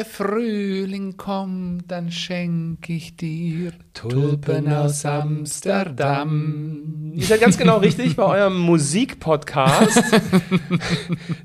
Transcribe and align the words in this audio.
Wenn 0.00 0.06
der 0.06 0.14
Frühling 0.14 1.16
kommt, 1.18 1.90
dann 1.90 2.10
schenke 2.10 2.94
ich 2.94 3.16
dir 3.16 3.72
Tulpen 3.92 4.72
aus 4.72 5.04
Amsterdam. 5.04 7.12
Ihr 7.14 7.26
seid 7.26 7.42
ganz 7.42 7.58
genau 7.58 7.76
richtig 7.76 8.16
bei 8.16 8.22
eurem 8.22 8.58
Musikpodcast. 8.60 10.02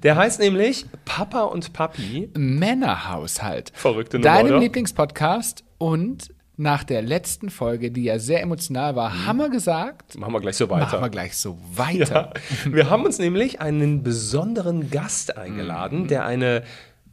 Der 0.04 0.16
heißt 0.16 0.40
nämlich 0.40 0.86
Papa 1.04 1.42
und 1.42 1.74
Papi. 1.74 2.30
Männerhaushalt. 2.38 3.74
Verrückte 3.76 4.20
Nummer, 4.20 4.34
Deinem 4.34 4.52
oder? 4.52 4.60
Lieblingspodcast 4.60 5.66
und 5.78 6.30
nach 6.56 6.86
der 6.86 7.02
letzten 7.02 7.50
Folge, 7.50 7.92
die 7.92 8.06
ja 8.06 8.20
sehr 8.20 8.42
emotional 8.42 8.96
war, 8.96 9.26
haben 9.26 9.40
wir 9.40 9.50
gesagt, 9.50 10.18
Machen 10.18 10.32
wir 10.32 10.40
gleich 10.40 10.56
so 10.56 10.70
weiter. 10.70 10.86
machen 10.86 11.02
wir 11.02 11.10
gleich 11.10 11.36
so 11.36 11.58
weiter. 11.74 12.32
Ja. 12.64 12.74
Wir 12.74 12.90
haben 12.90 13.04
uns 13.04 13.20
nämlich 13.20 13.60
einen 13.60 14.02
besonderen 14.02 14.92
Gast 14.92 15.38
eingeladen, 15.38 16.08
der 16.08 16.26
eine 16.26 16.64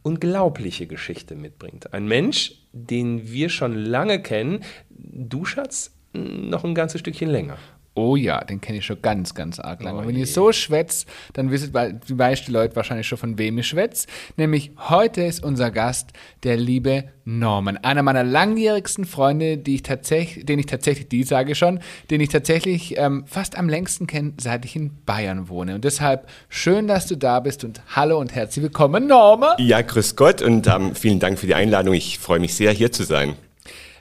unglaubliche 0.03 0.85
Geschichte 0.87 1.35
mitbringt. 1.35 1.93
Ein 1.93 2.07
Mensch, 2.07 2.67
den 2.71 3.31
wir 3.31 3.49
schon 3.49 3.75
lange 3.75 4.21
kennen. 4.21 4.63
Du, 4.89 5.45
Schatz, 5.45 5.97
noch 6.13 6.63
ein 6.63 6.75
ganzes 6.75 7.01
Stückchen 7.01 7.29
länger. 7.29 7.57
Oh 7.95 8.15
ja, 8.15 8.43
den 8.43 8.59
kenne 8.59 8.79
ich 8.79 8.85
schon 8.85 9.01
ganz, 9.03 9.35
ganz 9.35 9.59
arg 9.59 9.83
lange. 9.83 9.97
Oh 9.97 10.01
Und 10.01 10.07
Wenn 10.07 10.15
ihr 10.15 10.25
so 10.25 10.51
schwätzt, 10.51 11.07
dann 11.33 11.51
wisst 11.51 11.73
weil- 11.75 11.99
die 12.07 12.15
meisten 12.15 12.51
Leute 12.51 12.75
wahrscheinlich 12.75 13.07
schon, 13.07 13.19
von 13.19 13.37
wem 13.37 13.59
ich 13.59 13.67
schwätze. 13.67 14.07
Nämlich 14.35 14.71
heute 14.89 15.21
ist 15.21 15.43
unser 15.43 15.69
Gast 15.69 16.09
der 16.41 16.57
liebe 16.57 17.03
Norman. 17.25 17.77
Einer 17.77 18.01
meiner 18.01 18.23
langjährigsten 18.23 19.05
Freunde, 19.05 19.57
die 19.59 19.75
ich 19.75 19.83
tatsächlich, 19.83 20.43
den 20.45 20.57
ich 20.57 20.65
tatsächlich, 20.65 21.07
die 21.07 21.23
sage 21.23 21.51
ich 21.51 21.57
schon, 21.59 21.79
den 22.09 22.19
ich 22.19 22.29
tatsächlich 22.29 22.97
ähm, 22.97 23.25
fast 23.27 23.57
am 23.57 23.69
längsten 23.69 24.07
kenne, 24.07 24.33
seit 24.41 24.65
ich 24.65 24.75
in 24.75 24.91
Bayern 25.05 25.47
wohne. 25.47 25.75
Und 25.75 25.83
deshalb 25.85 26.27
schön, 26.49 26.87
dass 26.87 27.05
du 27.07 27.15
da 27.15 27.39
bist 27.41 27.63
und 27.63 27.81
hallo 27.95 28.17
und 28.19 28.33
herzlich 28.33 28.63
willkommen, 28.63 29.05
Norman. 29.05 29.55
Ja, 29.59 29.81
grüß 29.81 30.15
Gott 30.15 30.41
und 30.41 30.65
ähm, 30.65 30.95
vielen 30.95 31.19
Dank 31.19 31.37
für 31.37 31.45
die 31.45 31.55
Einladung. 31.55 31.93
Ich 31.93 32.17
freue 32.17 32.39
mich 32.39 32.55
sehr, 32.55 32.71
hier 32.71 32.91
zu 32.91 33.03
sein. 33.03 33.35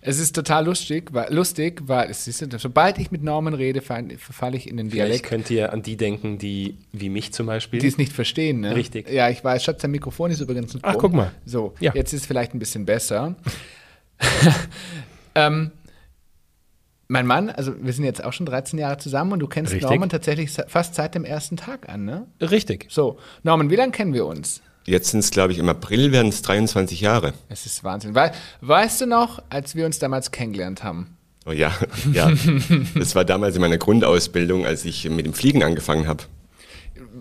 Es 0.04 0.18
ist 0.18 0.34
total 0.34 0.64
lustig, 0.66 1.10
weil, 1.12 1.32
lustig, 1.32 1.82
weil 1.86 2.10
es 2.10 2.26
ist, 2.26 2.44
sobald 2.60 2.98
ich 2.98 3.12
mit 3.12 3.22
Norman 3.22 3.54
rede, 3.54 3.80
fall- 3.80 4.10
verfalle 4.18 4.56
ich 4.56 4.68
in 4.68 4.76
den 4.76 4.90
Vielleicht 4.90 5.08
Dialekt. 5.10 5.26
könnt 5.28 5.50
ihr 5.50 5.72
an 5.72 5.82
die 5.82 5.96
denken, 5.96 6.38
die, 6.38 6.76
wie 6.90 7.08
mich 7.08 7.32
zum 7.32 7.46
Beispiel. 7.46 7.78
Die 7.78 7.86
es 7.86 7.98
nicht 7.98 8.12
verstehen, 8.12 8.60
ne? 8.60 8.74
Richtig. 8.74 9.08
Ja, 9.08 9.30
ich 9.30 9.44
weiß, 9.44 9.62
Schatz, 9.62 9.80
dein 9.80 9.92
Mikrofon 9.92 10.32
ist 10.32 10.40
übrigens 10.40 10.74
ein 10.74 10.80
Ach, 10.82 10.96
guck 10.98 11.12
mal. 11.12 11.30
So, 11.46 11.74
Ja. 11.78 11.92
jetzt 11.94 12.12
ist 12.12 12.22
es 12.22 12.26
vielleicht 12.26 12.52
ein 12.52 12.58
bisschen 12.58 12.84
besser. 12.84 13.36
ähm, 15.36 15.70
mein 17.08 17.26
Mann, 17.26 17.50
also 17.50 17.72
wir 17.80 17.92
sind 17.92 18.04
jetzt 18.04 18.24
auch 18.24 18.32
schon 18.32 18.46
13 18.46 18.78
Jahre 18.80 18.96
zusammen 18.98 19.32
und 19.34 19.38
du 19.38 19.46
kennst 19.46 19.72
Richtig. 19.72 19.88
Norman 19.88 20.08
tatsächlich 20.08 20.50
fast 20.66 20.94
seit 20.96 21.14
dem 21.14 21.24
ersten 21.24 21.56
Tag 21.56 21.88
an, 21.88 22.04
ne? 22.04 22.26
Richtig. 22.40 22.86
So, 22.90 23.18
Norman, 23.44 23.70
wie 23.70 23.76
lange 23.76 23.92
kennen 23.92 24.14
wir 24.14 24.26
uns? 24.26 24.62
Jetzt 24.84 25.10
sind 25.10 25.20
es, 25.20 25.30
glaube 25.30 25.52
ich, 25.52 25.58
im 25.58 25.68
April 25.68 26.12
werden 26.12 26.28
es 26.28 26.42
23 26.42 27.00
Jahre. 27.00 27.32
Es 27.48 27.66
ist 27.66 27.84
Wahnsinn. 27.84 28.14
Wei 28.14 28.32
weißt 28.60 29.00
du 29.02 29.06
noch, 29.06 29.42
als 29.48 29.74
wir 29.74 29.86
uns 29.86 29.98
damals 29.98 30.30
kennengelernt 30.30 30.82
haben? 30.82 31.16
Oh 31.46 31.52
ja, 31.52 31.72
ja. 32.12 32.30
Das 32.94 33.14
war 33.14 33.24
damals 33.24 33.54
in 33.54 33.60
meiner 33.60 33.78
Grundausbildung, 33.78 34.66
als 34.66 34.84
ich 34.84 35.08
mit 35.08 35.26
dem 35.26 35.34
Fliegen 35.34 35.62
angefangen 35.62 36.06
habe. 36.06 36.24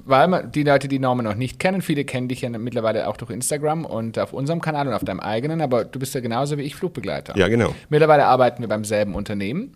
Weil 0.06 0.28
man, 0.28 0.52
die 0.52 0.64
Leute, 0.64 0.88
die 0.88 1.00
Norman 1.00 1.26
noch 1.26 1.36
nicht 1.36 1.60
kennen, 1.60 1.82
viele 1.82 2.06
kennen 2.06 2.28
dich 2.28 2.42
ja 2.42 2.50
mittlerweile 2.50 3.08
auch 3.08 3.18
durch 3.18 3.32
Instagram 3.32 3.86
und 3.86 4.18
auf 4.20 4.34
unserem 4.34 4.62
Kanal 4.62 4.88
und 4.88 4.94
auf 4.94 5.04
deinem 5.04 5.20
eigenen, 5.20 5.62
aber 5.62 5.86
du 5.86 6.00
bist 6.00 6.14
ja 6.16 6.22
genauso 6.22 6.58
wie 6.58 6.64
ich 6.64 6.76
Flugbegleiter. 6.76 7.38
Ja, 7.38 7.48
genau. 7.48 7.76
Mittlerweile 7.90 8.26
arbeiten 8.26 8.62
wir 8.62 8.68
beim 8.68 8.86
selben 8.86 9.16
Unternehmen. 9.16 9.74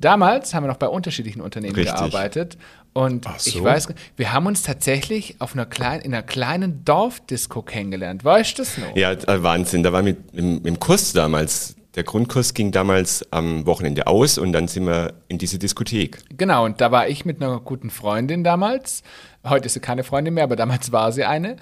Damals 0.00 0.54
haben 0.54 0.64
wir 0.64 0.68
noch 0.68 0.78
bei 0.78 0.88
unterschiedlichen 0.88 1.42
Unternehmen 1.42 1.74
Richtig. 1.74 1.94
gearbeitet. 1.94 2.56
Und 2.92 3.26
so. 3.38 3.50
ich 3.50 3.62
weiß, 3.62 3.88
wir 4.16 4.32
haben 4.32 4.46
uns 4.46 4.62
tatsächlich 4.62 5.36
auf 5.38 5.54
einer 5.54 5.66
kleinen, 5.66 6.02
in 6.02 6.12
einer 6.12 6.24
kleinen 6.24 6.84
Dorfdisco 6.84 7.62
kennengelernt. 7.62 8.24
Weißt 8.24 8.58
du 8.58 8.62
das 8.62 8.78
noch? 8.78 8.96
Ja, 8.96 9.12
äh, 9.12 9.42
Wahnsinn. 9.42 9.82
Da 9.82 9.92
war 9.92 10.02
mit 10.02 10.18
im, 10.32 10.64
im 10.64 10.80
Kurs 10.80 11.12
damals. 11.12 11.76
Der 11.96 12.04
Grundkurs 12.04 12.54
ging 12.54 12.70
damals 12.70 13.26
am 13.32 13.66
Wochenende 13.66 14.06
aus 14.06 14.38
und 14.38 14.52
dann 14.52 14.68
sind 14.68 14.86
wir 14.86 15.14
in 15.28 15.38
diese 15.38 15.58
Diskothek. 15.58 16.18
Genau, 16.36 16.64
und 16.64 16.80
da 16.80 16.92
war 16.92 17.08
ich 17.08 17.24
mit 17.24 17.42
einer 17.42 17.58
guten 17.60 17.90
Freundin 17.90 18.44
damals. 18.44 19.02
Heute 19.44 19.66
ist 19.66 19.74
sie 19.74 19.80
keine 19.80 20.04
Freundin 20.04 20.34
mehr, 20.34 20.44
aber 20.44 20.54
damals 20.54 20.92
war 20.92 21.10
sie 21.10 21.24
eine. 21.24 21.56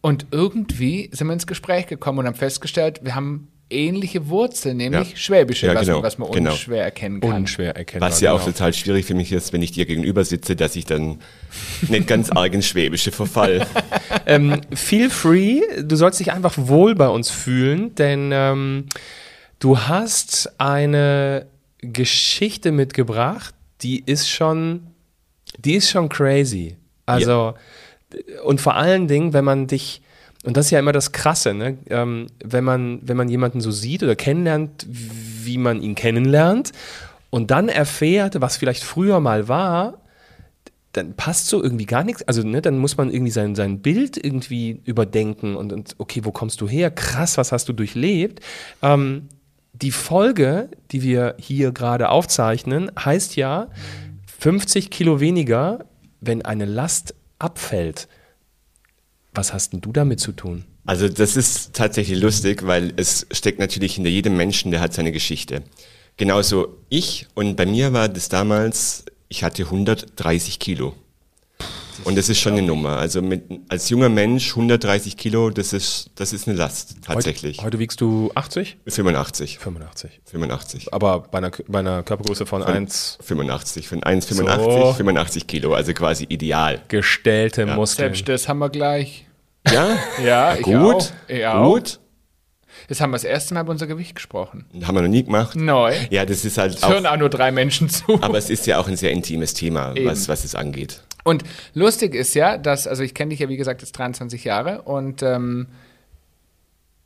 Und 0.00 0.26
irgendwie 0.30 1.10
sind 1.12 1.26
wir 1.26 1.34
ins 1.34 1.46
Gespräch 1.46 1.86
gekommen 1.86 2.20
und 2.20 2.26
haben 2.26 2.34
festgestellt, 2.34 3.00
wir 3.02 3.14
haben 3.14 3.48
ähnliche 3.68 4.28
Wurzeln, 4.28 4.76
nämlich 4.76 5.10
Ja. 5.10 5.16
Schwäbische, 5.16 5.66
Ja, 5.66 5.74
was, 5.74 5.82
genau, 5.82 5.96
man, 5.98 6.02
was 6.04 6.18
man 6.18 6.30
genau. 6.30 6.50
unschwer 6.52 6.84
erkennen 6.84 7.20
kann. 7.20 7.32
Unschwer 7.32 7.76
erkennbar. 7.76 8.10
Was 8.10 8.20
ja 8.20 8.32
auch 8.32 8.40
genau. 8.40 8.52
total 8.52 8.72
schwierig 8.72 9.06
für 9.06 9.14
mich 9.14 9.32
ist, 9.32 9.52
wenn 9.52 9.62
ich 9.62 9.72
dir 9.72 9.86
gegenüber 9.86 10.24
sitze, 10.24 10.54
dass 10.54 10.76
ich 10.76 10.84
dann 10.84 11.20
nicht 11.88 12.06
ganz 12.06 12.30
arg 12.30 12.54
ins 12.54 12.66
Schwäbische 12.66 13.10
verfall. 13.12 13.66
ähm, 14.26 14.60
feel 14.72 15.10
free, 15.10 15.62
du 15.82 15.96
sollst 15.96 16.20
dich 16.20 16.32
einfach 16.32 16.54
wohl 16.56 16.94
bei 16.94 17.08
uns 17.08 17.30
fühlen, 17.30 17.94
denn 17.96 18.30
ähm, 18.32 18.86
du 19.58 19.78
hast 19.80 20.60
eine 20.60 21.46
Geschichte 21.80 22.72
mitgebracht, 22.72 23.54
die 23.82 24.02
ist 24.04 24.28
schon, 24.30 24.86
die 25.58 25.74
ist 25.74 25.90
schon 25.90 26.08
crazy. 26.08 26.76
Also, 27.04 27.54
und 28.44 28.60
vor 28.60 28.74
allen 28.76 29.08
Dingen, 29.08 29.32
wenn 29.32 29.44
man 29.44 29.66
dich, 29.66 30.02
und 30.46 30.56
das 30.56 30.66
ist 30.66 30.70
ja 30.70 30.78
immer 30.78 30.92
das 30.92 31.10
Krasse, 31.10 31.54
ne? 31.54 31.76
ähm, 31.90 32.28
wenn, 32.42 32.62
man, 32.62 33.00
wenn 33.02 33.16
man 33.16 33.28
jemanden 33.28 33.60
so 33.60 33.72
sieht 33.72 34.04
oder 34.04 34.14
kennenlernt, 34.14 34.86
wie 34.88 35.58
man 35.58 35.82
ihn 35.82 35.96
kennenlernt 35.96 36.70
und 37.30 37.50
dann 37.50 37.68
erfährt, 37.68 38.40
was 38.40 38.56
vielleicht 38.56 38.84
früher 38.84 39.18
mal 39.18 39.48
war, 39.48 40.00
dann 40.92 41.14
passt 41.14 41.48
so 41.48 41.60
irgendwie 41.60 41.84
gar 41.84 42.04
nichts. 42.04 42.22
Also, 42.22 42.42
ne, 42.46 42.62
dann 42.62 42.78
muss 42.78 42.96
man 42.96 43.10
irgendwie 43.10 43.32
sein, 43.32 43.56
sein 43.56 43.80
Bild 43.80 44.16
irgendwie 44.16 44.80
überdenken 44.84 45.56
und, 45.56 45.72
und 45.72 45.96
okay, 45.98 46.20
wo 46.22 46.30
kommst 46.30 46.60
du 46.60 46.68
her? 46.68 46.92
Krass, 46.92 47.36
was 47.36 47.50
hast 47.50 47.68
du 47.68 47.72
durchlebt? 47.72 48.40
Ähm, 48.82 49.28
die 49.72 49.90
Folge, 49.90 50.70
die 50.92 51.02
wir 51.02 51.34
hier 51.38 51.72
gerade 51.72 52.08
aufzeichnen, 52.08 52.90
heißt 52.96 53.34
ja 53.34 53.66
50 54.38 54.90
Kilo 54.90 55.18
weniger, 55.18 55.86
wenn 56.20 56.44
eine 56.44 56.66
Last 56.66 57.16
abfällt. 57.40 58.06
Was 59.36 59.52
hast 59.52 59.72
denn 59.72 59.80
du 59.80 59.92
damit 59.92 60.18
zu 60.20 60.32
tun? 60.32 60.64
Also 60.86 61.08
das 61.08 61.36
ist 61.36 61.74
tatsächlich 61.74 62.18
lustig, 62.20 62.66
weil 62.66 62.92
es 62.96 63.26
steckt 63.30 63.58
natürlich 63.58 63.94
hinter 63.96 64.10
jedem 64.10 64.36
Menschen, 64.36 64.70
der 64.70 64.80
hat 64.80 64.94
seine 64.94 65.12
Geschichte. 65.12 65.62
Genauso 66.16 66.78
ich 66.88 67.26
und 67.34 67.56
bei 67.56 67.66
mir 67.66 67.92
war 67.92 68.08
das 68.08 68.28
damals, 68.28 69.04
ich 69.28 69.44
hatte 69.44 69.64
130 69.64 70.58
Kilo. 70.58 70.94
Und 72.04 72.16
das 72.16 72.28
ist 72.28 72.40
schon 72.40 72.52
eine 72.52 72.62
Nummer. 72.62 72.98
Also 72.98 73.22
mit, 73.22 73.44
als 73.68 73.88
junger 73.88 74.08
Mensch 74.08 74.50
130 74.50 75.16
Kilo, 75.16 75.50
das 75.50 75.72
ist, 75.72 76.10
das 76.14 76.32
ist 76.32 76.46
eine 76.46 76.56
Last 76.56 76.96
tatsächlich. 77.02 77.58
Heute, 77.58 77.66
heute 77.66 77.78
wiegst 77.78 78.00
du 78.00 78.30
80? 78.34 78.78
85. 78.86 79.58
85. 79.58 80.20
85. 80.24 80.92
Aber 80.94 81.20
bei 81.20 81.38
einer, 81.38 81.50
bei 81.66 81.78
einer 81.80 82.02
Körpergröße 82.02 82.46
von 82.46 82.62
1 82.62 83.18
85. 83.22 83.88
Von 83.88 84.00
1,85, 84.02 84.56
So. 84.56 84.92
85 84.92 85.46
Kilo, 85.46 85.74
also 85.74 85.92
quasi 85.94 86.24
ideal. 86.28 86.80
gestellte 86.88 87.66
Muskeln. 87.66 88.14
Selbst 88.14 88.28
das 88.28 88.48
haben 88.48 88.58
wir 88.58 88.70
gleich. 88.70 89.25
Ja? 89.72 89.98
Ja, 90.24 90.54
ich 90.54 90.62
Gut. 90.62 90.74
auch. 90.76 91.10
Ich 91.28 91.46
auch. 91.46 91.74
Gut. 91.74 92.00
Jetzt 92.88 93.00
haben 93.00 93.10
wir 93.10 93.14
das 93.16 93.24
erste 93.24 93.54
Mal 93.54 93.62
über 93.62 93.72
unser 93.72 93.86
Gewicht 93.86 94.14
gesprochen. 94.14 94.66
Haben 94.84 94.94
wir 94.94 95.02
noch 95.02 95.08
nie 95.08 95.24
gemacht. 95.24 95.56
Neu. 95.56 95.94
Ja, 96.10 96.24
das 96.24 96.44
ist 96.44 96.56
halt 96.58 96.74
Es 96.74 96.88
hören 96.88 97.06
auch, 97.06 97.12
auch 97.12 97.16
nur 97.16 97.30
drei 97.30 97.50
Menschen 97.50 97.88
zu. 97.88 98.22
aber 98.22 98.38
es 98.38 98.48
ist 98.50 98.66
ja 98.66 98.78
auch 98.78 98.86
ein 98.86 98.96
sehr 98.96 99.10
intimes 99.10 99.54
Thema, 99.54 99.94
Eben. 99.96 100.06
was, 100.06 100.28
was 100.28 100.44
es 100.44 100.54
angeht. 100.54 101.02
Und 101.24 101.42
lustig 101.74 102.14
ist 102.14 102.34
ja, 102.34 102.56
dass, 102.58 102.86
also 102.86 103.02
ich 103.02 103.12
kenne 103.14 103.30
dich 103.30 103.40
ja 103.40 103.48
wie 103.48 103.56
gesagt 103.56 103.82
jetzt 103.82 103.92
23 103.98 104.44
Jahre 104.44 104.82
und 104.82 105.22
ähm, 105.22 105.66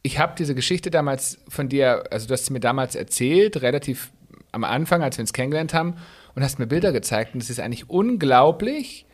ich 0.02 0.18
habe 0.18 0.34
diese 0.38 0.54
Geschichte 0.54 0.90
damals 0.90 1.38
von 1.48 1.68
dir, 1.68 2.04
also 2.10 2.26
du 2.26 2.34
hast 2.34 2.46
sie 2.46 2.52
mir 2.52 2.60
damals 2.60 2.94
erzählt, 2.94 3.62
relativ 3.62 4.10
am 4.52 4.64
Anfang, 4.64 5.02
als 5.02 5.16
wir 5.16 5.22
uns 5.22 5.32
kennengelernt 5.32 5.72
haben 5.72 5.96
und 6.34 6.42
hast 6.42 6.58
mir 6.58 6.66
Bilder 6.66 6.92
gezeigt 6.92 7.34
und 7.34 7.42
es 7.42 7.48
ist 7.48 7.60
eigentlich 7.60 7.88
unglaublich, 7.88 9.06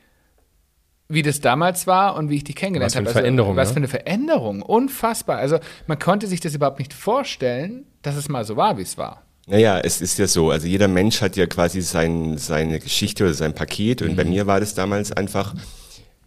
wie 1.08 1.22
das 1.22 1.40
damals 1.40 1.86
war 1.86 2.16
und 2.16 2.30
wie 2.30 2.36
ich 2.36 2.44
dich 2.44 2.56
kennengelernt 2.56 2.88
Was 2.90 2.94
für 2.94 2.98
habe. 3.00 3.08
eine 3.10 3.20
Veränderung, 3.20 3.56
Was 3.56 3.68
ne? 3.68 3.72
für 3.74 3.76
eine 3.78 3.88
Veränderung, 3.88 4.62
unfassbar. 4.62 5.38
Also 5.38 5.58
man 5.86 5.98
konnte 5.98 6.26
sich 6.26 6.40
das 6.40 6.54
überhaupt 6.54 6.78
nicht 6.78 6.92
vorstellen, 6.92 7.84
dass 8.02 8.16
es 8.16 8.28
mal 8.28 8.44
so 8.44 8.56
war, 8.56 8.76
wie 8.78 8.82
es 8.82 8.98
war. 8.98 9.22
Naja, 9.48 9.78
es 9.78 10.00
ist 10.00 10.18
ja 10.18 10.26
so, 10.26 10.50
also 10.50 10.66
jeder 10.66 10.88
Mensch 10.88 11.20
hat 11.22 11.36
ja 11.36 11.46
quasi 11.46 11.80
sein, 11.80 12.36
seine 12.38 12.80
Geschichte 12.80 13.22
oder 13.24 13.34
sein 13.34 13.54
Paket 13.54 14.02
und 14.02 14.16
bei 14.16 14.24
Mhm. 14.24 14.30
mir 14.30 14.46
war 14.48 14.58
das 14.58 14.74
damals 14.74 15.12
einfach, 15.12 15.54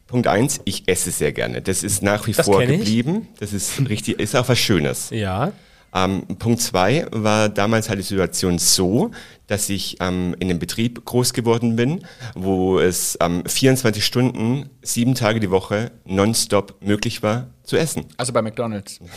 Punkt 0.07 0.25
eins, 0.27 0.61
ich 0.63 0.87
esse 0.87 1.11
sehr 1.11 1.33
gerne. 1.33 1.61
Das 1.61 1.83
ist 1.83 2.01
nach 2.01 2.25
wie 2.27 2.31
Das 2.31 2.45
vor 2.45 2.61
kenn 2.61 2.71
ich. 2.71 2.79
geblieben. 2.79 3.27
Das 3.39 3.51
ist 3.53 3.87
richtig, 3.89 4.19
ist 4.19 4.35
auch 4.35 4.47
was 4.47 4.57
Schönes. 4.57 5.09
Ja. 5.11 5.51
Ähm, 5.93 6.23
Punkt 6.39 6.61
zwei 6.61 7.05
war 7.11 7.49
damals 7.49 7.89
halt 7.89 7.99
die 7.99 8.03
Situation 8.03 8.57
so, 8.57 9.11
dass 9.49 9.67
ich 9.69 9.97
ähm, 9.99 10.35
in 10.39 10.49
einem 10.49 10.59
Betrieb 10.59 11.03
groß 11.05 11.33
geworden 11.33 11.75
bin, 11.75 12.01
wo 12.35 12.79
es 12.79 13.17
ähm, 13.19 13.43
24 13.45 14.05
Stunden, 14.05 14.69
sieben 14.83 15.15
Tage 15.15 15.39
die 15.39 15.49
Woche 15.49 15.91
nonstop 16.05 16.75
möglich 16.81 17.23
war 17.23 17.47
zu 17.63 17.75
essen. 17.75 18.05
Also 18.17 18.31
bei 18.31 18.41
McDonalds. 18.41 18.99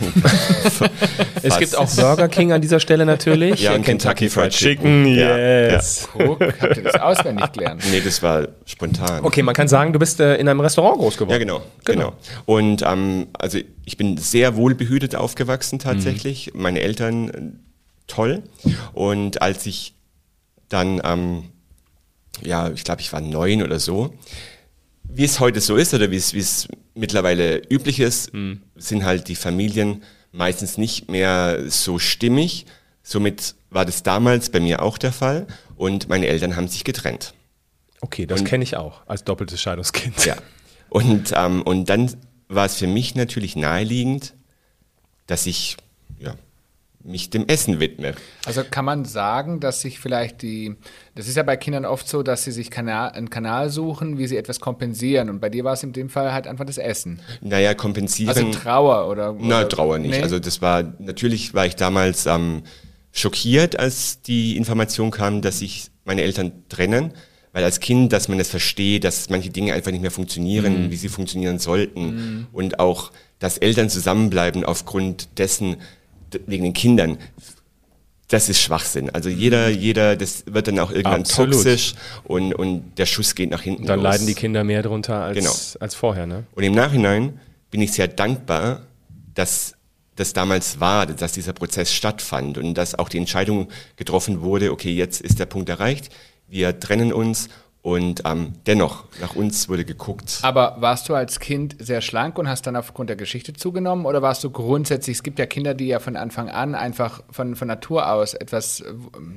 Es 1.43 1.59
gibt 1.59 1.77
auch 1.77 1.91
Burger 1.97 2.29
King 2.29 2.53
an 2.53 2.61
dieser 2.61 2.79
Stelle 2.79 3.05
natürlich. 3.05 3.63
Ja, 3.63 3.75
und 3.75 3.83
Kentucky 3.83 4.29
Fried 4.31 4.53
Chicken. 4.53 5.07
Ja, 5.07 5.37
yes. 5.37 6.09
Guck, 6.13 6.41
habt 6.41 6.77
ihr 6.77 6.83
das 6.85 6.95
auswendig 6.95 7.53
gelernt? 7.53 7.83
Nee, 7.91 8.01
das 8.01 8.23
war 8.23 8.49
spontan. 8.65 9.25
Okay, 9.25 9.43
man 9.43 9.55
kann 9.55 9.69
sagen, 9.69 9.93
du 9.93 9.99
bist 9.99 10.21
äh, 10.21 10.37
in 10.37 10.49
einem 10.49 10.61
Restaurant 10.61 10.99
groß 10.99 11.17
geworden. 11.17 11.33
Ja, 11.33 11.39
genau, 11.39 11.63
genau. 11.85 12.13
Und 12.47 12.83
ähm, 12.87 13.27
also 13.39 13.59
ich 13.85 13.97
bin 13.97 14.17
sehr 14.19 14.55
wohlbehütet 14.57 15.17
aufgewachsen 15.17 15.79
tatsächlich. 15.79 16.53
Meine 16.55 16.81
Eltern 16.81 17.29
äh, 17.29 17.41
toll. 18.07 18.45
Und 18.93 19.43
als 19.43 19.67
ich 19.67 19.95
dann, 20.73 21.01
ähm, 21.05 21.45
ja, 22.43 22.71
ich 22.71 22.85
glaube, 22.85 23.01
ich 23.01 23.13
war 23.13 23.21
neun 23.21 23.63
oder 23.63 23.79
so, 23.79 24.15
wie 25.05 25.25
es 25.25 25.41
heute 25.41 25.61
so 25.61 25.77
ist 25.77 25.93
oder 25.95 26.11
wie 26.11 26.17
es, 26.17 26.69
mittlerweile 26.95 27.63
üblich 27.71 28.01
ist, 28.01 28.33
sind 28.77 29.05
halt 29.05 29.29
die 29.29 29.37
Familien 29.37 30.03
meistens 30.31 30.79
nicht 30.79 31.11
mehr 31.11 31.71
so 31.71 31.99
stimmig. 31.99 32.67
Somit 33.03 33.55
war 33.71 33.85
das 33.85 34.03
damals 34.03 34.51
bei 34.51 34.61
mir 34.61 34.83
auch 34.83 34.99
der 34.99 35.13
Fall 35.13 35.47
und 35.77 36.09
meine 36.09 36.27
Eltern 36.27 36.57
haben 36.57 36.69
sich 36.69 36.85
getrennt. 36.85 37.35
Okay, 38.01 38.27
das 38.27 38.45
kenne 38.45 38.65
ich 38.65 38.77
auch 38.77 39.07
als 39.07 39.25
doppeltes 39.25 39.61
Scheidungskind. 39.61 40.25
Ja. 40.25 40.37
Und, 40.89 41.33
ähm, 41.35 41.63
und 41.63 41.89
dann 41.89 42.15
war 42.49 42.67
es 42.67 42.77
für 42.77 42.87
mich 42.87 43.15
natürlich 43.15 43.57
naheliegend, 43.57 44.35
dass 45.27 45.47
ich 45.47 45.77
ja, 46.19 46.35
mich 47.05 47.31
dem 47.31 47.47
Essen 47.49 47.81
widme. 47.81 48.15
Also 48.47 48.63
kann 48.69 48.85
man 48.85 49.05
sagen, 49.05 49.61
dass 49.61 49.81
sich 49.81 49.99
vielleicht 49.99 50.43
die, 50.43 50.77
das 51.15 51.29
ist 51.29 51.37
ja 51.37 51.43
bei 51.43 51.57
Kindern 51.57 51.85
oft 51.85 52.09
so, 52.09 52.23
dass 52.23 52.45
sie 52.45 52.53
sich 52.53 52.71
Kanal, 52.71 53.11
einen 53.13 53.31
Kanal 53.31 53.71
suchen, 53.71 54.19
wie 54.19 54.27
sie 54.27 54.37
etwas 54.37 54.61
kompensieren. 54.61 55.29
Und 55.31 55.41
bei 55.41 55.49
dir 55.49 55.65
war 55.65 55.73
es 55.73 55.83
in 55.83 55.93
dem 55.93 56.09
Fall 56.09 56.33
halt 56.33 56.47
einfach 56.47 56.65
das 56.65 56.79
Essen. 56.79 57.21
Naja, 57.41 57.75
kompensieren. 57.75 58.37
Also 58.37 58.51
Trauer 58.51 59.09
oder. 59.09 59.35
Na, 59.39 59.65
Trauer 59.65 59.99
nicht. 59.99 60.13
Nee? 60.13 60.23
Also 60.23 60.39
das 60.39 60.63
war, 60.63 60.95
natürlich 60.99 61.55
war 61.55 61.67
ich 61.67 61.77
damals 61.77 62.27
ähm, 62.27 62.63
schockiert, 63.13 63.79
als 63.79 64.23
die 64.23 64.57
Information 64.57 65.11
kam, 65.11 65.43
dass 65.43 65.59
sich 65.59 65.91
meine 66.05 66.23
Eltern 66.23 66.53
trennen. 66.69 67.13
Weil 67.55 67.65
als 67.65 67.81
Kind, 67.81 68.15
dass 68.15 68.29
man 68.29 68.39
das 68.39 68.49
versteht, 68.49 69.05
dass 69.05 69.29
manche 69.29 69.51
Dinge 69.51 69.75
einfach 69.75 69.91
nicht 69.91 70.01
mehr 70.01 70.11
funktionieren, 70.11 70.91
wie 70.91 70.97
sie 70.97 71.11
funktionieren 71.11 71.59
sollten. 71.59 72.49
Und 72.51 72.81
auch, 72.81 73.13
dass 73.39 73.59
Eltern 73.59 73.91
zusammenbleiben 73.91 74.65
aufgrund 74.65 75.39
dessen, 75.39 75.77
wegen 76.47 76.65
den 76.65 76.73
Kindern, 76.73 77.19
das 78.29 78.49
ist 78.49 78.61
Schwachsinn. 78.61 79.11
Also 79.11 79.29
jeder, 79.29 79.69
jeder, 79.69 80.17
das 80.17 80.45
wird 80.47 80.67
dann 80.69 80.79
auch 80.79 80.91
irgendwann 80.91 81.21
Absolut. 81.21 81.55
toxisch 81.55 81.95
und, 82.25 82.55
und 82.55 82.95
der 82.97 83.07
Schuss 83.07 83.35
geht 83.35 83.51
nach 83.51 83.61
hinten 83.63 83.83
Und 83.83 83.89
dann 83.89 84.01
los. 84.01 84.05
leiden 84.13 84.27
die 84.27 84.35
Kinder 84.35 84.65
mehr 84.65 84.83
drunter 84.83 85.23
als, 85.23 85.37
Genau. 85.39 85.53
als 85.81 85.95
vorher, 85.95 86.27
ne? 86.27 86.45
Und 86.55 86.63
im 86.63 86.73
Nachhinein 86.75 87.39
bin 87.71 87.83
ich 87.83 87.93
sehr 87.93 88.09
dankbar, 88.09 88.83
dass 89.35 89.75
das 90.17 90.33
damals 90.33 90.81
war, 90.81 91.07
dass 91.07 91.33
dieser 91.33 91.53
Prozess 91.53 91.93
stattfand 91.93 92.59
und 92.59 92.75
dass 92.75 92.95
auch 92.95 93.09
die 93.09 93.19
Entscheidung 93.19 93.69
getroffen 93.97 94.41
wurde, 94.43 94.71
okay, 94.73 94.93
jetzt 94.93 95.21
ist 95.21 95.39
der 95.39 95.47
Punkt 95.47 95.69
erreicht, 95.69 96.11
wir 96.49 96.79
trennen 96.81 97.13
uns 97.13 97.49
und 97.83 98.23
ähm, 98.25 98.53
dennoch, 98.67 99.07
nach 99.21 99.35
uns 99.35 99.69
wurde 99.69 99.85
geguckt. 99.85 100.39
Aber 100.43 100.77
warst 100.79 101.09
du 101.09 101.15
als 101.15 101.41
Kind 101.41 101.75
sehr 101.81 102.01
schlank 102.01 102.39
und 102.39 102.49
hast 102.49 102.65
dann 102.69 102.77
aufgrund 102.77 103.11
der 103.11 103.17
Geschichte 103.17 103.55
zugenommen? 103.55 104.07
Oder 104.07 104.23
warst 104.23 104.45
du 104.45 104.51
grundsätzlich, 104.51 105.17
es 105.17 105.23
gibt 105.25 105.41
ja 105.41 105.47
Kinder, 105.47 105.75
die 105.75 105.89
ja 105.89 105.99
von 105.99 106.15
Anfang 106.17 106.49
an 106.49 106.77
einfach 106.77 107.25
von, 107.31 107.57
von 107.57 107.67
Natur 107.67 108.09
aus 108.09 108.35
etwas, 108.35 108.85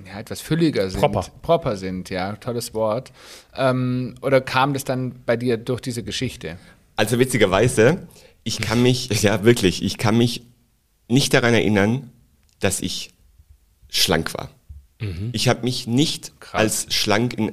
ja, 0.06 0.20
etwas 0.20 0.42
fülliger 0.42 0.88
sind. 0.92 1.00
Proper. 1.00 1.26
Proper 1.42 1.76
sind, 1.76 2.12
ja, 2.12 2.34
tolles 2.34 2.76
Wort. 2.76 3.12
Ähm, 3.56 4.14
oder 4.22 4.42
kam 4.42 4.76
das 4.76 4.84
dann 4.84 5.24
bei 5.26 5.38
dir 5.38 5.58
durch 5.58 5.82
diese 5.82 6.04
Geschichte? 6.04 6.58
Also 6.98 7.18
witzigerweise, 7.18 8.08
ich 8.44 8.62
kann 8.62 8.84
mich, 8.84 9.10
ja 9.24 9.44
wirklich, 9.44 9.82
ich 9.82 9.98
kann 9.98 10.20
mich 10.20 10.44
nicht 11.08 11.34
daran 11.34 11.56
erinnern, 11.56 12.12
dass 12.60 12.80
ich 12.80 13.10
schlank 13.90 14.36
war. 14.36 14.50
Ich 15.34 15.50
habe 15.50 15.64
mich 15.64 15.88
nicht 15.88 16.32
als 16.54 16.88
schlank 16.92 17.34
in, 17.34 17.52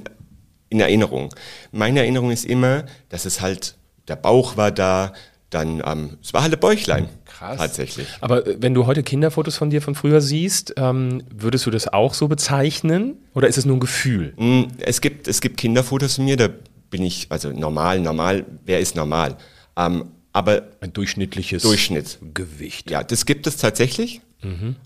in 0.73 0.79
Erinnerung. 0.81 1.33
Meine 1.71 1.99
Erinnerung 2.01 2.31
ist 2.31 2.45
immer, 2.45 2.85
dass 3.09 3.25
es 3.25 3.39
halt, 3.41 3.75
der 4.07 4.15
Bauch 4.17 4.57
war 4.57 4.71
da, 4.71 5.13
dann, 5.49 5.81
ähm, 5.85 6.17
es 6.21 6.33
war 6.33 6.41
halt 6.41 6.53
ein 6.53 6.59
Bäuchlein. 6.59 7.07
Krass. 7.25 7.57
Tatsächlich. 7.59 8.07
Aber 8.21 8.45
äh, 8.45 8.57
wenn 8.59 8.73
du 8.73 8.85
heute 8.87 9.03
Kinderfotos 9.03 9.55
von 9.55 9.69
dir 9.69 9.81
von 9.81 9.93
früher 9.95 10.19
siehst, 10.19 10.73
ähm, 10.77 11.23
würdest 11.33 11.65
du 11.65 11.71
das 11.71 11.87
auch 11.87 12.13
so 12.15 12.27
bezeichnen? 12.27 13.17
Oder 13.35 13.47
ist 13.47 13.57
es 13.57 13.65
nur 13.65 13.77
ein 13.77 13.79
Gefühl? 13.79 14.33
Mm, 14.37 14.63
Es 14.79 14.99
gibt, 14.99 15.27
es 15.27 15.41
gibt 15.41 15.57
Kinderfotos 15.57 16.15
von 16.15 16.25
mir, 16.25 16.37
da 16.37 16.49
bin 16.89 17.03
ich, 17.03 17.27
also 17.29 17.49
normal, 17.51 17.99
normal, 17.99 18.45
wer 18.65 18.79
ist 18.79 18.95
normal? 18.95 19.37
Ähm, 19.77 20.05
aber 20.31 20.63
Ein 20.81 20.91
durchschnittliches 20.93 21.61
Durchschnitt. 21.61 22.17
Gewicht. 22.33 22.89
Ja, 22.89 23.03
das 23.03 23.25
gibt 23.25 23.45
es 23.47 23.57
tatsächlich. 23.57 24.21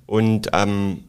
Und 0.05 0.49
ähm, 0.53 1.05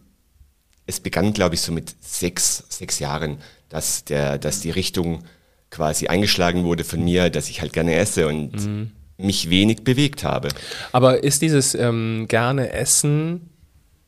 es 0.86 1.00
begann, 1.00 1.34
glaube 1.34 1.54
ich, 1.56 1.60
so 1.60 1.70
mit 1.72 1.94
sechs, 2.00 2.64
sechs 2.70 2.98
Jahren, 2.98 3.38
dass, 3.68 4.04
der, 4.04 4.38
dass 4.38 4.60
die 4.60 4.70
Richtung 4.70 5.24
quasi 5.70 6.06
eingeschlagen 6.08 6.64
wurde 6.64 6.84
von 6.84 7.04
mir, 7.04 7.30
dass 7.30 7.48
ich 7.48 7.60
halt 7.60 7.72
gerne 7.72 7.94
esse 7.94 8.26
und 8.26 8.90
mich 9.18 9.50
wenig 9.50 9.84
bewegt 9.84 10.24
habe. 10.24 10.48
Aber 10.92 11.22
ist 11.22 11.42
dieses 11.42 11.74
ähm, 11.74 12.26
gerne 12.28 12.72
Essen, 12.72 13.50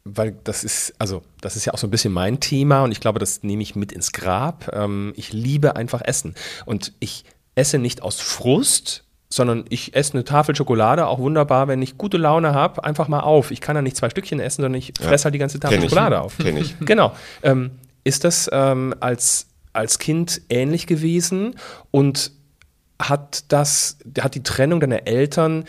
weil 0.04 0.36
das 0.44 0.64
ist, 0.64 0.94
also 0.98 1.22
das 1.40 1.56
ist 1.56 1.64
ja 1.64 1.74
auch 1.74 1.78
so 1.78 1.86
ein 1.86 1.90
bisschen 1.90 2.12
mein 2.12 2.40
Thema 2.40 2.82
und 2.84 2.92
ich 2.92 3.00
glaube, 3.00 3.18
das 3.18 3.42
nehme 3.42 3.62
ich 3.62 3.74
mit 3.74 3.92
ins 3.92 4.12
Grab. 4.12 4.70
Ähm, 4.72 5.12
ich 5.16 5.32
liebe 5.32 5.76
einfach 5.76 6.00
Essen. 6.02 6.34
Und 6.64 6.92
ich 7.00 7.24
esse 7.54 7.78
nicht 7.78 8.02
aus 8.02 8.20
Frust, 8.20 9.04
sondern 9.28 9.64
ich 9.68 9.94
esse 9.94 10.14
eine 10.14 10.24
Tafel 10.24 10.56
Schokolade 10.56 11.06
auch 11.06 11.18
wunderbar, 11.18 11.68
wenn 11.68 11.82
ich 11.82 11.98
gute 11.98 12.16
Laune 12.16 12.54
habe, 12.54 12.82
einfach 12.84 13.08
mal 13.08 13.20
auf. 13.20 13.50
Ich 13.50 13.60
kann 13.60 13.74
da 13.74 13.82
nicht 13.82 13.96
zwei 13.96 14.10
Stückchen 14.10 14.40
essen, 14.40 14.62
sondern 14.62 14.78
ich 14.78 14.92
fresse 14.98 15.24
halt 15.24 15.34
die 15.34 15.38
ganze 15.38 15.60
Tafel 15.60 15.76
Kenn 15.76 15.84
ich. 15.84 15.90
Schokolade 15.90 16.20
auf. 16.20 16.38
Kenn 16.38 16.56
ich. 16.56 16.74
Genau. 16.80 17.12
Ähm, 17.42 17.72
ist 18.02 18.24
das 18.24 18.48
ähm, 18.52 18.94
als, 19.00 19.46
als 19.72 19.98
Kind 19.98 20.42
ähnlich 20.48 20.86
gewesen 20.86 21.56
und 21.90 22.32
hat 23.00 23.44
das, 23.52 23.98
hat 24.20 24.34
die 24.34 24.42
Trennung 24.42 24.80
deiner 24.80 25.06
Eltern 25.06 25.64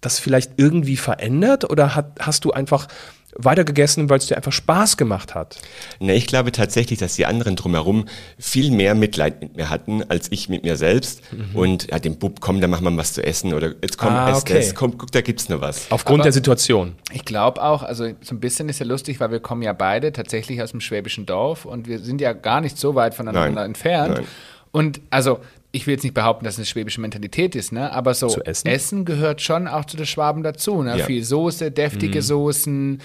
das 0.00 0.18
vielleicht 0.18 0.52
irgendwie 0.58 0.96
verändert 0.98 1.70
oder 1.70 1.94
hat, 1.94 2.18
hast 2.20 2.44
du 2.44 2.52
einfach 2.52 2.88
weitergegessen, 3.36 4.08
weil 4.10 4.18
es 4.18 4.26
dir 4.26 4.36
einfach 4.36 4.52
Spaß 4.52 4.96
gemacht 4.96 5.34
hat? 5.34 5.58
Ne, 6.00 6.14
ich 6.14 6.26
glaube 6.26 6.52
tatsächlich, 6.52 6.98
dass 6.98 7.16
die 7.16 7.26
anderen 7.26 7.56
drumherum 7.56 8.06
viel 8.38 8.70
mehr 8.70 8.94
Mitleid 8.94 9.40
mit 9.40 9.56
mir 9.56 9.70
hatten, 9.70 10.02
als 10.08 10.28
ich 10.30 10.48
mit 10.48 10.62
mir 10.64 10.76
selbst. 10.76 11.22
Und 11.52 11.90
ja, 11.90 11.98
dem 11.98 12.16
Bub, 12.18 12.40
komm, 12.40 12.60
da 12.60 12.68
machen 12.68 12.84
wir 12.84 12.96
was 12.96 13.12
zu 13.12 13.24
essen 13.24 13.52
oder 13.54 13.74
jetzt 13.82 13.98
komm, 13.98 14.12
Ah, 14.12 14.36
okay. 14.36 14.54
das, 14.54 14.74
komm, 14.74 14.96
guck, 14.98 15.10
da 15.12 15.20
gibt's 15.20 15.48
noch 15.48 15.60
was. 15.60 15.90
Aufgrund 15.90 16.20
Aber- 16.20 16.24
der 16.24 16.32
Situation. 16.32 16.94
Ich 17.12 17.24
glaube 17.24 17.62
auch, 17.62 17.82
also 17.82 18.06
so 18.20 18.34
ein 18.34 18.40
bisschen 18.40 18.68
ist 18.68 18.78
ja 18.80 18.86
lustig, 18.86 19.20
weil 19.20 19.30
wir 19.30 19.40
kommen 19.40 19.62
ja 19.62 19.72
beide 19.72 20.12
tatsächlich 20.12 20.62
aus 20.62 20.70
dem 20.70 20.80
schwäbischen 20.80 21.26
Dorf 21.26 21.64
und 21.64 21.86
wir 21.88 21.98
sind 21.98 22.20
ja 22.20 22.32
gar 22.32 22.60
nicht 22.60 22.78
so 22.78 22.94
weit 22.94 23.14
voneinander 23.14 23.50
Nein. 23.60 23.66
entfernt. 23.70 24.14
Nein. 24.16 24.26
Und 24.72 25.00
also, 25.10 25.38
ich 25.74 25.86
will 25.86 25.94
jetzt 25.94 26.04
nicht 26.04 26.14
behaupten, 26.14 26.44
dass 26.44 26.54
es 26.54 26.58
eine 26.60 26.66
schwäbische 26.66 27.00
Mentalität 27.00 27.56
ist, 27.56 27.72
ne? 27.72 27.92
aber 27.92 28.14
so 28.14 28.28
Zu 28.28 28.46
essen? 28.46 29.04
gehört 29.04 29.42
schon 29.42 29.66
auch 29.66 29.84
zu 29.84 29.96
den 29.96 30.06
Schwaben 30.06 30.42
dazu. 30.44 30.82
Ne? 30.82 30.98
Ja. 30.98 31.04
Viel 31.04 31.24
Soße, 31.24 31.72
deftige 31.72 32.22
Soßen, 32.22 33.00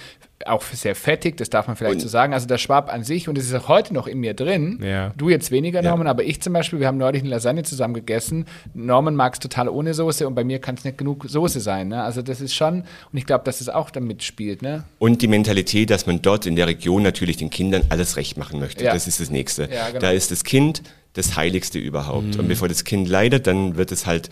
auch 0.45 0.63
sehr 0.63 0.95
fettig, 0.95 1.37
das 1.37 1.49
darf 1.49 1.67
man 1.67 1.75
vielleicht 1.75 1.95
Und- 1.95 1.99
so 2.01 2.07
sagen. 2.07 2.33
Also 2.33 2.47
der 2.47 2.57
Schwab 2.57 2.91
an 2.93 3.03
sich, 3.03 3.27
und 3.27 3.37
es 3.37 3.45
ist 3.47 3.53
auch 3.53 3.67
heute 3.67 3.93
noch 3.93 4.07
in 4.07 4.19
mir 4.19 4.33
drin, 4.33 4.79
Ja. 4.81 5.11
du 5.17 5.29
jetzt 5.29 5.51
weniger, 5.51 5.81
Ja. 5.83 5.89
Norman, 5.89 6.07
aber 6.07 6.23
ich 6.23 6.41
zum 6.41 6.53
Beispiel, 6.53 6.79
wir 6.79 6.87
haben 6.87 6.97
neulich 6.97 7.21
eine 7.21 7.29
Lasagne 7.31 7.63
zusammen 7.63 7.93
gegessen. 7.93 8.45
Norman 8.73 9.15
mag 9.15 9.33
es 9.33 9.39
total 9.39 9.67
ohne 9.69 9.93
Soße 9.93 10.27
und 10.27 10.35
bei 10.35 10.43
mir 10.43 10.59
kann 10.59 10.75
es 10.75 10.83
nicht 10.85 10.97
genug 10.97 11.25
Soße 11.27 11.59
sein. 11.59 11.89
Ne? 11.89 12.01
Also 12.03 12.21
das 12.21 12.41
ist 12.41 12.53
schon, 12.55 12.81
und 13.11 13.17
ich 13.17 13.25
glaube, 13.25 13.43
dass 13.43 13.61
es 13.61 13.69
auch 13.69 13.89
damit 13.91 14.23
spielt. 14.23 14.61
Ne? 14.61 14.83
Und 14.97 15.21
die 15.21 15.27
Mentalität, 15.27 15.89
dass 15.89 16.05
man 16.05 16.21
dort 16.21 16.45
in 16.45 16.55
der 16.55 16.67
Region 16.67 17.03
natürlich 17.03 17.37
den 17.37 17.49
Kindern 17.49 17.83
alles 17.89 18.15
recht 18.17 18.37
machen 18.37 18.59
möchte. 18.59 18.83
Ja. 18.85 18.93
Das 18.93 19.07
ist 19.07 19.19
das 19.19 19.29
Nächste. 19.29 19.63
Ja, 19.63 19.87
genau. 19.87 19.99
Da 19.99 20.11
ist 20.11 20.31
das 20.31 20.43
Kind 20.43 20.81
das 21.13 21.35
Heiligste 21.35 21.79
überhaupt. 21.79 22.37
Und 22.37 22.47
bevor 22.47 22.67
das 22.67 22.83
Kind 22.85 23.09
leidet, 23.09 23.47
dann 23.47 23.75
wird 23.77 23.91
es 23.91 24.05
halt 24.05 24.29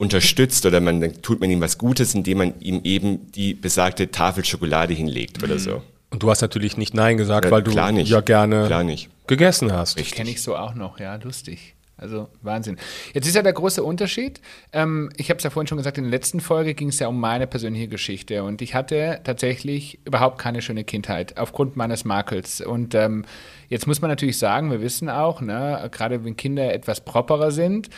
unterstützt 0.00 0.64
oder 0.64 0.80
man, 0.80 1.00
dann 1.00 1.20
tut 1.22 1.40
man 1.40 1.50
ihm 1.50 1.60
was 1.60 1.76
Gutes, 1.76 2.14
indem 2.14 2.38
man 2.38 2.54
ihm 2.60 2.80
eben 2.84 3.30
die 3.32 3.52
besagte 3.54 4.10
Tafel 4.10 4.44
Schokolade 4.44 4.94
hinlegt 4.94 5.42
oder 5.42 5.58
so. 5.58 5.82
Und 6.08 6.22
du 6.22 6.30
hast 6.30 6.40
natürlich 6.40 6.76
nicht 6.78 6.94
Nein 6.94 7.18
gesagt, 7.18 7.44
Ja, 7.44 7.50
weil 7.50 7.62
du 7.62 7.70
klar 7.70 7.92
nicht. 7.92 8.08
ja 8.10 8.20
gerne 8.22 8.66
Klar 8.66 8.82
nicht. 8.82 9.10
gegessen 9.26 9.72
hast. 9.72 9.96
Richtig. 9.98 10.14
Kenne 10.16 10.30
ich 10.30 10.40
so 10.42 10.56
auch 10.56 10.74
noch, 10.74 10.98
ja, 10.98 11.14
lustig. 11.16 11.74
Also 11.98 12.28
Wahnsinn. 12.40 12.78
Jetzt 13.12 13.26
ist 13.26 13.34
ja 13.36 13.42
der 13.42 13.52
große 13.52 13.84
Unterschied. 13.84 14.40
Ähm, 14.72 15.10
ich 15.18 15.28
habe 15.28 15.36
es 15.36 15.44
ja 15.44 15.50
vorhin 15.50 15.66
schon 15.66 15.76
gesagt, 15.76 15.98
in 15.98 16.04
der 16.04 16.10
letzten 16.10 16.40
Folge 16.40 16.72
ging 16.72 16.88
es 16.88 16.98
ja 16.98 17.08
um 17.08 17.20
meine 17.20 17.46
persönliche 17.46 17.88
Geschichte 17.88 18.42
und 18.42 18.62
ich 18.62 18.74
hatte 18.74 19.20
tatsächlich 19.22 19.98
überhaupt 20.06 20.38
keine 20.38 20.62
schöne 20.62 20.82
Kindheit 20.84 21.36
aufgrund 21.36 21.76
meines 21.76 22.06
Makels. 22.06 22.62
Und 22.62 22.94
ähm, 22.94 23.26
jetzt 23.68 23.86
muss 23.86 24.00
man 24.00 24.10
natürlich 24.10 24.38
sagen, 24.38 24.70
wir 24.70 24.80
wissen 24.80 25.10
auch, 25.10 25.42
ne, 25.42 25.86
gerade 25.92 26.24
wenn 26.24 26.38
Kinder 26.38 26.72
etwas 26.72 27.02
properer 27.02 27.50
sind, 27.50 27.90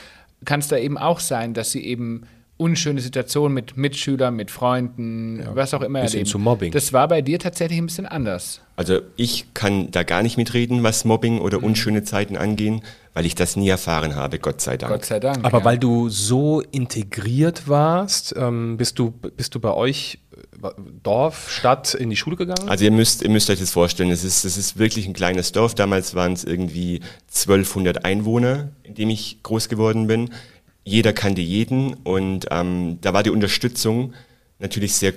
kann 0.45 0.61
es 0.61 0.69
da 0.69 0.77
eben 0.77 0.99
auch 0.99 1.21
sein, 1.21 1.55
dass 1.55 1.71
sie 1.73 1.85
eben 1.85 2.23
unschöne 2.59 3.01
Situationen 3.01 3.55
mit 3.55 3.77
Mitschülern, 3.77 4.37
mit 4.37 4.51
Freunden, 4.51 5.43
was 5.55 5.75
auch 5.75 5.81
immer 5.83 6.03
bis 6.03 6.13
hin 6.13 6.21
erleben. 6.21 6.31
zu 6.31 6.39
Mobbing. 6.39 6.71
Das 6.73 6.93
war 6.93 7.09
bei 7.09 7.21
dir 7.21 7.41
tatsächlich 7.41 7.79
ein 7.79 7.87
bisschen 7.87 8.07
anders. 8.07 8.61
Also 8.77 9.01
ich 9.17 9.53
kann 9.55 9.91
da 9.91 10.05
gar 10.05 10.23
nicht 10.23 10.37
mitreden, 10.37 10.83
was 10.85 11.05
Mobbing 11.05 11.41
oder 11.41 11.59
Mhm. 11.59 11.65
unschöne 11.65 12.05
Zeiten 12.05 12.37
angehen, 12.37 12.83
weil 13.15 13.27
ich 13.27 13.35
das 13.35 13.57
nie 13.57 13.69
erfahren 13.69 14.15
habe, 14.15 14.39
Gott 14.39 14.61
sei 14.61 14.77
Dank. 14.77 14.93
Gott 14.93 15.05
sei 15.05 15.19
Dank. 15.19 15.45
Aber 15.45 15.59
ja. 15.59 15.65
weil 15.65 15.79
du 15.79 16.09
so 16.09 16.61
integriert 16.71 17.67
warst, 17.69 18.35
ähm, 18.37 18.77
bist, 18.77 18.99
du, 18.99 19.11
bist 19.11 19.55
du 19.57 19.61
bei 19.61 19.73
euch 19.73 20.19
Dorf, 21.03 21.51
Stadt 21.51 21.95
in 21.95 22.11
die 22.11 22.17
Schule 22.17 22.37
gegangen? 22.37 22.69
Also 22.69 22.85
ihr 22.85 22.91
müsst, 22.91 23.23
ihr 23.23 23.31
müsst 23.31 23.51
euch 23.51 23.59
das 23.59 23.71
vorstellen, 23.71 24.11
es 24.11 24.25
ist, 24.25 24.45
es 24.45 24.57
ist 24.57 24.79
wirklich 24.79 25.07
ein 25.07 25.13
kleines 25.13 25.53
Dorf. 25.53 25.75
Damals 25.75 26.15
waren 26.15 26.33
es 26.33 26.45
irgendwie 26.45 27.01
1200 27.29 28.05
Einwohner, 28.05 28.71
in 28.83 28.95
dem 28.95 29.11
ich 29.11 29.43
groß 29.43 29.69
geworden 29.69 30.07
bin. 30.07 30.31
Jeder 30.85 31.13
kannte 31.13 31.41
jeden 31.41 31.95
und 31.95 32.47
ähm, 32.51 32.99
da 33.01 33.13
war 33.13 33.23
die 33.23 33.31
Unterstützung 33.31 34.15
natürlich 34.59 34.95
sehr 34.95 35.15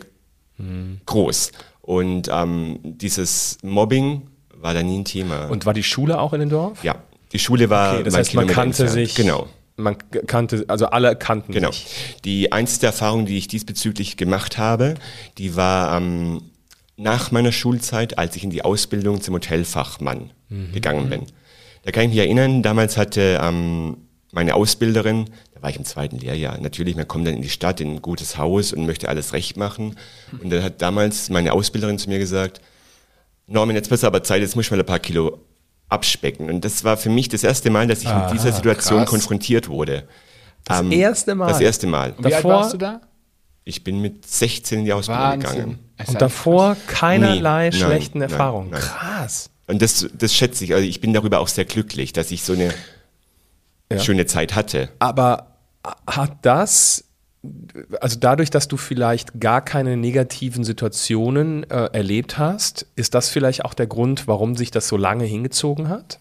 groß. 1.05 1.51
Und 1.81 2.29
ähm, 2.31 2.79
dieses 2.83 3.57
Mobbing 3.61 4.23
war 4.53 4.73
da 4.73 4.81
nie 4.81 4.97
ein 4.99 5.05
Thema. 5.05 5.45
Und 5.47 5.65
war 5.65 5.73
die 5.73 5.83
Schule 5.83 6.19
auch 6.19 6.33
in 6.33 6.39
dem 6.39 6.49
Dorf? 6.49 6.83
ja, 6.83 6.95
die 7.31 7.39
Schule 7.39 7.69
war 7.69 7.95
Okay, 7.95 8.03
das 8.03 8.15
heißt, 8.15 8.33
man 8.33 8.47
Kilometer 8.47 8.61
kannte 8.61 8.83
entfernt. 8.83 9.07
sich. 9.07 9.15
Genau. 9.15 9.47
Man 9.77 9.97
kannte, 10.27 10.63
also 10.69 10.85
alle 10.87 11.15
kannten 11.17 11.51
Genau. 11.51 11.71
sich. 11.71 11.87
Die 12.23 12.51
einzige 12.53 12.85
Erfahrung, 12.87 13.25
die 13.25 13.37
ich 13.37 13.47
diesbezüglich 13.49 14.15
gemacht 14.15 14.57
habe, 14.57 14.93
die 15.37 15.55
war 15.57 15.97
ähm, 15.97 16.43
nach 16.97 17.31
meiner 17.31 17.51
Schulzeit, 17.51 18.17
als 18.17 18.35
ich 18.37 18.43
in 18.45 18.49
die 18.51 18.63
Ausbildung 18.63 19.21
zum 19.21 19.35
Hotelfachmann 19.35 20.31
gegangen 20.73 21.09
bin. 21.09 21.23
Da 21.83 21.91
kann 21.91 22.03
ich 22.03 22.09
mich 22.09 22.19
erinnern, 22.19 22.63
damals 22.63 22.95
hatte 22.97 23.39
ähm, 23.41 23.97
meine 24.31 24.55
Ausbilderin, 24.55 25.25
da 25.53 25.61
war 25.61 25.69
ich 25.69 25.75
im 25.75 25.83
zweiten 25.85 26.17
Lehrjahr, 26.19 26.57
natürlich, 26.59 26.95
man 26.95 27.07
kommt 27.07 27.27
dann 27.27 27.35
in 27.35 27.41
die 27.41 27.49
Stadt, 27.49 27.81
in 27.81 27.95
ein 27.95 28.01
gutes 28.01 28.37
Haus 28.37 28.71
und 28.71 28.85
möchte 28.85 29.09
alles 29.09 29.33
recht 29.33 29.57
machen. 29.57 29.95
Und 30.41 30.51
dann 30.51 30.63
hat 30.63 30.81
damals 30.81 31.29
meine 31.29 31.51
Ausbilderin 31.51 31.97
zu 31.99 32.09
mir 32.09 32.19
gesagt, 32.19 32.61
Norman, 33.47 33.75
jetzt 33.75 33.91
wird 33.91 34.03
aber 34.03 34.23
Zeit, 34.23 34.41
jetzt 34.41 34.55
muss 34.55 34.65
ich 34.65 34.71
mal 34.71 34.79
ein 34.79 34.85
paar 34.85 34.99
Kilo 34.99 35.39
abspecken. 35.95 36.49
Und 36.49 36.63
das 36.63 36.83
war 36.83 36.95
für 36.97 37.09
mich 37.09 37.27
das 37.29 37.43
erste 37.43 37.69
Mal, 37.71 37.87
dass 37.87 38.03
ich 38.03 38.13
mit 38.13 38.31
dieser 38.31 38.51
Situation 38.51 38.99
krass. 38.99 39.09
konfrontiert 39.09 39.67
wurde. 39.67 40.07
Das 40.65 40.81
Ähm, 40.81 40.91
erste 40.91 41.33
Mal. 41.35 41.47
Das 41.47 41.59
erste 41.61 41.87
Mal. 41.87 42.11
Und 42.11 42.19
wie 42.25 42.25
alt 42.33 42.35
davor- 42.43 42.51
warst 42.61 42.73
du 42.73 42.77
da? 42.77 43.01
Ich 43.63 43.83
bin 43.83 43.99
mit 44.01 44.27
16 44.27 44.79
in 44.79 44.85
die 44.85 44.93
Ausbildung 44.93 45.39
gegangen. 45.39 45.57
Wahnsinn. 45.57 45.79
Es 45.97 46.07
ist 46.07 46.13
Und 46.13 46.21
davor 46.21 46.77
keinerlei 46.87 47.69
Nee, 47.69 47.77
nein, 47.79 47.87
schlechten 47.87 48.19
nein, 48.19 48.29
Erfahrungen. 48.29 48.69
nein. 48.69 48.79
Krass. 48.81 49.49
Und 49.67 49.81
das, 49.81 50.07
das 50.15 50.33
schätze 50.35 50.63
ich. 50.63 50.73
Also 50.75 50.85
ich 50.87 51.01
bin 51.01 51.13
darüber 51.13 51.39
auch 51.39 51.47
sehr 51.47 51.65
glücklich, 51.65 52.13
dass 52.13 52.29
ich 52.29 52.43
so 52.43 52.53
eine 52.53 52.71
Ja. 53.91 53.99
schöne 53.99 54.25
Zeit 54.27 54.53
hatte. 54.55 54.89
Aber 54.99 55.55
hat 56.07 56.33
das, 56.43 57.04
also 58.01 58.17
dadurch, 58.19 58.49
dass 58.49 58.67
du 58.67 58.77
vielleicht 58.77 59.39
gar 59.39 59.63
keine 59.63 59.97
negativen 59.97 60.63
Situationen 60.63 61.69
äh, 61.69 61.89
erlebt 61.93 62.37
hast, 62.37 62.85
ist 62.95 63.13
das 63.15 63.29
vielleicht 63.29 63.65
auch 63.65 63.73
der 63.73 63.87
Grund, 63.87 64.27
warum 64.27 64.55
sich 64.55 64.71
das 64.71 64.87
so 64.87 64.97
lange 64.97 65.25
hingezogen 65.25 65.89
hat? 65.89 66.19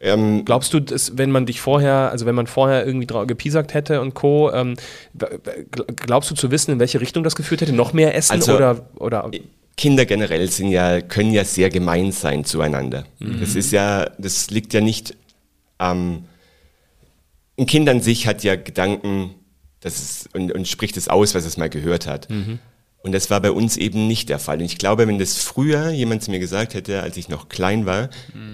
Ähm, 0.00 0.44
Glaubst 0.44 0.72
du, 0.74 0.80
dass, 0.80 1.18
wenn 1.18 1.30
man 1.30 1.46
dich 1.46 1.60
vorher, 1.60 2.10
also 2.10 2.24
wenn 2.26 2.34
man 2.34 2.46
vorher 2.46 2.86
irgendwie 2.86 3.06
gepiesackt 3.26 3.74
hätte 3.74 4.00
und 4.00 4.14
Co., 4.14 4.50
ähm, 4.52 4.74
glaubst 5.96 6.30
du 6.30 6.34
zu 6.34 6.50
wissen, 6.50 6.72
in 6.72 6.78
welche 6.78 7.00
Richtung 7.00 7.24
das 7.24 7.34
geführt 7.34 7.62
hätte? 7.62 7.72
Noch 7.72 7.92
mehr 7.92 8.14
Essen 8.14 8.32
Also- 8.32 8.54
oder, 8.54 8.88
oder 8.96 9.30
Kinder 9.76 10.06
generell 10.06 10.50
sind 10.50 10.70
ja, 10.70 11.00
können 11.00 11.32
ja 11.32 11.44
sehr 11.44 11.70
gemein 11.70 12.10
sein 12.10 12.44
zueinander. 12.44 13.04
Das 13.20 13.54
ist 13.54 13.70
ja, 13.70 14.10
das 14.18 14.50
liegt 14.50 14.74
ja 14.74 14.80
nicht 14.80 15.16
am, 15.78 16.24
ein 17.56 17.66
Kind 17.66 17.88
an 17.88 18.00
sich 18.00 18.26
hat 18.26 18.42
ja 18.42 18.56
Gedanken, 18.56 19.34
das 19.80 19.98
ist, 19.98 20.34
und, 20.34 20.52
und 20.52 20.66
spricht 20.66 20.96
es 20.96 21.08
aus, 21.08 21.34
was 21.34 21.44
es 21.44 21.56
mal 21.56 21.68
gehört 21.70 22.06
hat. 22.06 22.28
Und 23.00 23.12
das 23.12 23.30
war 23.30 23.40
bei 23.40 23.52
uns 23.52 23.76
eben 23.76 24.08
nicht 24.08 24.28
der 24.28 24.40
Fall. 24.40 24.58
Und 24.58 24.64
ich 24.64 24.76
glaube, 24.76 25.06
wenn 25.06 25.18
das 25.18 25.36
früher 25.36 25.90
jemand 25.90 26.22
zu 26.24 26.32
mir 26.32 26.40
gesagt 26.40 26.74
hätte, 26.74 27.02
als 27.02 27.16
ich 27.16 27.28
noch 27.28 27.48
klein 27.48 27.86
war, 27.86 28.10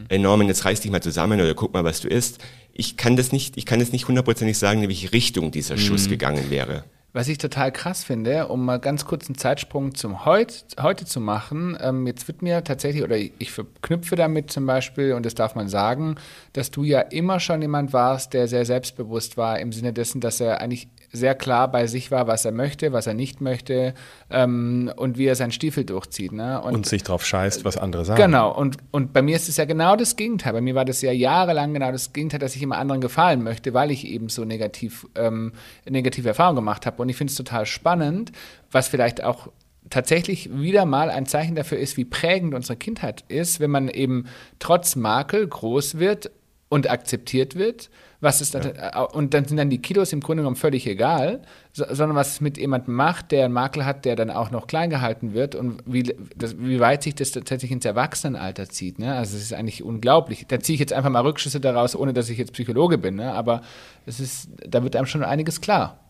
ey 0.08 0.18
Norman, 0.18 0.48
jetzt 0.48 0.64
reiß 0.66 0.80
dich 0.80 0.90
mal 0.90 1.00
zusammen 1.02 1.40
oder 1.40 1.54
guck 1.54 1.72
mal, 1.72 1.82
was 1.84 2.00
du 2.00 2.08
isst. 2.08 2.38
Ich 2.72 2.96
kann 2.98 3.16
das 3.16 3.32
nicht, 3.32 3.56
ich 3.56 3.64
kann 3.66 3.80
es 3.80 3.90
nicht 3.92 4.06
hundertprozentig 4.06 4.58
sagen, 4.58 4.82
in 4.82 4.88
welche 4.88 5.12
Richtung 5.12 5.50
dieser 5.50 5.76
Schuss 5.78 6.08
gegangen 6.10 6.50
wäre. 6.50 6.84
Was 7.16 7.28
ich 7.28 7.38
total 7.38 7.70
krass 7.70 8.02
finde, 8.02 8.48
um 8.48 8.64
mal 8.64 8.80
ganz 8.80 9.04
kurz 9.04 9.28
einen 9.28 9.38
Zeitsprung 9.38 9.94
zum 9.94 10.24
Heut, 10.24 10.64
heute 10.80 11.04
zu 11.04 11.20
machen, 11.20 11.78
ähm, 11.80 12.08
jetzt 12.08 12.26
wird 12.26 12.42
mir 12.42 12.64
tatsächlich, 12.64 13.04
oder 13.04 13.16
ich, 13.16 13.52
verknüpfe 13.52 14.16
damit 14.16 14.50
zum 14.50 14.66
Beispiel, 14.66 15.12
und 15.12 15.24
das 15.24 15.36
darf 15.36 15.54
man 15.54 15.68
sagen, 15.68 16.16
dass 16.54 16.72
du 16.72 16.82
ja 16.82 16.98
immer 16.98 17.38
schon 17.38 17.62
jemand 17.62 17.92
warst, 17.92 18.34
der 18.34 18.48
sehr 18.48 18.64
selbstbewusst 18.64 19.36
war, 19.36 19.60
im 19.60 19.70
Sinne 19.70 19.92
dessen, 19.92 20.20
dass 20.20 20.40
er 20.40 20.60
eigentlich 20.60 20.88
sehr 21.14 21.36
klar 21.36 21.70
bei 21.70 21.86
sich 21.86 22.10
war, 22.10 22.26
was 22.26 22.44
er 22.44 22.50
möchte, 22.50 22.92
was 22.92 23.06
er 23.06 23.14
nicht 23.14 23.40
möchte 23.40 23.94
ähm, 24.30 24.92
und 24.96 25.16
wie 25.16 25.26
er 25.26 25.36
seinen 25.36 25.52
Stiefel 25.52 25.84
durchzieht. 25.84 26.32
Ne? 26.32 26.60
und 26.60 26.86
sich 26.86 27.04
drauf 27.04 27.24
scheißt, 27.24 27.64
was 27.64 27.76
andere 27.76 28.04
sagen? 28.04 28.20
Genau, 28.20 28.52
und, 28.52 28.78
und 28.90 29.12
bei 29.12 29.22
mir 29.22 29.36
ist 29.36 29.48
es 29.48 29.56
ja 29.56 29.64
genau 29.64 29.94
das 29.94 30.16
Gegenteil. 30.16 30.52
Bei 30.52 30.60
mir 30.60 30.74
war 30.74 30.84
das 30.84 31.00
ja 31.02 31.12
jahrelang 31.12 31.72
genau 31.72 31.92
das 31.92 32.12
Gegenteil, 32.12 32.40
dass 32.40 32.56
ich 32.56 32.62
immer 32.62 32.78
anderen 32.78 33.00
gefallen 33.00 33.44
möchte, 33.44 33.72
weil 33.74 33.92
ich 33.92 34.06
eben 34.08 34.28
so 34.28 34.44
negativ, 34.44 35.06
ähm, 35.14 35.52
negative 35.88 36.28
Erfahrungen 36.28 36.56
gemacht 36.56 36.84
habe. 36.84 37.03
Und 37.04 37.10
ich 37.10 37.16
finde 37.16 37.30
es 37.30 37.36
total 37.36 37.66
spannend, 37.66 38.32
was 38.72 38.88
vielleicht 38.88 39.22
auch 39.22 39.48
tatsächlich 39.90 40.48
wieder 40.58 40.86
mal 40.86 41.10
ein 41.10 41.26
Zeichen 41.26 41.54
dafür 41.54 41.78
ist, 41.78 41.98
wie 41.98 42.06
prägend 42.06 42.54
unsere 42.54 42.76
Kindheit 42.76 43.24
ist, 43.28 43.60
wenn 43.60 43.70
man 43.70 43.88
eben 43.88 44.24
trotz 44.58 44.96
Makel 44.96 45.46
groß 45.46 45.98
wird 45.98 46.30
und 46.70 46.90
akzeptiert 46.90 47.56
wird. 47.56 47.90
Was 48.20 48.40
ist 48.40 48.54
dann, 48.54 48.74
äh, 48.74 48.90
Und 49.12 49.34
dann 49.34 49.44
sind 49.44 49.58
dann 49.58 49.68
die 49.68 49.82
Kilos 49.82 50.14
im 50.14 50.20
Grunde 50.20 50.40
genommen 50.40 50.56
völlig 50.56 50.86
egal, 50.86 51.42
so, 51.74 51.84
sondern 51.90 52.16
was 52.16 52.32
es 52.32 52.40
mit 52.40 52.56
jemandem 52.56 52.94
macht, 52.94 53.32
der 53.32 53.44
einen 53.44 53.52
Makel 53.52 53.84
hat, 53.84 54.06
der 54.06 54.16
dann 54.16 54.30
auch 54.30 54.50
noch 54.50 54.66
klein 54.66 54.88
gehalten 54.88 55.34
wird 55.34 55.54
und 55.54 55.82
wie, 55.84 56.14
das, 56.34 56.58
wie 56.58 56.80
weit 56.80 57.02
sich 57.02 57.14
das 57.14 57.32
tatsächlich 57.32 57.70
ins 57.70 57.84
Erwachsenenalter 57.84 58.70
zieht. 58.70 58.98
Ne? 58.98 59.14
Also 59.14 59.36
es 59.36 59.42
ist 59.42 59.52
eigentlich 59.52 59.82
unglaublich. 59.82 60.46
Da 60.48 60.58
ziehe 60.58 60.74
ich 60.74 60.80
jetzt 60.80 60.94
einfach 60.94 61.10
mal 61.10 61.20
Rückschlüsse 61.20 61.60
daraus, 61.60 61.94
ohne 61.94 62.14
dass 62.14 62.30
ich 62.30 62.38
jetzt 62.38 62.54
Psychologe 62.54 62.96
bin, 62.96 63.16
ne? 63.16 63.34
aber 63.34 63.60
es 64.06 64.18
ist, 64.18 64.48
da 64.66 64.82
wird 64.82 64.96
einem 64.96 65.06
schon 65.06 65.22
einiges 65.22 65.60
klar. 65.60 66.00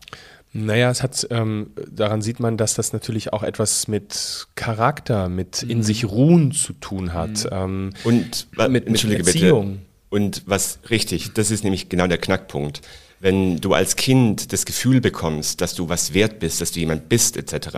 Naja, 0.57 0.89
es 0.89 1.03
hat, 1.03 1.27
ähm, 1.31 1.67
daran 1.91 2.21
sieht 2.21 2.39
man, 2.39 2.55
dass 2.55 2.75
das 2.75 2.93
natürlich 2.93 3.33
auch 3.33 3.43
etwas 3.43 3.87
mit 3.89 4.47
Charakter, 4.55 5.27
mit 5.27 5.63
in 5.63 5.83
sich 5.83 6.05
ruhen 6.05 6.53
zu 6.53 6.71
tun 6.73 7.13
hat. 7.13 7.47
Ähm, 7.51 7.91
Und 8.05 8.47
wa- 8.55 8.69
Mit- 8.69 8.85
mit 8.89 8.97
bitte. 9.25 9.49
Und 10.09 10.43
was 10.45 10.79
richtig, 10.89 11.33
das 11.33 11.51
ist 11.51 11.63
nämlich 11.65 11.89
genau 11.89 12.07
der 12.07 12.17
Knackpunkt. 12.19 12.81
Wenn 13.19 13.57
du 13.57 13.73
als 13.73 13.95
Kind 13.97 14.53
das 14.53 14.65
Gefühl 14.65 15.01
bekommst, 15.01 15.59
dass 15.59 15.75
du 15.75 15.89
was 15.89 16.13
wert 16.13 16.39
bist, 16.39 16.61
dass 16.61 16.71
du 16.71 16.79
jemand 16.79 17.09
bist, 17.09 17.35
etc., 17.37 17.69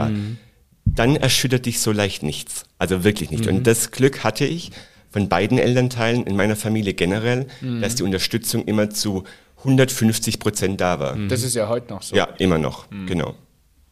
dann 0.86 1.16
erschüttert 1.16 1.66
dich 1.66 1.80
so 1.80 1.92
leicht 1.92 2.22
nichts. 2.24 2.64
Also 2.78 3.04
wirklich 3.04 3.32
nicht. 3.32 3.48
Und 3.48 3.66
das 3.68 3.92
Glück 3.92 4.24
hatte 4.24 4.46
ich 4.46 4.72
von 5.10 5.30
beiden 5.30 5.58
Elternteilen 5.58 6.26
in 6.28 6.36
meiner 6.36 6.56
Familie 6.56 6.94
generell, 6.94 7.48
dass 7.82 7.96
die 7.96 8.04
Unterstützung 8.04 8.66
immer 8.66 8.90
zu 8.90 9.24
150 9.60 10.40
Prozent 10.40 10.80
da 10.82 11.00
war. 11.00 11.16
Das 11.28 11.44
ist 11.44 11.56
ja 11.56 11.68
heute 11.68 11.92
noch 11.94 12.02
so. 12.02 12.16
Ja, 12.16 12.26
immer 12.38 12.58
noch, 12.58 12.88
genau. 13.08 13.36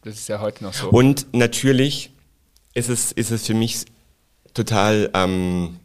Das 0.02 0.14
ist 0.14 0.28
ja 0.28 0.40
heute 0.40 0.62
noch 0.64 0.72
so. 0.72 0.88
Und 0.90 1.26
natürlich 1.32 2.10
ist 2.74 2.88
es, 2.88 3.10
ist 3.12 3.30
es 3.32 3.46
für 3.46 3.54
mich 3.54 3.84
total, 4.54 5.10
ähm, 5.14 5.76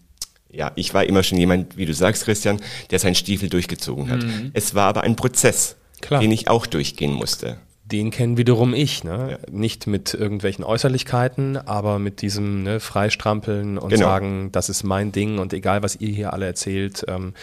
ja, 0.52 0.72
ich 0.76 0.94
war 0.94 1.04
immer 1.06 1.24
schon 1.24 1.38
jemand, 1.40 1.78
wie 1.78 1.86
du 1.86 1.94
sagst, 1.94 2.26
Christian, 2.26 2.62
der 2.92 3.00
seinen 3.00 3.16
Stiefel 3.16 3.50
durchgezogen 3.50 4.10
hat. 4.10 4.24
Es 4.54 4.76
war 4.76 4.88
aber 4.88 5.02
ein 5.02 5.16
Prozess, 5.16 5.76
Klar. 6.02 6.22
den 6.22 6.32
ich 6.32 6.50
auch 6.50 6.68
durchgehen 6.68 7.14
musste. 7.14 7.58
den 7.86 8.10
kennen 8.12 8.38
wiederum 8.38 8.74
ich, 8.74 9.04
ne? 9.04 9.40
Nicht 9.52 9.86
mit 9.88 10.14
irgendwelchen 10.14 10.64
Äußerlichkeiten, 10.64 11.58
aber 11.58 12.00
mit 12.00 12.22
diesem 12.22 12.64
ne, 12.64 12.80
Freistrampeln 12.80 13.78
und 13.78 13.90
Genau. 13.90 14.06
sagen, 14.06 14.50
das 14.54 14.70
ist 14.70 14.84
mein 14.84 15.12
Ding 15.12 15.40
und 15.40 15.52
egal, 15.52 15.84
was 15.84 15.98
ihr 15.98 16.14
hier 16.14 16.32
alle 16.32 16.46
erzählt. 16.46 17.04
Ähm. 17.10 17.34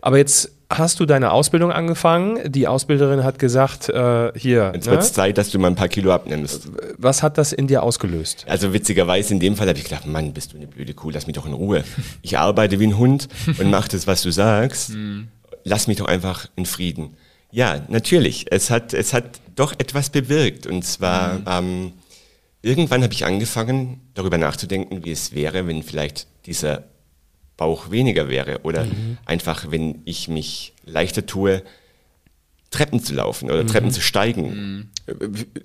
Aber 0.00 0.16
jetzt 0.16 0.52
hast 0.68 0.98
du 1.00 1.06
deine 1.06 1.32
Ausbildung 1.32 1.70
angefangen. 1.72 2.50
Die 2.50 2.66
Ausbilderin 2.66 3.22
hat 3.24 3.38
gesagt, 3.38 3.88
äh, 3.88 4.32
hier, 4.36 4.72
Jetzt 4.74 4.86
ne? 4.86 4.92
wird 4.92 5.02
es 5.02 5.12
Zeit, 5.12 5.38
dass 5.38 5.50
du 5.50 5.58
mal 5.58 5.68
ein 5.68 5.76
paar 5.76 5.88
Kilo 5.88 6.12
abnimmst. 6.12 6.68
was 6.98 7.22
hat 7.22 7.38
das 7.38 7.52
in 7.52 7.66
dir 7.66 7.82
ausgelöst? 7.82 8.44
Also 8.48 8.72
witzigerweise 8.72 9.32
in 9.34 9.40
dem 9.40 9.56
Fall 9.56 9.68
habe 9.68 9.78
ich 9.78 9.84
gedacht, 9.84 10.06
Mann, 10.06 10.32
bist 10.32 10.52
du 10.52 10.56
eine 10.56 10.66
blöde 10.66 10.94
Kuh, 10.94 11.10
lass 11.10 11.26
mich 11.26 11.36
doch 11.36 11.46
in 11.46 11.52
Ruhe. 11.52 11.84
Ich 12.22 12.38
arbeite 12.38 12.80
wie 12.80 12.86
ein 12.86 12.98
Hund 12.98 13.28
und 13.58 13.70
mache 13.70 13.88
das, 13.90 14.06
was 14.06 14.22
du 14.22 14.30
sagst. 14.30 14.92
Lass 15.64 15.86
mich 15.86 15.98
doch 15.98 16.06
einfach 16.06 16.48
in 16.56 16.66
Frieden. 16.66 17.16
Ja, 17.50 17.80
natürlich. 17.88 18.46
Es 18.50 18.70
hat, 18.70 18.92
es 18.92 19.12
hat 19.12 19.40
doch 19.54 19.72
etwas 19.78 20.10
bewirkt. 20.10 20.66
Und 20.66 20.84
zwar, 20.84 21.40
ähm, 21.46 21.92
irgendwann 22.62 23.02
habe 23.02 23.12
ich 23.14 23.24
angefangen, 23.24 24.00
darüber 24.14 24.38
nachzudenken, 24.38 25.04
wie 25.04 25.12
es 25.12 25.32
wäre, 25.34 25.66
wenn 25.66 25.82
vielleicht 25.82 26.26
dieser 26.46 26.84
Bauch 27.56 27.90
weniger 27.90 28.28
wäre. 28.28 28.60
Oder 28.62 28.86
einfach, 29.24 29.70
wenn 29.70 30.02
ich 30.04 30.28
mich 30.28 30.74
leichter 30.84 31.24
tue, 31.26 31.62
Treppen 32.70 33.02
zu 33.02 33.14
laufen 33.14 33.50
oder 33.50 33.66
Treppen 33.66 33.90
zu 33.90 34.00
steigen. 34.00 34.90
Äh, 35.06 35.14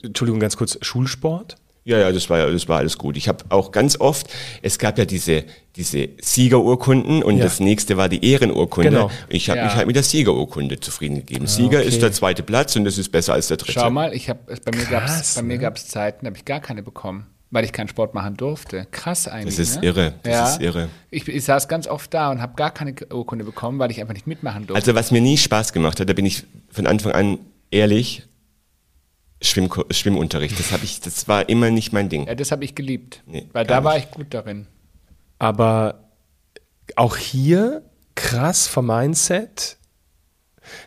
Entschuldigung, 0.04 0.40
ganz 0.40 0.56
kurz, 0.56 0.78
Schulsport? 0.82 1.58
Ja, 1.84 1.98
ja, 1.98 2.12
das 2.12 2.30
war, 2.30 2.52
das 2.52 2.70
war 2.70 2.78
alles 2.78 2.98
gut. 3.00 3.18
Ich 3.18 3.28
habe 3.28 3.44
auch 3.50 3.72
ganz 3.72 4.00
oft, 4.00 4.28
es 4.62 4.78
gab 4.78 5.00
ja 5.00 5.06
diese, 5.06 5.46
diese 5.76 6.10
Siegerurkunden 6.22 7.24
und 7.24 7.38
Ja. 7.38 7.46
das 7.46 7.60
nächste 7.60 7.98
war 7.98 8.08
die 8.08 8.24
Ehrenurkunde. 8.24 8.92
Genau. 8.92 9.12
Ich 9.30 9.50
habe 9.50 9.60
Ja. 9.60 9.66
mich 9.66 9.74
halt 9.74 9.88
mit 9.88 9.96
der 9.96 10.04
Siegerurkunde 10.04 10.80
zufrieden 10.80 11.16
gegeben. 11.16 11.48
Sieger 11.48 11.80
okay. 11.80 11.88
ist 11.88 12.04
der 12.04 12.12
zweite 12.12 12.44
Platz 12.44 12.76
und 12.76 12.86
das 12.86 13.00
ist 13.00 13.10
besser 13.12 13.34
als 13.34 13.48
der 13.48 13.58
dritte. 13.58 13.72
Schau 13.74 13.90
mal, 13.90 14.14
ich 14.14 14.30
hab, 14.30 14.46
bei 14.46 14.78
mir 14.78 14.86
gab 14.86 15.06
es 15.06 15.34
bei 15.34 15.42
mir 15.42 15.56
ne? 15.56 15.60
gab's 15.60 15.88
Zeiten, 15.88 16.26
da 16.26 16.28
habe 16.28 16.38
ich 16.38 16.46
gar 16.46 16.60
keine 16.60 16.84
bekommen, 16.84 17.26
weil 17.52 17.66
ich 17.66 17.74
keinen 17.74 17.90
Sport 17.90 18.14
machen 18.14 18.38
durfte. 18.38 18.88
Krass 18.92 19.28
eigentlich. 19.28 19.58
Das 19.58 19.68
ist 19.68 19.82
ne? 19.82 19.88
irre, 19.88 20.14
das 20.24 20.34
ja. 20.34 20.50
ist 20.50 20.62
irre. 20.62 20.90
Ich, 21.12 21.28
ich 21.28 21.44
saß 21.44 21.68
ganz 21.68 21.86
oft 21.88 22.14
da 22.14 22.32
und 22.32 22.42
habe 22.42 22.56
gar 22.56 22.72
keine 22.72 22.96
Urkunde 23.12 23.46
bekommen, 23.46 23.78
weil 23.78 23.92
ich 23.92 24.00
einfach 24.00 24.14
nicht 24.14 24.26
mitmachen 24.26 24.66
durfte. 24.66 24.82
Also 24.82 24.96
was 24.96 25.12
mir 25.12 25.22
nie 25.22 25.38
Spaß 25.38 25.74
gemacht 25.74 26.00
hat, 26.00 26.10
da 26.10 26.14
bin 26.14 26.26
ich 26.26 26.46
von 26.70 26.88
Anfang 26.88 27.12
an 27.12 27.40
ehrlich, 27.70 28.24
Schwimm, 29.42 29.70
Schwimmunterricht. 29.90 30.58
Das 30.60 30.72
habe 30.72 30.86
ich, 30.86 31.02
das 31.02 31.28
war 31.28 31.50
immer 31.50 31.70
nicht 31.72 31.94
mein 31.94 32.10
Ding. 32.10 32.28
ja, 32.28 32.36
das 32.36 32.52
habe 32.52 32.64
ich 32.64 32.76
geliebt, 32.76 33.24
Nee, 33.26 33.48
weil 33.52 33.66
da 33.66 33.84
war 33.84 33.96
nicht. 33.96 34.06
ich 34.10 34.12
gut 34.12 34.28
darin. 34.34 34.68
Aber 35.40 36.12
auch 36.96 37.18
hier 37.18 37.84
krass 38.16 38.68
vom 38.68 38.88
Mindset, 38.88 39.78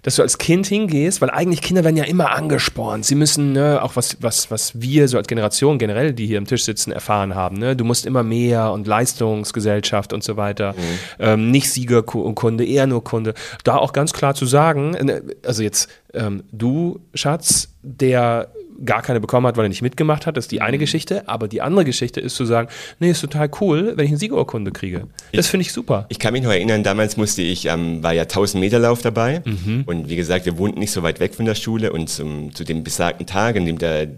dass 0.02 0.16
du 0.16 0.22
als 0.22 0.38
Kind 0.38 0.66
hingehst, 0.66 1.20
weil 1.20 1.30
eigentlich 1.30 1.62
Kinder 1.62 1.84
werden 1.84 1.96
ja 1.96 2.04
immer 2.04 2.32
angespornt. 2.32 3.04
Sie 3.04 3.14
müssen, 3.14 3.52
ne, 3.52 3.82
auch 3.82 3.96
was, 3.96 4.18
was, 4.20 4.50
was 4.50 4.80
wir 4.80 5.08
so 5.08 5.16
als 5.16 5.26
Generation 5.26 5.78
generell, 5.78 6.12
die 6.12 6.26
hier 6.26 6.38
am 6.38 6.46
Tisch 6.46 6.64
sitzen, 6.64 6.92
erfahren 6.92 7.34
haben. 7.34 7.58
Ne? 7.58 7.76
Du 7.76 7.84
musst 7.84 8.06
immer 8.06 8.22
mehr 8.22 8.72
und 8.72 8.86
Leistungsgesellschaft 8.86 10.12
und 10.12 10.22
so 10.22 10.36
weiter. 10.36 10.74
Ähm, 11.18 11.50
nicht 11.50 11.70
Siegerkunde, 11.70 12.64
Ehrenurkunde. 12.64 13.34
Da 13.64 13.76
auch 13.76 13.92
ganz 13.92 14.12
klar 14.12 14.34
zu 14.34 14.46
sagen, 14.46 14.94
äh, 14.94 15.22
also 15.44 15.62
jetzt 15.62 15.88
ähm, 16.12 16.44
du, 16.52 17.00
Schatz, 17.14 17.68
der 17.82 18.48
gar 18.84 19.02
keine 19.02 19.20
bekommen 19.20 19.46
hat, 19.46 19.56
weil 19.56 19.66
er 19.66 19.68
nicht 19.68 19.82
mitgemacht 19.82 20.26
hat, 20.26 20.36
das 20.36 20.44
ist 20.44 20.52
die 20.52 20.60
eine 20.60 20.78
Geschichte. 20.78 21.28
Aber 21.28 21.48
die 21.48 21.62
andere 21.62 21.84
Geschichte 21.84 22.20
ist 22.20 22.36
zu 22.36 22.44
sagen, 22.44 22.68
nee, 23.00 23.10
ist 23.10 23.20
total 23.20 23.50
cool, 23.60 23.94
wenn 23.96 24.04
ich 24.04 24.10
eine 24.10 24.18
Siegerurkunde 24.18 24.72
kriege. 24.72 25.06
Das 25.32 25.48
finde 25.48 25.62
ich 25.62 25.72
super. 25.72 26.06
Ich 26.08 26.18
kann 26.18 26.32
mich 26.32 26.42
noch 26.42 26.50
erinnern, 26.50 26.82
damals 26.82 27.16
musste 27.16 27.42
ich, 27.42 27.66
ähm, 27.66 28.02
war 28.02 28.12
ja 28.12 28.22
1000 28.22 28.60
Meter 28.60 28.78
Lauf 28.78 29.02
dabei 29.02 29.42
und 29.86 30.08
wie 30.08 30.16
gesagt, 30.16 30.46
wir 30.46 30.58
wohnten 30.58 30.78
nicht 30.78 30.90
so 30.90 31.02
weit 31.02 31.20
weg 31.20 31.34
von 31.34 31.44
der 31.44 31.54
Schule 31.54 31.92
und 31.92 32.08
zum, 32.08 32.54
zu 32.54 32.64
dem 32.64 32.84
besagten 32.84 33.26
Tag, 33.26 33.56
an 33.56 33.66
dem 33.66 33.78
der, 33.78 34.08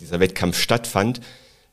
dieser 0.00 0.20
Wettkampf 0.20 0.58
stattfand, 0.58 1.20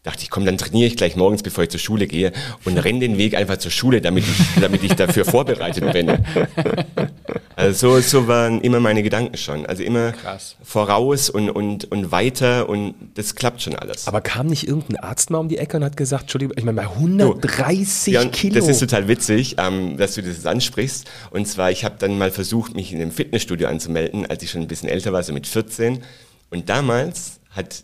dachte 0.03 0.21
ich, 0.21 0.29
komm, 0.29 0.45
dann 0.45 0.57
trainiere 0.57 0.87
ich 0.87 0.97
gleich 0.97 1.15
morgens, 1.15 1.41
bevor 1.41 1.63
ich 1.63 1.71
zur 1.71 1.79
Schule 1.79 2.07
gehe 2.07 2.31
und 2.63 2.77
renne 2.77 2.99
den 2.99 3.17
Weg 3.17 3.35
einfach 3.35 3.57
zur 3.57 3.71
Schule, 3.71 4.01
damit 4.01 4.23
ich, 4.23 4.61
damit 4.61 4.83
ich 4.83 4.93
dafür 4.93 5.25
vorbereitet 5.25 5.91
bin. 5.91 6.07
Also 7.65 7.99
so, 7.99 8.01
so 8.01 8.27
waren 8.27 8.61
immer 8.61 8.79
meine 8.79 9.01
Gedanken 9.03 9.37
schon. 9.37 9.65
Also 9.65 9.83
immer 9.83 10.11
Krass. 10.11 10.55
voraus 10.63 11.29
und, 11.29 11.49
und, 11.49 11.91
und 11.91 12.11
weiter 12.11 12.69
und 12.69 12.95
das 13.15 13.35
klappt 13.35 13.61
schon 13.61 13.75
alles. 13.75 14.07
Aber 14.07 14.21
kam 14.21 14.47
nicht 14.47 14.67
irgendein 14.67 14.97
Arzt 14.97 15.29
mal 15.29 15.39
um 15.39 15.49
die 15.49 15.57
Ecke 15.57 15.77
und 15.77 15.83
hat 15.83 15.97
gesagt, 15.97 16.23
Entschuldigung, 16.23 16.55
ich 16.57 16.63
meine, 16.63 16.77
bei 16.77 16.87
130 16.87 18.13
Ja, 18.13 18.25
Kilo. 18.25 18.55
Das 18.55 18.67
ist 18.67 18.79
total 18.79 19.07
witzig, 19.07 19.55
ähm, 19.57 19.97
dass 19.97 20.15
du 20.15 20.21
das 20.21 20.45
ansprichst. 20.45 21.09
Und 21.31 21.47
zwar, 21.47 21.71
ich 21.71 21.83
habe 21.83 21.95
dann 21.97 22.17
mal 22.17 22.31
versucht, 22.31 22.75
mich 22.75 22.93
in 22.93 23.01
einem 23.01 23.11
Fitnessstudio 23.11 23.67
anzumelden, 23.67 24.25
als 24.25 24.43
ich 24.43 24.51
schon 24.51 24.61
ein 24.61 24.67
bisschen 24.67 24.89
älter 24.89 25.11
war, 25.11 25.23
so 25.23 25.33
mit 25.33 25.47
14. 25.47 26.03
Und 26.51 26.69
damals 26.69 27.39
hat 27.49 27.83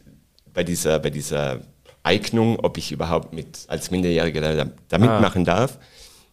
bei 0.54 0.64
dieser, 0.64 1.00
bei 1.00 1.10
dieser 1.10 1.62
Eignung, 2.04 2.60
ob 2.60 2.78
ich 2.78 2.92
überhaupt 2.92 3.34
mit 3.34 3.66
als 3.68 3.92
Minderjähriger 3.92 4.42
da, 4.42 4.66
da 4.90 4.98
mitmachen 4.98 5.46
darf, 5.46 5.80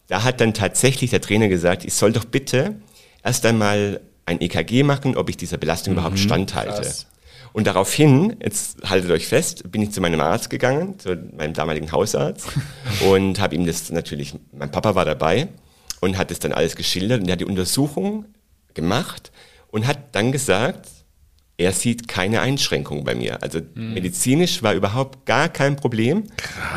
da 0.07 0.23
hat 0.23 0.41
dann 0.41 0.53
tatsächlich 0.53 1.11
der 1.11 1.21
Trainer 1.21 1.47
gesagt, 1.47 1.85
ich 1.85 1.93
soll 1.93 2.11
doch 2.11 2.25
bitte 2.25 2.75
erst 3.23 3.45
einmal 3.45 4.01
ein 4.25 4.41
EKG 4.41 4.83
machen, 4.83 5.17
ob 5.17 5.29
ich 5.29 5.37
dieser 5.37 5.57
Belastung 5.57 5.93
überhaupt 5.93 6.19
standhalte. 6.19 6.81
krass. 6.81 7.07
Und 7.51 7.65
daraufhin, 7.65 8.37
jetzt 8.43 8.77
haltet 8.87 9.09
euch 9.09 9.27
fest, 9.27 9.71
bin 9.71 9.81
ich 9.81 9.91
zu 9.91 10.01
meinem 10.01 10.21
Arzt 10.21 10.49
gegangen, 10.49 10.99
zu 10.99 11.15
meinem 11.35 11.53
damaligen 11.53 11.91
Hausarzt 11.91 12.47
und 13.09 13.39
habe 13.39 13.55
ihm 13.55 13.65
das 13.65 13.89
natürlich, 13.89 14.35
mein 14.51 14.71
Papa 14.71 14.93
war 14.93 15.05
dabei 15.05 15.47
und 15.99 16.17
hat 16.17 16.29
das 16.31 16.39
dann 16.39 16.51
alles 16.51 16.75
geschildert 16.75 17.21
und 17.21 17.27
er 17.27 17.33
hat 17.33 17.41
die 17.41 17.45
Untersuchung 17.45 18.25
gemacht 18.75 19.31
und 19.71 19.87
hat 19.87 20.15
dann 20.15 20.31
gesagt, 20.31 20.87
er 21.57 21.73
sieht 21.73 22.07
keine 22.07 22.39
Einschränkung 22.39 23.03
bei 23.03 23.15
mir. 23.15 23.43
Also 23.43 23.59
medizinisch 23.75 24.63
war 24.63 24.73
überhaupt 24.73 25.25
gar 25.25 25.49
kein 25.49 25.75
Problem. 25.75 26.23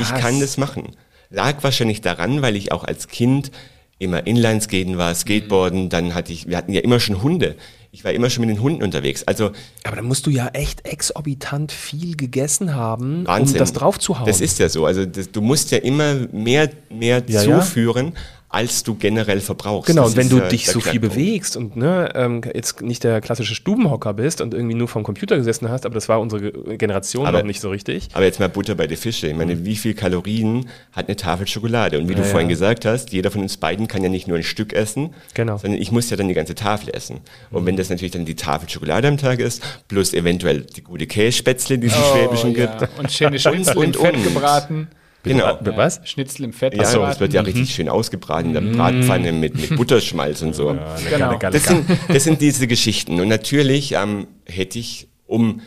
Ich 0.00 0.08
kann 0.08 0.40
das 0.40 0.56
machen. 0.56 0.96
Lag 1.30 1.62
wahrscheinlich 1.62 2.00
daran, 2.00 2.42
weil 2.42 2.56
ich 2.56 2.72
auch 2.72 2.82
als 2.82 3.06
Kind 3.06 3.52
immer 3.98 4.26
Inlineskaten 4.26 4.98
war, 4.98 5.14
Skateboarden, 5.14 5.88
dann 5.88 6.14
hatte 6.14 6.32
ich, 6.32 6.48
wir 6.48 6.56
hatten 6.56 6.72
ja 6.72 6.80
immer 6.80 6.98
schon 7.00 7.22
Hunde. 7.22 7.56
Ich 7.94 8.04
war 8.04 8.12
immer 8.12 8.30
schon 8.30 8.46
mit 8.46 8.56
den 8.56 8.62
Hunden 8.62 8.82
unterwegs. 8.82 9.22
Also 9.24 9.50
Aber 9.84 9.96
da 9.96 10.02
musst 10.02 10.26
du 10.26 10.30
ja 10.30 10.48
echt 10.54 10.86
exorbitant 10.86 11.72
viel 11.72 12.16
gegessen 12.16 12.74
haben, 12.74 13.26
Wahnsinn. 13.26 13.56
um 13.56 13.58
das 13.58 13.72
draufzuhauen. 13.74 14.26
Das 14.26 14.40
ist 14.40 14.58
ja 14.58 14.68
so. 14.70 14.86
Also 14.86 15.04
das, 15.04 15.30
du 15.30 15.42
musst 15.42 15.70
ja 15.72 15.78
immer 15.78 16.14
mehr, 16.32 16.70
mehr 16.90 17.22
Ja, 17.26 17.42
ja. 17.42 17.60
zuführen, 17.60 18.14
als 18.52 18.82
du 18.82 18.94
generell 18.94 19.40
verbrauchst. 19.40 19.86
Genau, 19.88 20.02
Das 20.02 20.10
und 20.12 20.16
wenn 20.18 20.28
du 20.28 20.38
dich 20.40 20.64
der 20.64 20.74
so 20.74 20.80
viel 20.80 21.00
bewegst 21.00 21.56
und 21.56 21.74
ne, 21.74 22.10
ähm, 22.14 22.42
jetzt 22.54 22.82
nicht 22.82 23.02
der 23.02 23.20
klassische 23.22 23.54
Stubenhocker 23.54 24.12
bist 24.12 24.40
und 24.42 24.52
irgendwie 24.52 24.74
nur 24.74 24.88
vom 24.88 25.02
Computer 25.02 25.36
gesessen 25.36 25.70
hast, 25.70 25.86
aber 25.86 25.94
das 25.94 26.08
war 26.08 26.20
unsere 26.20 26.52
Ge- 26.52 26.76
Generation 26.76 27.26
Aber- 27.26 27.38
noch 27.38 27.46
nicht 27.46 27.60
so 27.62 27.70
richtig. 27.70 28.08
Aber 28.12 28.24
jetzt 28.26 28.38
mal 28.40 28.48
Butter 28.50 28.74
bei 28.74 28.86
die 28.86 28.96
Fische. 28.96 29.26
Ich 29.28 29.34
meine, 29.34 29.64
wie 29.64 29.74
viel 29.76 29.94
Kalorien 29.94 30.68
hat 30.92 31.08
eine 31.08 31.16
Tafel 31.16 31.46
Schokolade? 31.46 31.98
Und 31.98 32.08
wie 32.08 32.14
du 32.14 32.20
Mhm. 32.20 32.24
Ja, 32.26 32.30
vorhin 32.30 32.48
ja. 32.50 32.54
gesagt 32.54 32.84
hast, 32.84 33.10
jeder 33.12 33.30
von 33.30 33.40
uns 33.40 33.56
beiden 33.56 33.88
kann 33.88 34.02
ja 34.02 34.10
nicht 34.10 34.28
nur 34.28 34.36
ein 34.36 34.42
Stück 34.44 34.74
essen, 34.74 35.14
Genau. 35.34 35.56
sondern 35.56 35.80
ich 35.80 35.90
muss 35.90 36.10
ja 36.10 36.16
dann 36.18 36.28
die 36.28 36.34
ganze 36.34 36.54
Tafel 36.54 36.90
essen. 36.94 37.20
Und 37.50 37.64
wenn 37.66 37.76
das 37.76 37.88
natürlich 37.88 38.12
dann 38.12 38.26
die 38.26 38.36
Tafel 38.36 38.68
Schokolade 38.68 39.08
am 39.08 39.16
Tag 39.16 39.38
ist, 39.40 39.62
plus 39.88 40.12
eventuell 40.12 40.60
die 40.60 40.82
gute 40.82 41.06
Kässpätzle, 41.06 41.78
die 41.78 41.86
es 41.86 41.96
im 41.96 42.02
Schwäbischen 42.12 42.50
Oh, 42.54 42.58
ja. 42.58 42.66
gibt. 42.78 42.98
Und 42.98 43.10
schöne 43.10 43.38
Schnitzel 43.38 43.76
Und, 43.78 43.96
im 43.96 44.02
Fett 44.02 44.14
und. 44.16 44.22
gebraten. 44.24 44.88
Genau. 45.22 45.58
Mit 45.62 45.76
was? 45.76 46.00
Schnitzel 46.04 46.44
im 46.44 46.52
Fett 46.52 46.74
Ja, 46.74 46.82
gebraten. 46.82 47.12
es 47.12 47.20
wird 47.20 47.32
ja 47.32 47.42
richtig 47.42 47.74
schön 47.74 47.88
ausgebraten 47.88 48.54
in 48.54 48.66
der 48.66 48.72
Bratpfanne 48.76 49.32
mit, 49.32 49.54
mit 49.54 49.76
Butterschmalz 49.76 50.42
und 50.42 50.54
so. 50.54 50.76
Genau. 51.10 51.38
Das 51.38 51.64
sind, 51.64 51.84
das 52.08 52.24
sind 52.24 52.40
diese 52.40 52.66
Geschichten. 52.66 53.20
Und 53.20 53.28
natürlich 53.28 53.92
ähm, 53.92 54.26
hätte 54.46 54.78
ich, 54.78 55.08
um 55.26 55.60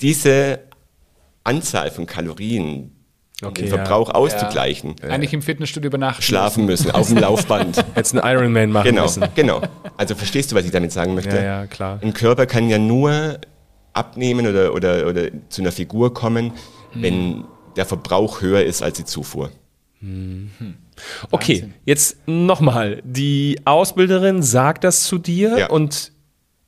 diese 0.00 0.60
Anzahl 1.42 1.90
von 1.90 2.06
Kalorien, 2.06 2.90
Okay, 3.42 3.62
den 3.62 3.70
ja. 3.70 3.76
Verbrauch 3.76 4.10
auszugleichen, 4.10 4.94
Eigentlich 5.02 5.32
im 5.34 5.42
Fitnessstudio 5.42 5.88
übernachten. 5.88 6.22
schlafen 6.22 6.66
müssen 6.66 6.92
auf 6.92 7.08
dem 7.08 7.18
Laufband. 7.18 7.84
Jetzt 7.96 8.16
einen 8.16 8.24
Ironman 8.24 8.70
machen 8.70 8.88
genau, 8.88 9.02
müssen. 9.02 9.24
genau. 9.34 9.60
Also 9.96 10.14
verstehst 10.14 10.52
du, 10.52 10.56
was 10.56 10.64
ich 10.64 10.70
damit 10.70 10.92
sagen 10.92 11.14
möchte? 11.14 11.36
Ja, 11.36 11.42
ja, 11.42 11.66
klar. 11.66 11.98
Ein 12.00 12.14
Körper 12.14 12.46
kann 12.46 12.68
ja 12.68 12.78
nur 12.78 13.38
abnehmen 13.92 14.46
oder, 14.46 14.72
oder, 14.72 15.06
oder 15.08 15.28
zu 15.48 15.62
einer 15.62 15.72
Figur 15.72 16.14
kommen, 16.14 16.52
wenn 16.94 17.44
der 17.76 17.86
Verbrauch 17.86 18.40
höher 18.40 18.62
ist 18.64 18.82
als 18.82 18.96
die 18.96 19.04
Zufuhr. 19.04 19.50
Okay, 21.30 21.72
jetzt 21.84 22.16
nochmal. 22.26 23.02
Die 23.04 23.58
Ausbilderin 23.64 24.42
sagt 24.42 24.84
das 24.84 25.04
zu 25.04 25.18
dir 25.18 25.56
Ja. 25.58 25.70
und 25.70 26.12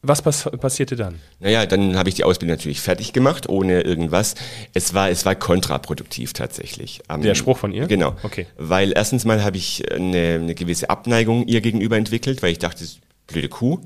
was 0.02 0.22
pass 0.22 0.48
passierte 0.60 0.94
dann? 0.94 1.16
Naja, 1.40 1.66
dann 1.66 1.96
habe 1.96 2.08
ich 2.08 2.14
die 2.14 2.22
Ausbildung 2.24 2.56
natürlich 2.56 2.80
fertig 2.80 3.12
gemacht, 3.12 3.48
ohne 3.48 3.80
irgendwas. 3.80 4.36
Es 4.72 4.94
war, 4.94 5.10
es 5.10 5.24
war 5.26 5.34
kontraproduktiv 5.34 6.32
tatsächlich. 6.32 7.00
Ähm, 7.08 7.22
Der 7.22 7.34
Spruch 7.34 7.58
von 7.58 7.72
ihr? 7.72 7.86
Genau. 7.88 8.14
Okay. 8.22 8.46
Weil 8.56 8.92
erstens 8.94 9.24
mal 9.24 9.42
habe 9.42 9.56
ich 9.56 9.90
eine, 9.92 10.34
eine 10.40 10.54
gewisse 10.54 10.90
Abneigung 10.90 11.46
ihr 11.48 11.60
gegenüber 11.60 11.96
entwickelt, 11.96 12.40
weil 12.42 12.52
ich 12.52 12.58
dachte, 12.60 12.84
blöde 13.26 13.48
Kuh, 13.48 13.80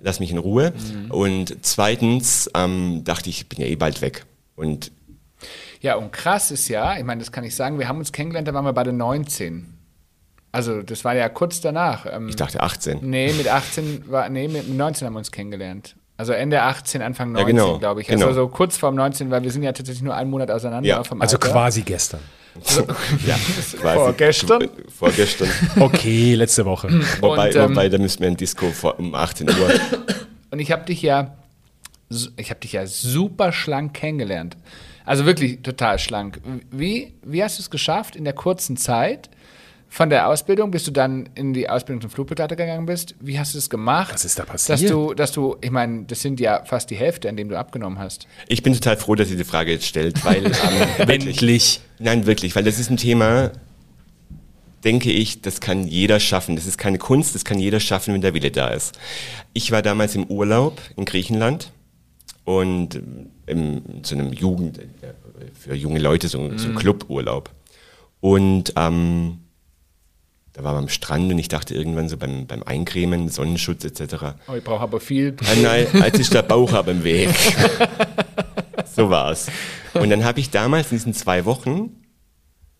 lass 0.00 0.20
mich 0.20 0.30
in 0.30 0.36
Ruhe. 0.38 0.74
Und 1.08 1.56
zweitens 1.62 2.50
ähm, 2.54 3.02
dachte 3.04 3.30
ich, 3.30 3.38
ich 3.38 3.48
bin 3.48 3.60
ja 3.60 3.66
eh 3.66 3.76
bald 3.76 4.02
weg. 4.02 4.26
Und 4.56 4.92
Ja, 5.80 5.96
und 5.96 6.12
krass 6.12 6.50
ist 6.50 6.68
ja, 6.68 6.96
ich 6.98 7.04
meine, 7.04 7.20
das 7.20 7.32
kann 7.32 7.44
ich 7.44 7.54
sagen, 7.54 7.78
wir 7.78 7.88
haben 7.88 7.98
uns 7.98 8.12
kennengelernt, 8.12 8.48
da 8.48 8.54
waren 8.54 8.64
wir 8.64 8.72
beide 8.72 8.92
19. 8.92 9.72
Also, 10.52 10.82
das 10.82 11.04
war 11.04 11.14
ja 11.14 11.28
kurz 11.28 11.60
danach. 11.60 12.06
Ähm, 12.10 12.28
ich 12.28 12.36
dachte 12.36 12.60
18. 12.60 12.98
nee, 13.02 13.32
mit 13.34 13.46
18 13.48 14.10
war, 14.10 14.28
nee, 14.28 14.48
mit 14.48 14.68
19 14.68 15.06
haben 15.06 15.14
wir 15.14 15.18
uns 15.18 15.30
kennengelernt. 15.30 15.96
Also 16.18 16.32
Ende 16.32 16.62
18, 16.62 17.02
Anfang 17.02 17.28
Ja, 17.36 17.42
19, 17.42 17.56
genau, 17.56 17.78
glaube 17.78 18.00
ich. 18.00 18.06
genau. 18.06 18.28
Also 18.28 18.42
so 18.44 18.48
kurz 18.48 18.78
vorm 18.78 18.94
19, 18.94 19.30
weil 19.30 19.42
wir 19.42 19.50
sind 19.50 19.62
ja 19.62 19.72
tatsächlich 19.72 20.02
nur 20.02 20.14
einen 20.14 20.30
Monat 20.30 20.50
auseinander 20.50 20.88
Ja, 20.88 21.04
vom 21.04 21.20
Also 21.20 21.36
Alter. 21.36 21.50
quasi 21.50 21.82
gestern. 21.82 22.20
Ja, 23.26 23.34
quasi. 23.34 23.76
Vorgestern? 23.76 24.68
Vorgestern. 24.88 25.48
Okay, 25.78 26.34
letzte 26.36 26.64
Woche. 26.64 26.88
wobei, 27.20 27.48
Und, 27.50 27.56
ähm, 27.56 27.70
wobei, 27.72 27.90
da 27.90 27.98
müssen 27.98 28.20
wir 28.20 28.28
ein 28.28 28.36
Disco 28.38 28.70
vor, 28.70 28.98
um 28.98 29.14
18 29.14 29.50
Uhr. 29.50 29.70
Und 30.50 30.58
ich 30.58 30.72
habe 30.72 30.86
dich 30.86 31.02
ja, 31.02 31.36
ich 32.38 32.48
habe 32.48 32.60
dich 32.60 32.72
ja 32.72 32.86
super 32.86 33.52
schlank 33.52 33.92
kennengelernt. 33.92 34.56
Also 35.06 35.24
wirklich 35.24 35.62
total 35.62 35.98
schlank. 35.98 36.40
Wie, 36.70 37.14
wie 37.22 37.42
hast 37.42 37.58
du 37.58 37.62
es 37.62 37.70
geschafft 37.70 38.16
in 38.16 38.24
der 38.24 38.32
kurzen 38.32 38.76
Zeit 38.76 39.30
von 39.88 40.10
der 40.10 40.28
Ausbildung, 40.28 40.72
bis 40.72 40.82
du 40.82 40.90
dann 40.90 41.28
in 41.36 41.54
die 41.54 41.68
Ausbildung 41.70 42.02
zum 42.02 42.10
Flugbegleiter 42.10 42.56
gegangen 42.56 42.86
bist? 42.86 43.14
Wie 43.20 43.38
hast 43.38 43.54
du 43.54 43.58
es 43.58 43.70
gemacht? 43.70 44.12
Was 44.12 44.24
ist 44.24 44.38
da 44.38 44.44
passiert? 44.44 44.82
Dass 44.82 44.90
du, 44.90 45.14
dass 45.14 45.32
du, 45.32 45.56
ich 45.60 45.70
meine, 45.70 46.04
das 46.06 46.20
sind 46.20 46.40
ja 46.40 46.64
fast 46.64 46.90
die 46.90 46.96
Hälfte, 46.96 47.28
an 47.28 47.36
dem 47.36 47.48
du 47.48 47.56
abgenommen 47.56 48.00
hast. 48.00 48.26
Ich 48.48 48.64
bin 48.64 48.74
total 48.74 48.96
froh, 48.96 49.14
dass 49.14 49.28
sie 49.28 49.36
die 49.36 49.44
Frage 49.44 49.70
jetzt 49.70 49.86
stellt, 49.86 50.24
weil 50.24 50.44
ähm, 50.46 50.52
wirklich, 51.08 51.28
Endlich. 51.28 51.80
Nein, 52.00 52.26
wirklich, 52.26 52.56
weil 52.56 52.64
das 52.64 52.80
ist 52.80 52.90
ein 52.90 52.96
Thema, 52.96 53.52
denke 54.82 55.12
ich, 55.12 55.40
das 55.40 55.60
kann 55.60 55.86
jeder 55.86 56.18
schaffen. 56.18 56.56
Das 56.56 56.66
ist 56.66 56.78
keine 56.78 56.98
Kunst, 56.98 57.36
das 57.36 57.44
kann 57.44 57.60
jeder 57.60 57.78
schaffen, 57.78 58.12
wenn 58.12 58.22
der 58.22 58.34
Wille 58.34 58.50
da 58.50 58.68
ist. 58.68 58.98
Ich 59.52 59.70
war 59.70 59.82
damals 59.82 60.16
im 60.16 60.24
Urlaub 60.24 60.80
in 60.96 61.04
Griechenland 61.04 61.70
und 62.44 63.00
im, 63.46 64.02
zu 64.02 64.14
einem 64.14 64.32
Jugend, 64.32 64.80
für 65.54 65.74
junge 65.74 65.98
Leute, 65.98 66.28
so, 66.28 66.56
so 66.56 66.68
ein 66.68 66.74
Cluburlaub. 66.74 67.50
Und 68.20 68.72
ähm, 68.76 69.38
da 70.52 70.64
war 70.64 70.72
man 70.72 70.84
am 70.84 70.88
Strand 70.88 71.30
und 71.30 71.38
ich 71.38 71.48
dachte 71.48 71.74
irgendwann 71.74 72.08
so 72.08 72.16
beim, 72.16 72.46
beim 72.46 72.62
Eincremen, 72.62 73.28
Sonnenschutz 73.28 73.84
etc. 73.84 74.14
Oh, 74.48 74.54
ich 74.54 74.64
brauche 74.64 74.80
aber 74.80 75.00
viel. 75.00 75.36
Ah, 75.44 75.54
nein, 75.62 75.86
als 76.00 76.18
ist 76.18 76.32
der 76.32 76.42
Bauch 76.42 76.72
aber 76.72 76.92
im 76.92 77.04
Weg. 77.04 77.28
so 78.96 79.10
war's. 79.10 79.48
Und 79.94 80.08
dann 80.10 80.24
habe 80.24 80.40
ich 80.40 80.50
damals 80.50 80.90
in 80.90 80.96
diesen 80.96 81.12
zwei 81.12 81.44
Wochen, 81.44 81.90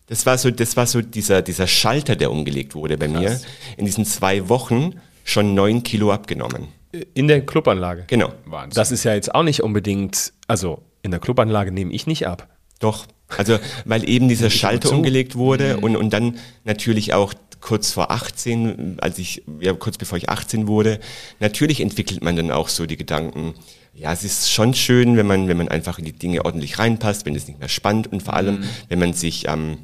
das 0.07 0.25
war 0.25 0.37
so, 0.37 0.49
das 0.49 0.75
war 0.75 0.87
so 0.87 1.01
dieser, 1.01 1.41
dieser 1.43 1.67
Schalter, 1.67 2.15
der 2.15 2.31
umgelegt 2.31 2.73
wurde 2.73 2.97
bei 2.97 3.07
mir, 3.07 3.39
in 3.77 3.85
diesen 3.85 4.05
zwei 4.05 4.49
Wochen 4.49 4.95
schon 5.23 5.53
neun 5.53 5.83
Kilo 5.83 6.11
abgenommen. 6.11 6.69
In 7.13 7.27
der 7.27 7.45
Clubanlage. 7.45 8.05
Genau. 8.07 8.33
Wahnsinn. 8.45 8.75
Das 8.75 8.91
ist 8.91 9.03
ja 9.03 9.13
jetzt 9.13 9.33
auch 9.33 9.43
nicht 9.43 9.61
unbedingt, 9.61 10.33
also 10.47 10.83
in 11.01 11.11
der 11.11 11.19
Clubanlage 11.19 11.71
nehme 11.71 11.93
ich 11.93 12.07
nicht 12.07 12.27
ab. 12.27 12.47
Doch. 12.79 13.05
Also, 13.35 13.59
weil 13.85 14.07
eben 14.07 14.29
dieser 14.29 14.49
Schalter 14.49 14.91
umgelegt 14.91 15.35
wurde 15.35 15.77
und, 15.77 15.95
und 15.95 16.13
dann 16.13 16.37
natürlich 16.63 17.13
auch 17.13 17.33
kurz 17.59 17.91
vor 17.91 18.11
18, 18.11 18.97
als 19.01 19.17
ich, 19.17 19.43
ja, 19.59 19.73
kurz 19.73 19.97
bevor 19.97 20.17
ich 20.17 20.29
18 20.29 20.67
wurde, 20.67 20.99
natürlich 21.39 21.81
entwickelt 21.81 22.23
man 22.23 22.35
dann 22.35 22.51
auch 22.51 22.69
so 22.69 22.85
die 22.85 22.97
Gedanken, 22.97 23.55
ja, 23.93 24.13
es 24.13 24.23
ist 24.23 24.51
schon 24.51 24.73
schön, 24.75 25.17
wenn 25.17 25.25
man, 25.25 25.47
wenn 25.47 25.57
man 25.57 25.67
einfach 25.67 25.97
in 25.97 26.05
die 26.05 26.13
Dinge 26.13 26.45
ordentlich 26.45 26.77
reinpasst, 26.77 27.25
wenn 27.25 27.35
es 27.35 27.47
nicht 27.47 27.59
mehr 27.59 27.67
spannt 27.67 28.11
und 28.11 28.21
vor 28.21 28.35
allem, 28.35 28.63
wenn 28.89 28.99
man 28.99 29.13
sich 29.13 29.47
ähm, 29.47 29.79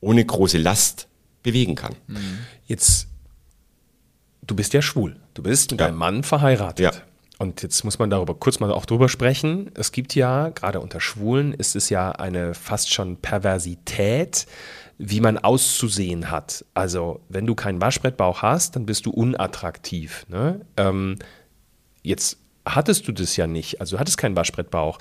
ohne 0.00 0.24
große 0.24 0.58
Last 0.58 1.06
bewegen 1.42 1.74
kann. 1.74 1.94
Jetzt, 2.66 3.08
du 4.46 4.54
bist 4.54 4.72
ja 4.72 4.82
schwul. 4.82 5.16
Du 5.34 5.42
bist 5.42 5.70
mit 5.70 5.80
deinem 5.80 5.96
Mann 5.96 6.22
verheiratet. 6.22 6.94
Ja. 6.94 7.02
Und 7.38 7.62
jetzt 7.62 7.82
muss 7.84 7.98
man 7.98 8.10
darüber 8.10 8.34
kurz 8.34 8.60
mal 8.60 8.70
auch 8.70 8.86
drüber 8.86 9.08
sprechen. 9.08 9.70
Es 9.74 9.90
gibt 9.90 10.14
ja, 10.14 10.50
gerade 10.50 10.80
unter 10.80 11.00
Schwulen, 11.00 11.52
ist 11.52 11.74
es 11.74 11.88
ja 11.88 12.12
eine 12.12 12.54
fast 12.54 12.92
schon 12.92 13.16
Perversität, 13.16 14.46
wie 14.98 15.20
man 15.20 15.38
auszusehen 15.38 16.30
hat. 16.30 16.64
Also, 16.74 17.20
wenn 17.28 17.46
du 17.46 17.56
keinen 17.56 17.80
Waschbrettbauch 17.80 18.42
hast, 18.42 18.76
dann 18.76 18.86
bist 18.86 19.06
du 19.06 19.10
unattraktiv. 19.10 20.24
Ne? 20.28 20.60
Ähm, 20.76 21.18
jetzt 22.02 22.38
hattest 22.66 23.06
du 23.08 23.12
das 23.12 23.36
ja 23.36 23.46
nicht. 23.46 23.80
Also, 23.80 23.96
du 23.96 24.00
hattest 24.00 24.18
keinen 24.18 24.36
Waschbrettbauch. 24.36 24.98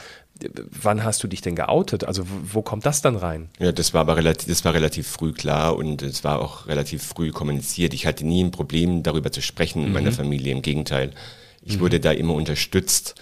Wann 0.82 1.04
hast 1.04 1.22
du 1.24 1.28
dich 1.28 1.42
denn 1.42 1.56
geoutet? 1.56 2.04
Also, 2.04 2.24
wo 2.28 2.62
kommt 2.62 2.86
das 2.86 3.02
dann 3.02 3.16
rein? 3.16 3.50
Ja, 3.60 3.72
das 3.72 3.94
war 3.94 4.02
aber 4.02 4.18
relativ, 4.18 4.48
das 4.48 4.66
war 4.66 4.74
relativ 4.74 5.08
früh 5.08 5.34
klar 5.34 5.76
und 5.76 6.02
es 6.02 6.24
war 6.24 6.40
auch 6.42 6.68
relativ 6.68 7.04
früh 7.04 7.32
kommuniziert. 7.32 7.94
Ich 7.94 8.06
hatte 8.08 8.26
nie 8.26 8.44
ein 8.44 8.52
Problem, 8.52 9.04
darüber 9.04 9.32
zu 9.32 9.42
sprechen 9.42 9.84
in 9.86 9.94
meiner 9.94 10.12
Familie. 10.12 10.52
Im 10.52 10.62
Gegenteil, 10.64 11.12
ich 11.64 11.80
wurde 11.80 12.00
da 12.00 12.12
immer 12.12 12.34
unterstützt. 12.34 13.16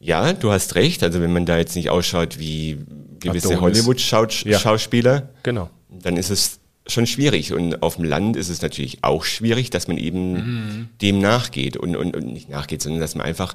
Ja, 0.00 0.32
du 0.32 0.50
hast 0.50 0.74
recht. 0.74 1.02
Also 1.02 1.20
wenn 1.20 1.32
man 1.32 1.46
da 1.46 1.56
jetzt 1.56 1.76
nicht 1.76 1.88
ausschaut 1.90 2.38
wie 2.38 2.78
gewisse. 3.20 3.60
Hollywood-Schauspieler, 3.60 5.28
Genau. 5.42 5.70
dann 5.88 6.16
ist 6.16 6.30
es 6.30 6.58
schon 6.86 7.06
schwierig. 7.06 7.52
Und 7.52 7.82
auf 7.82 7.96
dem 7.96 8.04
Land 8.04 8.36
ist 8.36 8.48
es 8.48 8.62
natürlich 8.62 9.02
auch 9.02 9.24
schwierig, 9.24 9.70
dass 9.70 9.88
man 9.88 9.98
eben 9.98 10.88
dem 11.02 11.18
nachgeht 11.20 11.76
und, 11.76 11.96
und, 11.96 12.16
und 12.16 12.26
nicht 12.32 12.48
nachgeht, 12.48 12.82
sondern 12.82 13.00
dass 13.00 13.14
man 13.14 13.26
einfach 13.26 13.54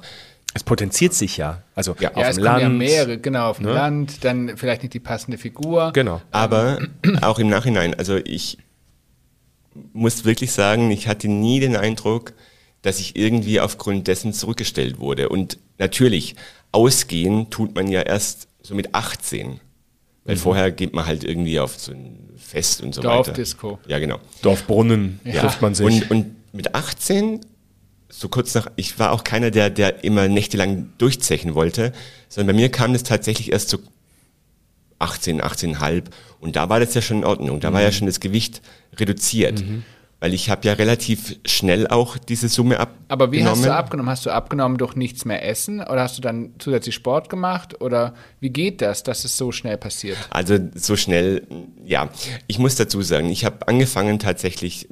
Es 0.54 0.64
potenziert 0.64 1.14
sich 1.14 1.36
ja. 1.38 1.62
Also 1.74 1.96
Ja. 1.98 2.10
auf 2.10 2.16
ja, 2.18 2.28
es 2.28 2.36
dem 2.36 2.44
Land. 2.44 2.62
ja 2.62 2.68
mehrere, 2.68 3.18
genau, 3.18 3.48
auf 3.50 3.56
dem 3.58 3.66
ne? 3.66 3.72
Land, 3.72 4.24
dann 4.24 4.56
vielleicht 4.56 4.82
nicht 4.82 4.94
die 4.94 5.00
passende 5.00 5.38
Figur. 5.38 5.92
Genau. 5.94 6.20
Aber 6.30 6.78
auch 7.22 7.38
im 7.38 7.48
Nachhinein, 7.48 7.94
also 7.94 8.16
ich 8.16 8.58
muss 9.94 10.24
wirklich 10.24 10.52
sagen, 10.52 10.90
ich 10.90 11.08
hatte 11.08 11.28
nie 11.28 11.60
den 11.60 11.76
Eindruck, 11.76 12.34
dass 12.82 13.00
ich 13.00 13.16
irgendwie 13.16 13.60
aufgrund 13.60 14.08
dessen 14.08 14.32
zurückgestellt 14.34 14.98
wurde. 14.98 15.28
Und 15.30 15.58
natürlich, 15.78 16.34
ausgehen 16.72 17.48
tut 17.50 17.74
man 17.74 17.88
ja 17.88 18.02
erst 18.02 18.48
so 18.62 18.74
mit 18.74 18.94
18. 18.94 19.60
Weil 20.24 20.36
vorher 20.36 20.70
geht 20.70 20.94
man 20.94 21.06
halt 21.06 21.24
irgendwie 21.24 21.58
auf 21.58 21.78
so 21.78 21.92
ein 21.92 22.30
Fest 22.36 22.80
und 22.82 22.94
so 22.94 23.02
weiter. 23.02 23.24
Dorfdisco. 23.24 23.78
Ja, 23.88 23.98
genau. 23.98 24.18
Dorfbrunnen 24.42 25.20
trifft 25.24 25.62
man 25.62 25.74
sich. 25.74 25.84
Und, 25.86 26.10
und 26.10 26.36
mit 26.52 26.74
18, 26.74 27.40
so 28.08 28.28
kurz 28.28 28.54
nach, 28.54 28.68
ich 28.76 28.98
war 28.98 29.12
auch 29.12 29.24
keiner, 29.24 29.50
der, 29.50 29.70
der 29.70 30.04
immer 30.04 30.28
nächtelang 30.28 30.92
durchzechen 30.98 31.54
wollte, 31.54 31.92
sondern 32.28 32.54
bei 32.54 32.60
mir 32.62 32.68
kam 32.70 32.92
das 32.92 33.02
tatsächlich 33.02 33.50
erst 33.52 33.70
so 33.70 33.78
18, 34.98 35.40
18,5 35.42 36.04
und 36.40 36.54
da 36.54 36.68
war 36.68 36.78
das 36.78 36.94
ja 36.94 37.02
schon 37.02 37.18
in 37.18 37.24
Ordnung. 37.24 37.58
Da 37.60 37.72
war 37.72 37.80
Mhm. 37.80 37.86
ja 37.86 37.92
schon 37.92 38.06
das 38.06 38.20
Gewicht 38.20 38.62
reduziert. 38.96 39.64
Weil 40.22 40.34
ich 40.34 40.48
habe 40.50 40.64
ja 40.68 40.74
relativ 40.74 41.34
schnell 41.44 41.88
auch 41.88 42.16
diese 42.16 42.48
Summe 42.48 42.78
abgenommen. 42.78 43.06
Aber 43.08 43.32
wie 43.32 43.44
hast 43.44 43.64
du 43.64 43.74
abgenommen? 43.74 44.08
Hast 44.08 44.24
du 44.24 44.30
abgenommen 44.30 44.78
durch 44.78 44.94
nichts 44.94 45.24
mehr 45.24 45.44
essen 45.44 45.80
oder 45.80 46.02
hast 46.02 46.16
du 46.16 46.22
dann 46.22 46.54
zusätzlich 46.60 46.94
Sport 46.94 47.28
gemacht 47.28 47.80
oder 47.80 48.14
wie 48.38 48.50
geht 48.50 48.82
das, 48.82 49.02
dass 49.02 49.24
es 49.24 49.36
so 49.36 49.50
schnell 49.50 49.78
passiert? 49.78 50.16
Also 50.30 50.58
so 50.76 50.94
schnell, 50.94 51.44
ja. 51.84 52.08
Ich 52.46 52.60
muss 52.60 52.76
dazu 52.76 53.02
sagen, 53.02 53.30
ich 53.30 53.44
habe 53.44 53.66
angefangen 53.66 54.20
tatsächlich 54.20 54.86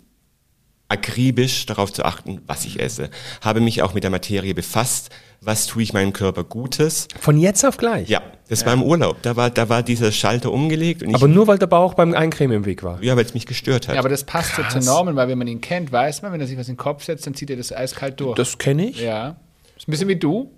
akribisch 0.90 1.64
darauf 1.66 1.92
zu 1.92 2.05
achten, 2.05 2.40
was 2.46 2.64
ich 2.66 2.81
esse. 2.81 3.11
Habe 3.40 3.61
mich 3.61 3.83
auch 3.83 3.94
mit 3.94 4.03
der 4.05 4.11
Materie 4.11 4.55
befasst. 4.55 5.11
Was 5.42 5.66
tue 5.66 5.83
ich 5.83 5.94
meinem 5.94 6.12
Körper 6.12 6.44
Gutes? 6.44 7.09
Von 7.18 7.38
jetzt 7.38 7.64
auf 7.64 7.79
gleich. 7.79 8.09
Ja, 8.11 8.20
das 8.50 8.66
war 8.66 8.74
im 8.74 8.83
Urlaub. 8.83 9.22
Da 9.22 9.37
war, 9.37 9.48
da 9.48 9.70
war 9.70 9.83
dieser 9.83 10.12
Schalter 10.12 10.53
umgelegt 10.53 11.03
und 11.03 11.11
ich, 11.11 11.14
Aber 11.14 11.29
nur 11.29 11.46
weil 11.46 11.57
der 11.59 11.66
Bauch 11.68 11.94
beim 11.94 12.12
Eincremen 12.12 12.59
im 12.59 12.64
Weg 12.66 12.83
war. 12.83 13.03
ja, 13.03 13.16
weil 13.16 13.24
es 13.24 13.33
mich 13.33 13.46
gestört 13.46 13.88
hat. 13.88 13.94
Ja, 13.94 14.00
aber 14.00 14.11
das 14.11 14.24
passt 14.24 14.57
so 14.57 14.62
zu 14.64 14.81
Norman, 14.81 15.16
weil 15.16 15.29
wenn 15.29 15.38
man 15.38 15.46
ihn 15.48 15.62
kennt, 15.62 15.92
weiß 15.92 16.20
man, 16.22 16.33
wenn 16.33 16.40
er 16.40 16.46
sich 16.46 16.59
was 16.59 16.68
in 16.68 16.74
den 16.74 16.79
Kopf 16.79 17.05
setzt, 17.05 17.26
dann 17.26 17.35
zieht 17.35 17.48
er 17.48 17.57
das 17.57 17.72
eiskalt 17.72 18.20
durch. 18.20 18.35
Das 18.37 18.59
kenne 18.59 18.90
ich. 18.90 19.00
ja. 19.00 19.37
Ist 19.79 19.88
ein 19.88 19.92
bisschen 19.92 20.09
wie 20.09 20.16
du. 20.16 20.50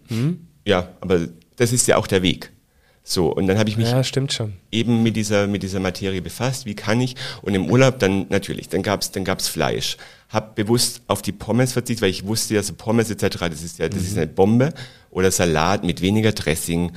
ja, 0.65 0.89
aber 1.01 1.29
das 1.55 1.73
ist 1.73 1.87
ja 1.87 1.97
auch 1.97 2.09
der 2.09 2.23
Weg. 2.23 2.51
So, 3.05 3.33
und 3.35 3.49
dann 3.49 3.59
habe 3.59 3.69
ich 3.69 3.77
mich 3.77 3.89
Ja, 3.91 3.97
eben 4.71 5.03
mit 5.03 5.17
dieser, 5.17 5.47
mit 5.49 5.63
dieser 5.65 5.81
Materie 5.81 6.23
befasst. 6.23 6.67
Wie 6.67 6.75
kann 6.75 7.01
ich? 7.01 7.17
Und 7.43 7.55
im 7.55 7.69
Urlaub 7.69 7.99
dann 7.99 8.27
natürlich, 8.29 8.69
dann 8.69 8.83
gab's 8.83 9.11
dann 9.11 9.25
gab's 9.25 9.49
Fleisch. 9.49 9.97
Hab 10.29 10.55
bewusst 10.55 11.03
auf 11.09 11.21
die 11.21 11.33
Pommes 11.33 11.73
verzichtet, 11.73 12.03
weil 12.03 12.11
ich 12.11 12.27
wusste 12.27 12.55
ja, 12.55 12.63
so 12.63 12.75
Pommes 12.75 13.11
etc., 13.11 13.39
das 13.51 13.63
ist 13.63 13.79
ja, 13.79 13.89
das 13.89 14.03
ist 14.03 14.17
eine 14.17 14.29
Bombe. 14.29 14.73
Oder 15.11 15.31
Salat 15.31 15.85
mit 15.85 16.01
weniger 16.01 16.33
Dressing 16.33 16.93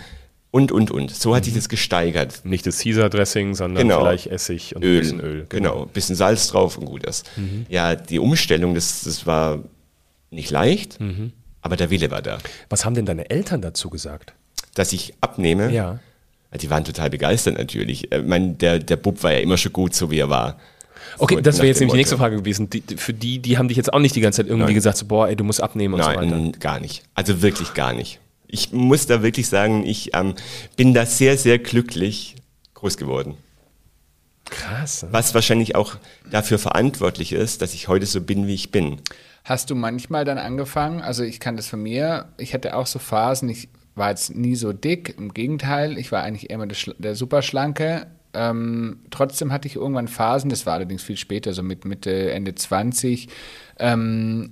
und, 0.51 0.71
und, 0.71 0.89
und. 0.91 1.13
So 1.13 1.35
hat 1.35 1.43
sich 1.45 1.53
das 1.53 1.67
gesteigert. 1.67 2.45
Nicht 2.45 2.65
das 2.65 2.79
Caesar-Dressing, 2.79 3.55
sondern 3.55 3.83
Genau. 3.87 3.99
vielleicht 3.99 4.27
Essig 4.27 4.73
und 4.75 4.83
Öl, 4.85 4.97
ein 4.97 5.01
bisschen 5.01 5.19
Öl. 5.19 5.45
Genau, 5.49 5.85
bisschen 5.87 6.15
Salz 6.15 6.47
drauf 6.47 6.77
und 6.77 6.85
gut 6.85 7.03
ist. 7.03 7.29
Ja, 7.67 7.95
die 7.95 8.19
Umstellung, 8.19 8.73
das, 8.75 9.03
das 9.03 9.25
war 9.25 9.59
nicht 10.29 10.51
leicht, 10.51 10.97
aber 11.61 11.75
der 11.75 11.89
Wille 11.89 12.09
war 12.11 12.21
da. 12.21 12.37
Was 12.69 12.85
haben 12.85 12.93
denn 12.93 13.05
deine 13.05 13.29
Eltern 13.29 13.61
dazu 13.61 13.89
gesagt? 13.89 14.33
Dass 14.75 14.93
ich 14.93 15.13
abnehme, 15.21 15.71
Ja. 15.71 15.99
die 16.61 16.69
waren 16.69 16.83
total 16.85 17.09
begeistert 17.09 17.57
natürlich. 17.57 18.11
Ich 18.13 18.23
meine, 18.23 18.53
der, 18.53 18.77
der 18.79 18.95
Bub 18.97 19.23
war 19.23 19.33
ja 19.33 19.39
immer 19.39 19.57
schon 19.57 19.73
gut, 19.73 19.95
so 19.95 20.11
wie 20.11 20.19
er 20.19 20.29
war. 20.29 20.59
Okay, 21.17 21.35
So 21.35 21.41
das 21.41 21.57
wäre 21.57 21.67
jetzt 21.67 21.79
nämlich 21.79 21.93
die 21.93 21.97
nächste. 21.97 22.17
Frage 22.17 22.35
gewesen. 22.37 22.69
Die, 22.69 22.83
für 22.97 23.13
die, 23.13 23.39
die 23.39 23.57
haben 23.57 23.67
dich 23.67 23.77
jetzt 23.77 23.91
auch 23.93 23.99
nicht 23.99 24.15
die 24.15 24.21
ganze 24.21 24.37
Zeit 24.43 24.47
irgendwie 24.47 24.67
Nein. 24.67 24.75
gesagt, 24.75 24.97
so, 24.97 25.05
boah, 25.05 25.27
ey, 25.27 25.35
du 25.35 25.43
musst 25.43 25.61
abnehmen 25.63 25.93
und 25.95 26.03
so 26.03 26.07
weiter. 26.09 26.25
Nein, 26.25 26.51
gar 26.59 26.79
nicht. 26.79 27.03
Also 27.15 27.41
wirklich 27.41 27.73
gar 27.73 27.93
nicht. 27.93 28.19
Ich 28.47 28.71
muss 28.71 29.05
da 29.07 29.23
wirklich 29.23 29.47
sagen, 29.47 29.85
ich 29.85 30.13
ähm, 30.15 30.35
bin 30.77 30.93
da 30.93 31.05
sehr, 31.05 31.37
sehr 31.37 31.57
glücklich 31.59 32.35
groß 32.75 32.97
geworden. 32.97 33.35
Krass. 34.45 35.03
ne? 35.03 35.09
Was 35.11 35.33
wahrscheinlich 35.33 35.75
auch 35.75 35.95
dafür 36.29 36.59
verantwortlich 36.59 37.31
ist, 37.33 37.61
dass 37.61 37.73
ich 37.73 37.87
heute 37.87 38.05
so 38.05 38.21
bin, 38.21 38.47
wie 38.47 38.53
ich 38.53 38.71
bin. 38.71 39.01
Hast 39.43 39.69
du 39.69 39.75
manchmal 39.75 40.25
dann 40.25 40.37
angefangen, 40.37 41.01
also 41.01 41.23
ich 41.23 41.39
kann 41.39 41.55
das 41.57 41.67
von 41.67 41.81
mir, 41.81 42.25
ich 42.37 42.53
hatte 42.53 42.75
auch 42.75 42.87
so 42.87 42.99
Phasen, 42.99 43.49
ich 43.49 43.69
war 43.95 44.09
jetzt 44.09 44.35
nie 44.35 44.55
so 44.55 44.73
dick, 44.73 45.15
im 45.17 45.33
Gegenteil, 45.33 45.97
ich 45.97 46.11
war 46.11 46.23
eigentlich 46.23 46.49
immer 46.49 46.67
der, 46.67 46.77
Schla- 46.77 46.95
der 46.99 47.15
Superschlanke. 47.15 48.07
Ähm, 48.33 48.99
trotzdem 49.11 49.51
hatte 49.53 49.67
ich 49.67 49.75
irgendwann 49.77 50.09
Phasen, 50.09 50.49
das 50.49 50.65
war 50.65 50.73
allerdings 50.73 51.03
viel 51.03 51.15
später, 51.17 51.53
so 51.53 51.63
mit 51.63 51.85
Mitte, 51.85 52.31
Ende 52.31 52.53
20, 52.53 53.29
ähm, 53.79 54.51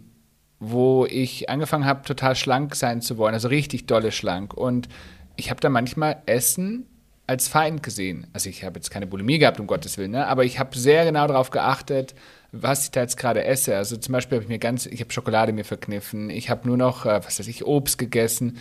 wo 0.60 1.06
ich 1.06 1.50
angefangen 1.50 1.86
habe, 1.86 2.04
total 2.04 2.36
schlank 2.36 2.76
sein 2.76 3.02
zu 3.02 3.18
wollen, 3.18 3.34
also 3.34 3.50
richtig 3.50 3.86
dolle 3.86 4.12
schlank. 4.14 4.54
Und 4.54 4.88
ich 5.36 5.50
habe 5.50 5.60
da 5.60 5.70
manchmal 5.70 6.22
Essen 6.26 6.86
als 7.28 7.48
Feind 7.48 7.84
gesehen. 7.84 8.28
Also 8.34 8.50
ich 8.50 8.64
habe 8.64 8.76
jetzt 8.76 8.92
keine 8.92 9.08
Bulimie 9.08 9.40
gehabt, 9.40 9.60
um 9.60 9.68
Gottes 9.68 9.98
Willen, 9.98 10.12
ne? 10.12 10.28
aber 10.28 10.46
ich 10.46 10.60
habe 10.60 10.78
sehr 10.78 11.06
genau 11.06 11.28
darauf 11.28 11.52
geachtet, 11.52 12.16
was 12.52 12.86
ich 12.86 12.92
da 12.92 13.02
jetzt 13.02 13.18
gerade 13.18 13.44
esse. 13.44 13.76
Also 13.76 13.98
zum 13.98 14.12
Beispiel 14.12 14.38
habe 14.38 14.44
ich 14.44 14.50
mir 14.50 14.60
ganz, 14.60 14.86
ich 14.86 15.00
habe 15.02 15.12
Schokolade 15.12 15.54
mir 15.54 15.66
verkniffen, 15.66 16.30
ich 16.30 16.50
habe 16.50 16.68
nur 16.68 16.78
noch, 16.78 17.06
äh, 17.06 17.22
was 17.26 17.40
weiß 17.40 17.48
ich, 17.48 17.66
Obst 17.66 17.98
gegessen. 17.98 18.58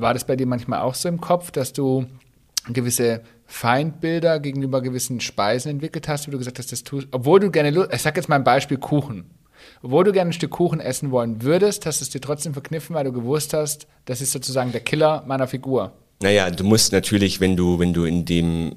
War 0.00 0.14
das 0.14 0.24
bei 0.24 0.36
dir 0.36 0.46
manchmal 0.46 0.80
auch 0.80 0.94
so 0.94 1.08
im 1.08 1.20
Kopf, 1.20 1.50
dass 1.50 1.72
du 1.72 2.06
gewisse 2.68 3.22
Feindbilder 3.46 4.40
gegenüber 4.40 4.82
gewissen 4.82 5.20
Speisen 5.20 5.70
entwickelt 5.70 6.06
hast, 6.08 6.26
wo 6.26 6.32
du 6.32 6.38
gesagt 6.38 6.58
hast, 6.58 6.70
das 6.70 6.84
tust, 6.84 7.08
obwohl 7.12 7.40
du 7.40 7.50
gerne, 7.50 7.88
ich 7.90 8.02
sag 8.02 8.16
jetzt 8.16 8.28
mal 8.28 8.36
ein 8.36 8.44
Beispiel 8.44 8.76
Kuchen. 8.76 9.24
Obwohl 9.82 10.04
du 10.04 10.12
gerne 10.12 10.30
ein 10.30 10.34
Stück 10.34 10.50
Kuchen 10.50 10.80
essen 10.80 11.10
wollen 11.10 11.42
würdest, 11.42 11.86
hast 11.86 12.00
du 12.00 12.04
es 12.04 12.10
dir 12.10 12.20
trotzdem 12.20 12.52
verkniffen, 12.52 12.94
weil 12.94 13.04
du 13.04 13.12
gewusst 13.12 13.54
hast, 13.54 13.86
das 14.04 14.20
ist 14.20 14.32
sozusagen 14.32 14.72
der 14.72 14.80
Killer 14.82 15.24
meiner 15.26 15.48
Figur. 15.48 15.92
Naja, 16.22 16.50
du 16.50 16.64
musst 16.64 16.92
natürlich, 16.92 17.40
wenn 17.40 17.56
du, 17.56 17.78
wenn 17.78 17.92
du 17.92 18.04
in 18.04 18.24
dem, 18.24 18.76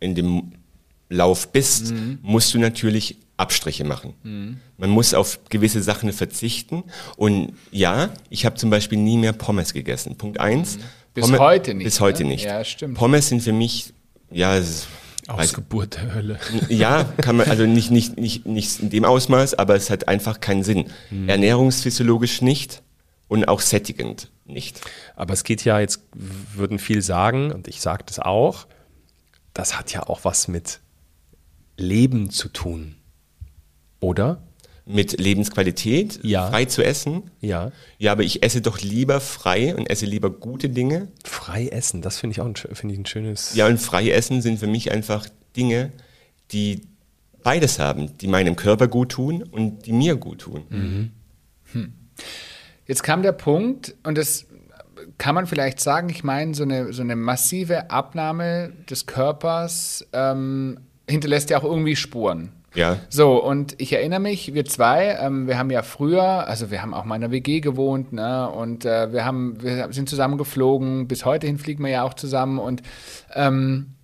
in 0.00 0.14
dem 0.14 0.52
Lauf 1.08 1.50
bist, 1.52 1.94
musst 2.22 2.52
du 2.52 2.58
natürlich 2.58 3.16
Abstriche 3.38 3.84
machen. 3.84 4.60
Man 4.76 4.90
muss 4.90 5.14
auf 5.14 5.38
gewisse 5.48 5.82
Sachen 5.82 6.12
verzichten. 6.12 6.84
Und 7.16 7.54
ja, 7.70 8.10
ich 8.28 8.44
habe 8.44 8.56
zum 8.56 8.68
Beispiel 8.68 8.98
nie 8.98 9.16
mehr 9.16 9.32
Pommes 9.32 9.72
gegessen. 9.72 10.16
Punkt 10.16 10.38
eins. 10.40 10.78
Bis 11.14 11.24
Pommes- 11.24 11.38
heute 11.40 11.74
nicht. 11.74 11.84
Bis 11.84 12.00
heute 12.00 12.24
ne? 12.24 12.30
nicht. 12.30 12.44
Ja, 12.44 12.64
stimmt. 12.64 12.94
Pommes 12.98 13.28
sind 13.28 13.42
für 13.42 13.52
mich, 13.52 13.94
ja, 14.30 14.56
es- 14.56 14.86
der 15.28 16.14
Hölle. 16.14 16.40
ja, 16.68 17.04
kann 17.04 17.36
man, 17.36 17.48
also 17.50 17.64
nicht, 17.66 17.90
nicht, 17.90 18.16
nicht, 18.18 18.46
nicht 18.46 18.80
in 18.80 18.90
dem 18.90 19.04
Ausmaß, 19.04 19.54
aber 19.54 19.74
es 19.76 19.90
hat 19.90 20.08
einfach 20.08 20.40
keinen 20.40 20.62
Sinn. 20.64 20.86
Ernährungsphysiologisch 21.26 22.42
nicht 22.42 22.82
und 23.28 23.46
auch 23.46 23.60
sättigend 23.60 24.30
nicht. 24.46 24.80
Aber 25.16 25.34
es 25.34 25.44
geht 25.44 25.64
ja, 25.64 25.78
jetzt 25.80 26.00
würden 26.14 26.78
viel 26.78 27.02
sagen, 27.02 27.52
und 27.52 27.68
ich 27.68 27.80
sage 27.80 28.04
das 28.06 28.18
auch, 28.18 28.66
das 29.54 29.78
hat 29.78 29.92
ja 29.92 30.04
auch 30.06 30.20
was 30.24 30.48
mit 30.48 30.80
Leben 31.76 32.30
zu 32.30 32.48
tun. 32.48 32.94
Oder? 34.00 34.42
Mit 34.86 35.20
Lebensqualität, 35.20 36.20
Ja. 36.22 36.48
frei 36.48 36.64
zu 36.64 36.82
essen. 36.82 37.30
Ja. 37.40 37.72
Ja, 37.98 38.12
aber 38.12 38.22
ich 38.22 38.42
esse 38.42 38.62
doch 38.62 38.80
lieber 38.80 39.20
frei 39.20 39.74
und 39.76 39.90
esse 39.90 40.06
lieber 40.06 40.30
gute 40.30 40.70
Dinge. 40.70 41.08
Frei 41.24 41.68
essen, 41.68 42.00
das 42.00 42.18
finde 42.18 42.32
ich 42.32 42.40
auch 42.40 42.46
ein, 42.46 42.54
finde 42.56 42.94
ich 42.94 43.00
ein 43.00 43.06
schönes. 43.06 43.54
Ja, 43.54 43.66
und 43.66 43.78
frei 43.78 44.10
essen 44.10 44.40
sind 44.40 44.58
für 44.58 44.66
mich 44.66 44.90
einfach 44.90 45.26
Dinge, 45.56 45.92
die 46.52 46.82
beides 47.42 47.78
haben, 47.78 48.16
die 48.18 48.28
meinem 48.28 48.56
Körper 48.56 48.88
gut 48.88 49.10
tun 49.10 49.42
und 49.42 49.84
die 49.86 49.92
mir 49.92 50.16
gut 50.16 50.40
tun. 50.40 51.10
Jetzt 52.86 53.02
kam 53.02 53.22
der 53.22 53.32
Punkt, 53.32 53.94
und 54.04 54.16
das 54.16 54.46
kann 55.18 55.34
man 55.34 55.46
vielleicht 55.46 55.80
sagen, 55.80 56.08
ich 56.08 56.24
meine, 56.24 56.54
so 56.54 56.62
eine, 56.62 56.92
so 56.92 57.02
eine 57.02 57.14
massive 57.16 57.90
Abnahme 57.90 58.72
des 58.88 59.06
Körpers 59.06 60.06
ähm, 60.12 60.80
hinterlässt 61.08 61.50
ja 61.50 61.58
auch 61.58 61.64
irgendwie 61.64 61.96
Spuren. 61.96 62.52
Ja. 62.74 62.98
So, 63.08 63.42
und 63.42 63.80
ich 63.80 63.92
erinnere 63.92 64.20
mich, 64.20 64.54
wir 64.54 64.64
zwei, 64.64 65.16
ähm, 65.20 65.46
wir 65.46 65.58
haben 65.58 65.70
ja 65.70 65.82
früher, 65.82 66.46
also 66.46 66.70
wir 66.70 66.82
haben 66.82 66.94
auch 66.94 67.04
mal 67.04 67.16
in 67.16 67.24
einer 67.24 67.32
WG 67.32 67.60
gewohnt, 67.60 68.12
ne, 68.12 68.48
und 68.48 68.84
äh, 68.84 69.12
wir 69.12 69.24
haben, 69.24 69.62
wir 69.62 69.88
sind 69.92 70.08
zusammen 70.08 70.38
geflogen, 70.38 71.08
bis 71.08 71.24
heute 71.24 71.46
hin 71.46 71.58
fliegen 71.58 71.82
wir 71.82 71.90
ja 71.90 72.02
auch 72.02 72.14
zusammen 72.14 72.58
und 72.58 72.82
ähm, 73.34 73.94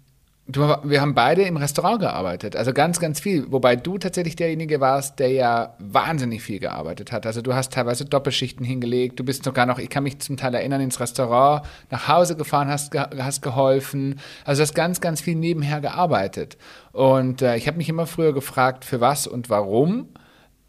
du, 0.47 0.61
wir 0.83 1.01
haben 1.01 1.15
beide 1.15 1.43
im 1.43 1.57
Restaurant 1.57 2.01
gearbeitet, 2.01 2.55
also 2.57 2.73
ganz, 2.73 3.01
ganz 3.01 3.21
viel, 3.21 3.51
wobei 3.51 3.77
du 3.77 3.99
tatsächlich 3.99 4.37
derjenige 4.37 4.81
warst, 4.81 5.19
der 5.19 5.31
ja 5.31 5.75
wahnsinnig 5.79 6.43
viel 6.43 6.59
gearbeitet 6.59 7.13
hat. 7.13 7.27
Also 7.27 7.41
du 7.41 7.55
hast 7.55 7.73
teilweise 7.73 8.05
Doppelschichten 8.05 8.65
hingelegt, 8.65 9.19
du 9.19 9.25
bist 9.25 9.45
sogar 9.45 9.67
noch, 9.67 9.79
ich 9.79 9.89
kann 9.89 10.03
mich 10.05 10.19
zum 10.19 10.37
Teil 10.37 10.55
erinnern, 10.55 10.81
ins 10.81 11.01
Restaurant 11.01 11.67
nach 11.91 12.09
Hause 12.09 12.37
gefahren, 12.37 12.69
hast, 12.69 12.95
hast 12.95 13.43
geholfen, 13.43 14.21
also 14.45 14.61
du 14.61 14.63
hast 14.65 14.75
ganz, 14.75 15.01
ganz 15.01 15.21
viel 15.21 15.35
nebenher 15.35 15.81
gearbeitet. 15.81 16.59
Und 16.93 17.43
äh, 17.43 17.57
ich 17.57 17.67
habe 17.67 17.79
mich 17.79 17.89
immer 17.89 18.07
früher 18.07 18.33
gefragt, 18.33 18.85
für 18.85 19.01
was 19.01 19.27
und 19.27 19.49
warum 19.51 20.09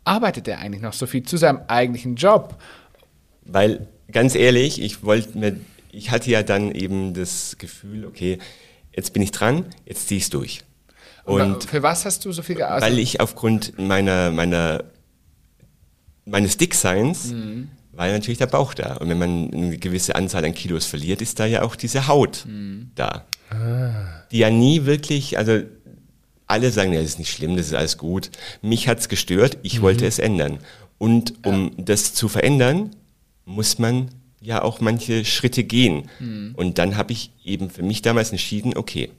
arbeitet 0.06 0.48
er 0.48 0.60
eigentlich 0.60 0.82
noch 0.82 0.94
so 0.94 1.06
viel 1.06 1.24
zu 1.24 1.36
seinem 1.38 1.60
eigentlichen 1.68 2.16
Job? 2.16 2.56
Weil, 3.44 3.88
ganz 4.12 4.36
ehrlich, 4.36 4.82
ich 4.82 5.04
wollte 5.04 5.38
mir, 5.38 5.60
ich 5.92 6.12
hatte 6.12 6.32
ja 6.32 6.44
dann 6.44 6.72
eben 6.72 7.14
das 7.14 7.58
Gefühl, 7.58 8.06
okay, 8.06 8.40
jetzt 8.96 9.14
bin 9.14 9.22
ich 9.22 9.32
dran, 9.32 9.66
jetzt 9.86 10.08
ziehe 10.08 10.18
ich 10.18 10.26
es 10.26 10.30
durch. 10.30 10.62
Und 11.26 11.64
für 11.64 11.82
was 11.82 12.06
hast 12.06 12.24
du 12.26 12.32
so 12.32 12.44
viel 12.44 12.56
gearbeitet? 12.56 12.90
weil 12.90 13.00
ich 13.00 13.20
aufgrund 13.20 13.80
meiner, 13.80 14.32
meiner, 14.32 14.84
meines 16.26 16.58
Dickseins 16.58 17.34
war 17.94 18.08
ja 18.08 18.14
natürlich 18.14 18.38
der 18.38 18.48
Bauch 18.48 18.74
da. 18.74 18.96
Und 18.98 19.10
wenn 19.10 19.18
man 19.18 19.52
eine 19.54 19.78
gewisse 19.78 20.16
Anzahl 20.16 20.46
an 20.46 20.54
Kilos 20.54 20.86
verliert, 20.86 21.22
ist 21.22 21.40
da 21.40 21.46
ja 21.46 21.64
auch 21.64 21.76
diese 21.76 22.08
Haut 22.08 22.46
da. 22.96 23.26
Die 24.32 24.38
ja 24.38 24.50
nie 24.50 24.86
wirklich, 24.86 25.38
also 25.38 25.62
alle 26.48 26.72
sagen, 26.72 26.94
ja, 26.94 27.00
das 27.02 27.12
ist 27.12 27.20
nicht 27.20 27.32
schlimm, 27.32 27.58
das 27.58 27.68
ist 27.68 27.74
alles 27.74 27.98
gut. 27.98 28.30
Mich 28.62 28.88
hat's 28.88 29.10
gestört, 29.10 29.58
ich 29.64 29.82
wollte 29.82 30.06
es 30.06 30.20
ändern. 30.20 30.60
Und 31.00 31.34
um 31.46 31.72
das 31.78 32.14
zu 32.14 32.28
verändern, 32.28 32.92
muss 33.46 33.80
man 33.80 34.10
ja 34.46 34.62
auch 34.62 34.80
manche 34.80 35.26
Schritte 35.26 35.64
gehen. 35.64 36.10
Und 36.56 36.78
dann 36.78 36.98
habe 36.98 37.12
ich 37.12 37.32
eben 37.44 37.70
für 37.70 37.84
mich 37.84 38.02
damals 38.02 38.32
entschieden, 38.32 38.78
okay, 38.78 39.12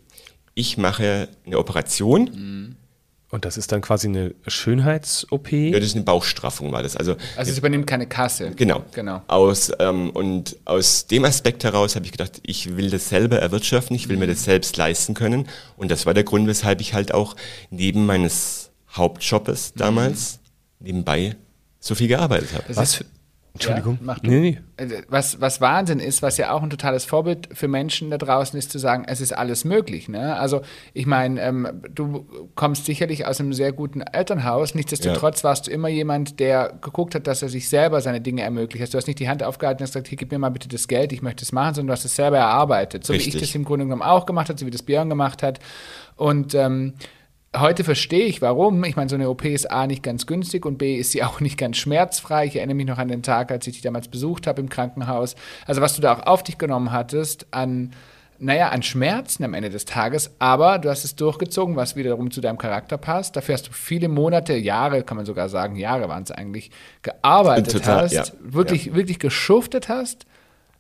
ich 0.54 0.78
mache 0.78 1.28
eine 1.44 1.58
Operation. 1.58 2.76
Und 3.28 3.44
das 3.44 3.56
ist 3.56 3.72
dann 3.72 3.80
quasi 3.80 4.06
eine 4.06 4.34
Schönheits-OP. 4.46 5.50
Ja, 5.50 5.78
das 5.78 5.88
ist 5.88 5.96
eine 5.96 6.04
Bauchstraffung, 6.04 6.70
war 6.70 6.84
das. 6.84 6.96
Also, 6.96 7.16
also 7.36 7.50
es 7.50 7.58
übernimmt 7.58 7.86
keine 7.86 8.06
Kasse. 8.06 8.52
genau. 8.54 8.84
Genau. 8.94 9.20
Aus, 9.26 9.72
ähm, 9.80 10.10
und 10.10 10.56
aus 10.64 11.08
dem 11.08 11.24
Aspekt 11.24 11.64
heraus 11.64 11.96
habe 11.96 12.06
ich 12.06 12.12
gedacht, 12.12 12.40
ich 12.44 12.76
will 12.76 12.88
das 12.88 13.08
selber 13.08 13.38
erwirtschaften, 13.38 13.96
ich 13.96 14.08
will 14.08 14.16
mir 14.16 14.28
das 14.28 14.44
selbst 14.44 14.76
leisten 14.76 15.14
können. 15.14 15.48
Und 15.76 15.90
das 15.90 16.06
war 16.06 16.14
der 16.14 16.22
Grund, 16.22 16.46
weshalb 16.46 16.80
ich 16.80 16.94
halt 16.94 17.12
auch 17.12 17.34
neben 17.70 18.06
meines 18.06 18.70
Hauptjobes 18.92 19.74
damals 19.74 20.38
nebenbei 20.78 21.34
so 21.80 21.94
viel 21.96 22.08
gearbeitet 22.08 22.54
habe. 22.54 22.76
Was 22.76 23.04
Entschuldigung. 23.56 23.98
Ja, 24.06 24.16
nee, 24.22 24.40
nee. 24.40 24.58
Äh, 24.76 25.02
Was, 25.08 25.40
was 25.40 25.60
Wahnsinn 25.60 26.00
ist, 26.00 26.22
was 26.22 26.36
ja 26.36 26.52
auch 26.52 26.62
ein 26.62 26.70
totales 26.70 27.04
Vorbild 27.04 27.48
für 27.52 27.68
Menschen 27.68 28.10
da 28.10 28.18
draußen 28.18 28.58
ist, 28.58 28.70
zu 28.70 28.78
sagen, 28.78 29.04
es 29.06 29.20
ist 29.20 29.32
alles 29.32 29.64
möglich. 29.64 30.08
Ne? 30.08 30.36
Also 30.36 30.62
ich 30.94 31.06
meine, 31.06 31.40
ähm, 31.40 31.82
du 31.92 32.26
kommst 32.54 32.84
sicherlich 32.84 33.26
aus 33.26 33.40
einem 33.40 33.52
sehr 33.52 33.72
guten 33.72 34.00
Elternhaus, 34.00 34.74
nichtsdestotrotz 34.74 35.44
warst 35.44 35.66
du 35.66 35.70
immer 35.70 35.88
jemand, 35.88 36.38
der 36.40 36.74
geguckt 36.80 37.14
hat, 37.14 37.26
dass 37.26 37.42
er 37.42 37.48
sich 37.48 37.68
selber 37.68 38.00
seine 38.00 38.20
Dinge 38.20 38.42
ermöglicht. 38.42 38.82
Also 38.82 38.92
du 38.92 38.98
hast 38.98 39.06
nicht 39.06 39.18
die 39.18 39.28
Hand 39.28 39.42
aufgehalten 39.42 39.82
und 39.82 39.86
gesagt, 39.86 40.08
hier, 40.08 40.18
gib 40.18 40.30
mir 40.30 40.38
mal 40.38 40.50
bitte 40.50 40.68
das 40.68 40.88
Geld, 40.88 41.12
ich 41.12 41.22
möchte 41.22 41.44
es 41.44 41.52
machen, 41.52 41.74
sondern 41.74 41.88
du 41.88 41.92
hast 41.94 42.04
es 42.04 42.14
selber 42.14 42.38
erarbeitet. 42.38 43.04
So 43.04 43.12
wie 43.12 43.18
ich 43.18 43.26
Richtig. 43.26 43.42
das 43.42 43.54
im 43.54 43.64
Grunde 43.64 43.86
genommen 43.86 44.02
auch 44.02 44.26
gemacht 44.26 44.48
habe, 44.48 44.58
so 44.58 44.66
wie 44.66 44.70
das 44.70 44.82
Björn 44.82 45.08
gemacht 45.08 45.42
hat. 45.42 45.60
Und 46.16 46.54
ähm, 46.54 46.94
Heute 47.58 47.84
verstehe 47.84 48.26
ich, 48.26 48.42
warum. 48.42 48.82
Ich 48.84 48.96
meine, 48.96 49.08
so 49.08 49.14
eine 49.14 49.30
OP 49.30 49.44
ist 49.44 49.70
A 49.70 49.86
nicht 49.86 50.02
ganz 50.02 50.26
günstig 50.26 50.66
und 50.66 50.78
B 50.78 50.96
ist 50.96 51.12
sie 51.12 51.22
auch 51.24 51.40
nicht 51.40 51.58
ganz 51.58 51.76
schmerzfrei. 51.76 52.46
Ich 52.46 52.56
erinnere 52.56 52.74
mich 52.74 52.86
noch 52.86 52.98
an 52.98 53.08
den 53.08 53.22
Tag, 53.22 53.50
als 53.50 53.66
ich 53.66 53.74
dich 53.74 53.82
damals 53.82 54.08
besucht 54.08 54.46
habe 54.46 54.60
im 54.60 54.68
Krankenhaus. 54.68 55.36
Also 55.66 55.80
was 55.80 55.94
du 55.94 56.02
da 56.02 56.14
auch 56.14 56.26
auf 56.26 56.42
dich 56.42 56.58
genommen 56.58 56.92
hattest 56.92 57.46
an, 57.52 57.92
naja, 58.38 58.68
an 58.68 58.82
Schmerzen 58.82 59.44
am 59.44 59.54
Ende 59.54 59.70
des 59.70 59.86
Tages, 59.86 60.32
aber 60.38 60.78
du 60.78 60.90
hast 60.90 61.04
es 61.04 61.16
durchgezogen, 61.16 61.76
was 61.76 61.96
wiederum 61.96 62.30
zu 62.30 62.40
deinem 62.40 62.58
Charakter 62.58 62.98
passt. 62.98 63.36
Dafür 63.36 63.54
hast 63.54 63.68
du 63.68 63.72
viele 63.72 64.08
Monate, 64.08 64.54
Jahre, 64.54 65.02
kann 65.02 65.16
man 65.16 65.24
sogar 65.24 65.48
sagen, 65.48 65.76
Jahre 65.76 66.08
waren 66.08 66.24
es 66.24 66.30
eigentlich, 66.30 66.70
gearbeitet 67.02 67.72
Total, 67.72 68.02
hast, 68.02 68.12
ja. 68.12 68.24
wirklich, 68.40 68.94
wirklich 68.94 69.18
geschuftet 69.18 69.88
hast. 69.88 70.26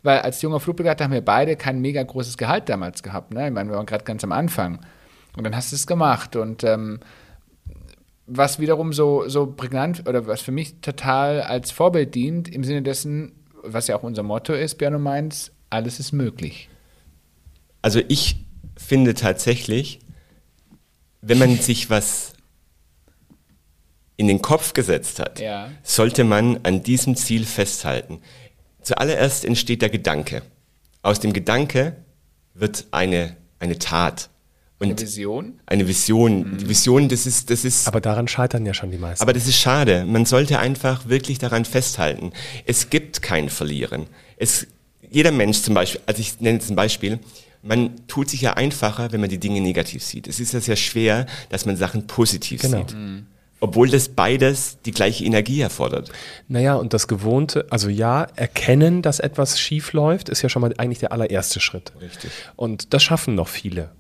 Weil 0.02 0.20
als 0.20 0.42
junger 0.42 0.60
Flugbegleiter 0.60 1.04
haben 1.04 1.12
wir 1.12 1.24
beide 1.24 1.56
kein 1.56 1.80
mega 1.80 2.02
großes 2.02 2.36
Gehalt 2.36 2.68
damals 2.68 3.02
gehabt. 3.02 3.32
Ne? 3.32 3.48
Ich 3.48 3.52
meine, 3.52 3.70
wir 3.70 3.76
waren 3.76 3.86
gerade 3.86 4.04
ganz 4.04 4.22
am 4.22 4.30
Anfang. 4.30 4.78
Und 5.36 5.44
dann 5.44 5.54
hast 5.54 5.72
du 5.72 5.76
es 5.76 5.86
gemacht. 5.86 6.34
Und 6.36 6.64
ähm, 6.64 7.00
was 8.26 8.58
wiederum 8.58 8.92
so, 8.92 9.28
so 9.28 9.46
prägnant 9.46 10.08
oder 10.08 10.26
was 10.26 10.40
für 10.40 10.52
mich 10.52 10.80
total 10.80 11.42
als 11.42 11.70
Vorbild 11.70 12.14
dient, 12.14 12.48
im 12.48 12.64
Sinne 12.64 12.82
dessen, 12.82 13.32
was 13.62 13.86
ja 13.86 13.96
auch 13.96 14.02
unser 14.02 14.22
Motto 14.22 14.52
ist, 14.52 14.76
Björn 14.78 14.94
und 14.96 15.02
meins, 15.02 15.52
alles 15.70 16.00
ist 16.00 16.12
möglich. 16.12 16.68
Also 17.82 18.00
ich 18.08 18.44
finde 18.76 19.14
tatsächlich, 19.14 20.00
wenn 21.20 21.38
man 21.38 21.56
sich 21.56 21.88
was 21.90 22.32
in 24.16 24.28
den 24.28 24.40
Kopf 24.42 24.72
gesetzt 24.72 25.18
hat, 25.20 25.40
Ja. 25.40 25.70
sollte 25.82 26.24
man 26.24 26.60
an 26.62 26.82
diesem 26.82 27.16
Ziel 27.16 27.44
festhalten. 27.44 28.20
Zuallererst 28.80 29.44
entsteht 29.44 29.82
der 29.82 29.90
Gedanke. 29.90 30.42
Aus 31.02 31.20
dem 31.20 31.32
Gedanke 31.32 31.96
wird 32.54 32.86
eine, 32.92 33.36
eine 33.58 33.78
Tat. 33.78 34.30
Eine 34.78 34.92
Und 34.92 35.00
Vision. 35.00 35.58
eine 35.64 35.88
Vision. 35.88 36.58
Die 36.58 36.68
Vision, 36.68 37.08
das 37.08 37.24
ist, 37.26 37.48
das 37.50 37.64
ist 37.64 37.88
Aber 37.88 38.00
daran 38.02 38.28
scheitern 38.28 38.66
ja 38.66 38.74
schon 38.74 38.90
die 38.90 38.98
meisten. 38.98 39.22
aber 39.22 39.32
das 39.32 39.46
ist 39.46 39.56
schade. 39.58 40.04
Man 40.04 40.26
sollte 40.26 40.58
einfach 40.58 41.08
wirklich 41.08 41.38
daran 41.38 41.64
festhalten. 41.64 42.32
Es 42.66 42.90
gibt 42.90 43.22
kein 43.22 43.48
Verlieren. 43.48 44.06
Es, 44.36 44.66
jeder 45.10 45.30
Mensch 45.32 45.62
zum 45.62 45.72
Beispiel, 45.74 46.00
also 46.04 46.20
ich 46.20 46.40
nenne 46.40 46.58
jetzt 46.58 46.68
ein 46.70 46.76
Beispiel, 46.76 47.20
man 47.62 48.06
tut 48.06 48.28
sich 48.28 48.42
ja 48.42 48.52
einfacher, 48.52 49.12
wenn 49.12 49.20
man 49.22 49.30
die 49.30 49.38
Dinge 49.38 49.60
negativ 49.62 50.04
sieht. 50.04 50.28
Es 50.28 50.40
ist 50.40 50.52
ja 50.52 50.60
sehr 50.60 50.76
schwer, 50.76 51.26
dass 51.48 51.64
man 51.64 51.76
Sachen 51.76 52.06
positiv 52.06 52.60
Genau. 52.60 52.78
sieht. 52.86 52.94
Obwohl 53.58 53.88
das 53.88 54.10
beides 54.10 54.76
die 54.84 54.90
gleiche 54.92 55.24
Energie 55.24 55.62
erfordert. 55.62 56.12
Naja, 56.48 56.74
und 56.74 56.92
das 56.92 57.08
Gewohnte, 57.08 57.66
also 57.70 57.88
ja, 57.88 58.24
erkennen, 58.36 59.00
dass 59.00 59.18
etwas 59.20 59.58
schief 59.58 59.94
läuft, 59.94 60.28
ist 60.28 60.42
ja 60.42 60.50
schon 60.50 60.60
mal 60.60 60.74
eigentlich 60.76 60.98
der 60.98 61.12
allererste 61.12 61.58
Schritt. 61.60 61.92
Richtig. 61.98 62.30
Und 62.56 62.92
das 62.92 63.02
schaffen 63.02 63.34
noch 63.34 63.48
viele. 63.48 63.90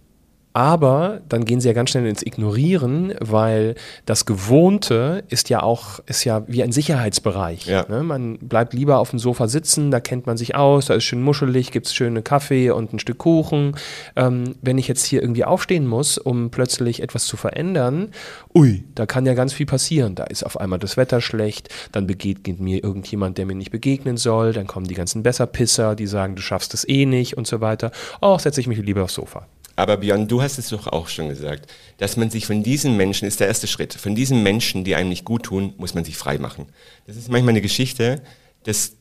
Aber 0.56 1.20
dann 1.28 1.44
gehen 1.44 1.60
sie 1.60 1.68
ja 1.68 1.74
ganz 1.74 1.90
schnell 1.90 2.06
ins 2.06 2.22
Ignorieren, 2.22 3.12
weil 3.20 3.74
das 4.06 4.24
Gewohnte 4.24 5.22
ist 5.28 5.50
ja 5.50 5.62
auch, 5.62 6.00
ist 6.06 6.24
ja 6.24 6.44
wie 6.46 6.62
ein 6.62 6.72
Sicherheitsbereich. 6.72 7.66
Ja. 7.66 7.84
Ne? 7.90 8.02
Man 8.02 8.38
bleibt 8.38 8.72
lieber 8.72 8.98
auf 8.98 9.10
dem 9.10 9.18
Sofa 9.18 9.48
sitzen, 9.48 9.90
da 9.90 10.00
kennt 10.00 10.26
man 10.26 10.38
sich 10.38 10.54
aus, 10.54 10.86
da 10.86 10.94
ist 10.94 11.04
schön 11.04 11.20
muschelig, 11.20 11.72
gibt 11.72 11.88
es 11.88 11.94
schöne 11.94 12.22
Kaffee 12.22 12.70
und 12.70 12.94
ein 12.94 12.98
Stück 12.98 13.18
Kuchen. 13.18 13.76
Ähm, 14.16 14.54
wenn 14.62 14.78
ich 14.78 14.88
jetzt 14.88 15.04
hier 15.04 15.20
irgendwie 15.20 15.44
aufstehen 15.44 15.86
muss, 15.86 16.16
um 16.16 16.48
plötzlich 16.48 17.02
etwas 17.02 17.26
zu 17.26 17.36
verändern, 17.36 18.12
ui, 18.54 18.82
da 18.94 19.04
kann 19.04 19.26
ja 19.26 19.34
ganz 19.34 19.52
viel 19.52 19.66
passieren. 19.66 20.14
Da 20.14 20.24
ist 20.24 20.42
auf 20.42 20.58
einmal 20.58 20.78
das 20.78 20.96
Wetter 20.96 21.20
schlecht, 21.20 21.68
dann 21.92 22.06
begegnet 22.06 22.60
mir 22.60 22.82
irgendjemand, 22.82 23.36
der 23.36 23.44
mir 23.44 23.56
nicht 23.56 23.72
begegnen 23.72 24.16
soll, 24.16 24.54
dann 24.54 24.66
kommen 24.66 24.86
die 24.86 24.94
ganzen 24.94 25.22
Besserpisser, 25.22 25.94
die 25.94 26.06
sagen, 26.06 26.34
du 26.34 26.40
schaffst 26.40 26.72
es 26.72 26.88
eh 26.88 27.04
nicht 27.04 27.36
und 27.36 27.46
so 27.46 27.60
weiter. 27.60 27.90
Oh, 28.22 28.38
setze 28.38 28.62
ich 28.62 28.68
mich 28.68 28.78
lieber 28.78 29.02
aufs 29.02 29.12
Sofa. 29.12 29.46
Aber 29.76 29.98
Björn, 29.98 30.26
du 30.26 30.42
hast 30.42 30.58
es 30.58 30.70
doch 30.70 30.86
auch 30.86 31.08
schon 31.08 31.28
gesagt, 31.28 31.70
dass 31.98 32.16
man 32.16 32.30
sich 32.30 32.46
von 32.46 32.62
diesen 32.62 32.96
Menschen, 32.96 33.28
ist 33.28 33.40
der 33.40 33.46
erste 33.46 33.66
Schritt, 33.66 33.94
von 33.94 34.14
diesen 34.14 34.42
Menschen, 34.42 34.84
die 34.84 34.94
einem 34.94 35.10
nicht 35.10 35.24
gut 35.24 35.44
tun, 35.44 35.74
muss 35.76 35.94
man 35.94 36.04
sich 36.04 36.16
frei 36.16 36.38
machen. 36.38 36.66
Das 37.06 37.16
ist 37.16 37.28
manchmal 37.28 37.50
eine 37.50 37.60
Geschichte, 37.60 38.22
das 38.64 38.92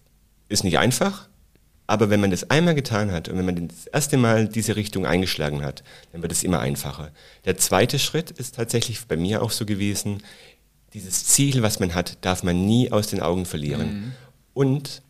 ist 0.49 0.63
nicht 0.63 0.77
einfach, 0.77 1.27
Aber 1.87 2.09
wenn 2.09 2.19
man 2.19 2.31
das 2.31 2.49
einmal 2.49 2.73
getan 2.73 3.11
hat 3.11 3.29
und 3.29 3.37
wenn 3.37 3.45
man 3.45 3.67
das 3.67 3.85
erste 3.87 4.17
Mal 4.17 4.47
diese 4.47 4.75
Richtung 4.75 5.05
eingeschlagen 5.05 5.63
hat, 5.63 5.83
dann 6.11 6.21
wird 6.21 6.31
es 6.31 6.43
immer 6.43 6.59
einfacher. 6.59 7.11
Der 7.45 7.57
zweite 7.57 7.99
Schritt 7.99 8.31
ist 8.31 8.55
tatsächlich 8.55 9.05
bei 9.05 9.17
mir 9.17 9.43
auch 9.43 9.51
so 9.51 9.65
gewesen, 9.65 10.23
dieses 10.93 11.25
Ziel, 11.25 11.61
was 11.61 11.79
man 11.79 11.93
hat, 11.93 12.17
darf 12.21 12.41
man 12.41 12.65
nie 12.65 12.91
aus 12.91 13.07
den 13.07 13.21
Augen 13.21 13.45
verlieren. 13.45 13.93
Mhm. 13.93 14.11
Und 14.53 15.01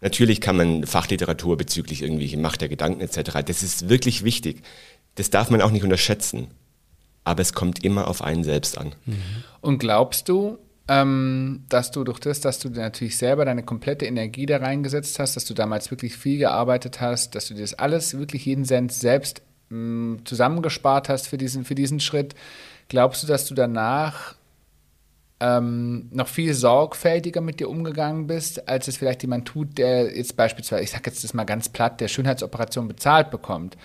natürlich 0.00 0.40
kann 0.40 0.56
man 0.56 0.86
Fachliteratur 0.86 1.56
bezüglich 1.56 2.02
irgendwelche 2.02 2.36
Macht 2.36 2.60
der 2.60 2.68
Gedanken 2.68 3.00
etc., 3.00 3.42
das 3.44 3.62
ist 3.62 3.88
wirklich 3.88 4.22
wichtig. 4.22 4.62
Das 5.14 5.30
darf 5.30 5.50
man 5.50 5.60
auch 5.60 5.70
nicht 5.70 5.84
unterschätzen. 5.84 6.48
Aber 7.24 7.40
es 7.40 7.52
kommt 7.52 7.84
immer 7.84 8.08
auf 8.08 8.22
einen 8.22 8.44
selbst 8.44 8.78
an. 8.78 8.94
Mhm. 9.06 9.22
Und 9.60 9.78
glaubst 9.78 10.28
du, 10.28 10.58
ähm, 10.88 11.64
dass 11.68 11.90
du 11.92 12.02
durch 12.02 12.18
das, 12.18 12.40
dass 12.40 12.58
du 12.58 12.68
natürlich 12.68 13.16
selber 13.16 13.44
deine 13.44 13.62
komplette 13.62 14.06
Energie 14.06 14.46
da 14.46 14.56
reingesetzt 14.56 15.18
hast, 15.18 15.36
dass 15.36 15.44
du 15.44 15.54
damals 15.54 15.90
wirklich 15.90 16.16
viel 16.16 16.38
gearbeitet 16.38 17.00
hast, 17.00 17.34
dass 17.34 17.46
du 17.46 17.54
dir 17.54 17.60
das 17.60 17.74
alles, 17.74 18.18
wirklich 18.18 18.44
jeden 18.46 18.64
Cent 18.64 18.92
selbst 18.92 19.42
mh, 19.68 19.76
mm, 19.76 20.24
zusammengespart 20.24 21.08
hast 21.08 21.28
für 21.28 21.38
diesen, 21.38 21.64
für 21.64 21.76
diesen 21.76 22.00
Schritt, 22.00 22.34
glaubst 22.88 23.22
du, 23.22 23.26
dass 23.28 23.46
du 23.46 23.54
danach 23.54 24.34
ähm, 25.42 26.08
noch 26.12 26.28
viel 26.28 26.54
sorgfältiger 26.54 27.40
mit 27.40 27.58
dir 27.58 27.68
umgegangen 27.68 28.28
bist, 28.28 28.68
als 28.68 28.86
es 28.86 28.96
vielleicht 28.96 29.22
jemand 29.22 29.46
tut, 29.46 29.76
der 29.76 30.16
jetzt 30.16 30.36
beispielsweise, 30.36 30.84
ich 30.84 30.90
sage 30.90 31.04
jetzt 31.06 31.24
das 31.24 31.34
mal 31.34 31.44
ganz 31.44 31.68
platt, 31.68 32.00
der 32.00 32.08
Schönheitsoperation 32.08 32.86
bezahlt 32.86 33.30
bekommt. 33.30 33.76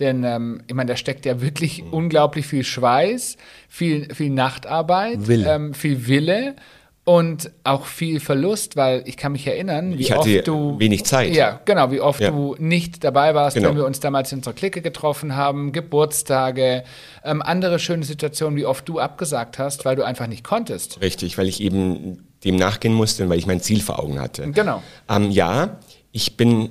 Denn 0.00 0.24
ähm, 0.24 0.62
ich 0.66 0.74
meine, 0.74 0.88
da 0.88 0.96
steckt 0.96 1.24
ja 1.24 1.40
wirklich 1.40 1.82
mhm. 1.82 1.92
unglaublich 1.92 2.46
viel 2.46 2.64
Schweiß, 2.64 3.36
viel, 3.68 4.12
viel 4.12 4.30
Nachtarbeit, 4.30 5.26
Wille. 5.26 5.54
Ähm, 5.54 5.74
viel 5.74 6.06
Wille 6.08 6.56
und 7.04 7.50
auch 7.64 7.84
viel 7.84 8.18
Verlust, 8.18 8.76
weil 8.76 9.02
ich 9.04 9.18
kann 9.18 9.32
mich 9.32 9.46
erinnern, 9.46 9.98
wie 9.98 10.12
oft 10.14 10.46
du 10.46 10.78
wenig 10.78 11.04
Zeit. 11.04 11.34
Ja, 11.34 11.60
genau, 11.64 11.90
wie 11.90 12.00
oft 12.00 12.20
ja. 12.20 12.30
du 12.30 12.56
nicht 12.58 13.04
dabei 13.04 13.34
warst, 13.34 13.56
genau. 13.56 13.68
wenn 13.68 13.76
wir 13.76 13.84
uns 13.84 14.00
damals 14.00 14.32
in 14.32 14.38
unserer 14.38 14.54
Clique 14.54 14.80
getroffen 14.80 15.36
haben, 15.36 15.72
Geburtstage, 15.72 16.82
ähm, 17.22 17.42
andere 17.42 17.78
schöne 17.78 18.04
Situationen, 18.04 18.56
wie 18.56 18.64
oft 18.64 18.88
du 18.88 18.98
abgesagt 18.98 19.58
hast, 19.58 19.84
weil 19.84 19.96
du 19.96 20.02
einfach 20.02 20.26
nicht 20.26 20.44
konntest. 20.44 21.00
Richtig, 21.02 21.36
weil 21.36 21.46
ich 21.46 21.60
eben 21.60 22.26
dem 22.42 22.56
nachgehen 22.56 22.94
musste 22.94 23.24
und 23.24 23.28
weil 23.28 23.38
ich 23.38 23.46
mein 23.46 23.60
Ziel 23.60 23.80
vor 23.80 23.98
Augen 24.02 24.18
hatte. 24.18 24.50
Genau. 24.50 24.82
Ähm, 25.08 25.30
ja, 25.30 25.78
ich 26.10 26.38
bin 26.38 26.70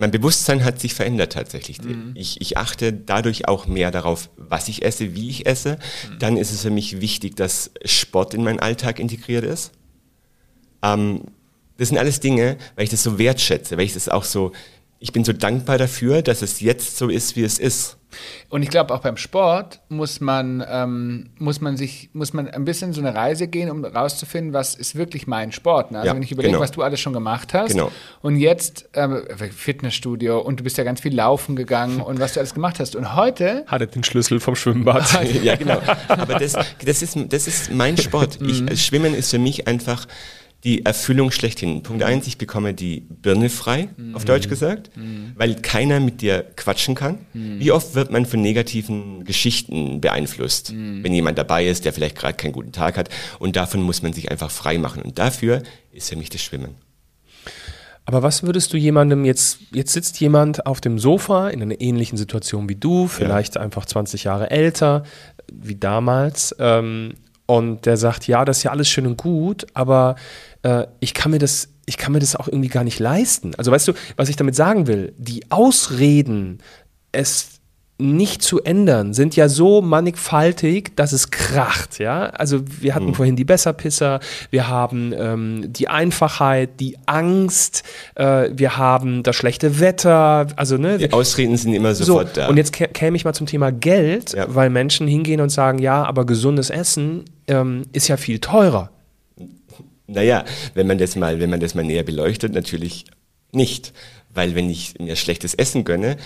mein 0.00 0.10
Bewusstsein 0.10 0.64
hat 0.64 0.80
sich 0.80 0.94
verändert 0.94 1.34
tatsächlich. 1.34 1.80
Mhm. 1.82 2.12
Ich, 2.14 2.40
ich, 2.40 2.56
achte 2.56 2.92
dadurch 2.92 3.46
auch 3.48 3.66
mehr 3.66 3.90
darauf, 3.90 4.30
was 4.38 4.68
ich 4.68 4.82
esse, 4.82 5.14
wie 5.14 5.28
ich 5.28 5.46
esse. 5.46 5.78
Mhm. 6.10 6.18
Dann 6.18 6.36
ist 6.38 6.50
es 6.52 6.62
für 6.62 6.70
mich 6.70 7.02
wichtig, 7.02 7.36
dass 7.36 7.70
Sport 7.84 8.32
in 8.32 8.42
meinen 8.42 8.60
Alltag 8.60 8.98
integriert 8.98 9.44
ist. 9.44 9.72
Ähm, 10.82 11.24
das 11.76 11.88
sind 11.88 11.98
alles 11.98 12.18
Dinge, 12.18 12.56
weil 12.76 12.84
ich 12.84 12.90
das 12.90 13.02
so 13.02 13.18
wertschätze, 13.18 13.76
weil 13.76 13.84
ich 13.84 13.92
das 13.92 14.08
auch 14.08 14.24
so, 14.24 14.52
ich 15.02 15.12
bin 15.12 15.24
so 15.24 15.32
dankbar 15.32 15.78
dafür, 15.78 16.20
dass 16.20 16.42
es 16.42 16.60
jetzt 16.60 16.98
so 16.98 17.08
ist, 17.08 17.34
wie 17.34 17.42
es 17.42 17.58
ist. 17.58 17.96
Und 18.50 18.62
ich 18.62 18.68
glaube, 18.68 18.92
auch 18.92 19.00
beim 19.00 19.16
Sport 19.16 19.80
muss 19.88 20.20
man, 20.20 20.62
ähm, 20.68 21.30
muss 21.38 21.62
man 21.62 21.78
sich, 21.78 22.10
muss 22.12 22.34
man 22.34 22.48
ein 22.48 22.66
bisschen 22.66 22.92
so 22.92 23.00
eine 23.00 23.14
Reise 23.14 23.48
gehen, 23.48 23.70
um 23.70 23.82
rauszufinden, 23.82 24.52
was 24.52 24.74
ist 24.74 24.96
wirklich 24.96 25.26
mein 25.26 25.52
Sport. 25.52 25.92
Ne? 25.92 25.98
Also 25.98 26.08
ja, 26.08 26.14
wenn 26.14 26.22
ich 26.22 26.32
überlege, 26.32 26.52
genau. 26.52 26.62
was 26.62 26.72
du 26.72 26.82
alles 26.82 27.00
schon 27.00 27.14
gemacht 27.14 27.54
hast 27.54 27.70
genau. 27.70 27.90
und 28.20 28.36
jetzt 28.36 28.90
ähm, 28.92 29.22
Fitnessstudio 29.56 30.38
und 30.38 30.60
du 30.60 30.64
bist 30.64 30.76
ja 30.76 30.84
ganz 30.84 31.00
viel 31.00 31.14
laufen 31.14 31.56
gegangen 31.56 32.02
und 32.02 32.20
was 32.20 32.34
du 32.34 32.40
alles 32.40 32.52
gemacht 32.52 32.78
hast. 32.78 32.94
Und 32.94 33.14
heute 33.14 33.64
hatte 33.68 33.86
den 33.86 34.04
Schlüssel 34.04 34.38
vom 34.38 34.54
Schwimmbad. 34.54 35.24
ja, 35.42 35.56
genau. 35.56 35.80
Aber 36.08 36.38
das, 36.38 36.58
das, 36.84 37.00
ist, 37.00 37.16
das 37.28 37.46
ist 37.46 37.72
mein 37.72 37.96
Sport. 37.96 38.38
Ich, 38.42 38.60
mhm. 38.60 38.76
Schwimmen 38.76 39.14
ist 39.14 39.30
für 39.30 39.38
mich 39.38 39.66
einfach 39.66 40.06
die 40.64 40.84
Erfüllung 40.84 41.30
schlechthin. 41.30 41.82
Punkt 41.82 42.02
eins, 42.02 42.26
ich 42.26 42.36
bekomme 42.36 42.74
die 42.74 43.00
Birne 43.00 43.48
frei, 43.48 43.88
mhm. 43.96 44.14
auf 44.14 44.24
Deutsch 44.24 44.48
gesagt, 44.48 44.94
mhm. 44.96 45.32
weil 45.36 45.54
keiner 45.54 46.00
mit 46.00 46.20
dir 46.20 46.44
quatschen 46.56 46.94
kann. 46.94 47.18
Mhm. 47.32 47.60
Wie 47.60 47.72
oft 47.72 47.94
wird 47.94 48.10
man 48.10 48.26
von 48.26 48.42
negativen 48.42 49.24
Geschichten 49.24 50.00
beeinflusst, 50.00 50.72
mhm. 50.72 51.02
wenn 51.02 51.14
jemand 51.14 51.38
dabei 51.38 51.66
ist, 51.66 51.84
der 51.84 51.92
vielleicht 51.92 52.16
gerade 52.16 52.34
keinen 52.34 52.52
guten 52.52 52.72
Tag 52.72 52.98
hat 52.98 53.08
und 53.38 53.56
davon 53.56 53.80
muss 53.82 54.02
man 54.02 54.12
sich 54.12 54.30
einfach 54.30 54.50
frei 54.50 54.76
machen 54.76 55.02
und 55.02 55.18
dafür 55.18 55.62
ist 55.92 56.10
für 56.10 56.16
mich 56.16 56.28
das 56.28 56.42
Schwimmen. 56.42 56.74
Aber 58.04 58.22
was 58.22 58.42
würdest 58.42 58.72
du 58.72 58.76
jemandem 58.76 59.24
jetzt, 59.24 59.60
jetzt 59.72 59.92
sitzt 59.92 60.20
jemand 60.20 60.66
auf 60.66 60.80
dem 60.80 60.98
Sofa 60.98 61.48
in 61.48 61.62
einer 61.62 61.80
ähnlichen 61.80 62.18
Situation 62.18 62.68
wie 62.68 62.74
du, 62.74 63.06
vielleicht 63.06 63.54
ja. 63.54 63.60
einfach 63.60 63.86
20 63.86 64.24
Jahre 64.24 64.50
älter, 64.50 65.04
wie 65.52 65.76
damals, 65.76 66.54
ähm, 66.58 67.14
und 67.50 67.84
der 67.84 67.96
sagt, 67.96 68.28
ja, 68.28 68.44
das 68.44 68.58
ist 68.58 68.62
ja 68.62 68.70
alles 68.70 68.88
schön 68.88 69.08
und 69.08 69.16
gut, 69.16 69.66
aber 69.74 70.14
äh, 70.62 70.86
ich 71.00 71.14
kann 71.14 71.32
mir 71.32 71.40
das, 71.40 71.68
ich 71.84 71.96
kann 71.96 72.12
mir 72.12 72.20
das 72.20 72.36
auch 72.36 72.46
irgendwie 72.46 72.68
gar 72.68 72.84
nicht 72.84 73.00
leisten. 73.00 73.56
Also 73.56 73.72
weißt 73.72 73.88
du, 73.88 73.92
was 74.14 74.28
ich 74.28 74.36
damit 74.36 74.54
sagen 74.54 74.86
will? 74.86 75.12
Die 75.18 75.50
Ausreden, 75.50 76.58
es 77.10 77.59
nicht 78.00 78.42
zu 78.42 78.62
ändern, 78.62 79.14
sind 79.14 79.36
ja 79.36 79.48
so 79.48 79.82
mannigfaltig, 79.82 80.96
dass 80.96 81.12
es 81.12 81.30
kracht. 81.30 81.98
Ja? 81.98 82.26
Also 82.26 82.62
wir 82.80 82.94
hatten 82.94 83.08
mhm. 83.08 83.14
vorhin 83.14 83.36
die 83.36 83.44
Besserpisser, 83.44 84.20
wir 84.50 84.68
haben 84.68 85.12
ähm, 85.16 85.72
die 85.72 85.88
Einfachheit, 85.88 86.80
die 86.80 86.96
Angst, 87.06 87.82
äh, 88.14 88.50
wir 88.52 88.76
haben 88.76 89.22
das 89.22 89.36
schlechte 89.36 89.80
Wetter. 89.80 90.46
Also 90.56 90.76
ne, 90.76 90.98
die 90.98 91.12
Ausreden 91.12 91.56
sind 91.56 91.74
immer 91.74 91.94
sofort 91.94 92.28
so, 92.28 92.40
da. 92.40 92.48
Und 92.48 92.56
jetzt 92.56 92.72
käme 92.72 93.16
ich 93.16 93.24
mal 93.24 93.34
zum 93.34 93.46
Thema 93.46 93.70
Geld, 93.70 94.32
ja. 94.32 94.46
weil 94.48 94.70
Menschen 94.70 95.06
hingehen 95.06 95.40
und 95.40 95.50
sagen, 95.50 95.78
ja, 95.78 96.04
aber 96.04 96.26
gesundes 96.26 96.70
Essen 96.70 97.24
ähm, 97.46 97.82
ist 97.92 98.08
ja 98.08 98.16
viel 98.16 98.38
teurer. 98.38 98.90
Naja, 100.06 100.44
wenn 100.74 100.86
man 100.86 100.98
das 100.98 101.14
mal, 101.14 101.38
wenn 101.38 101.50
man 101.50 101.60
das 101.60 101.74
mal 101.74 101.84
näher 101.84 102.02
beleuchtet, 102.02 102.52
natürlich 102.52 103.04
nicht. 103.52 103.92
Weil 104.32 104.54
wenn 104.54 104.70
ich 104.70 104.94
mir 104.98 105.16
schlechtes 105.16 105.54
Essen 105.54 105.84
gönne, 105.84 106.16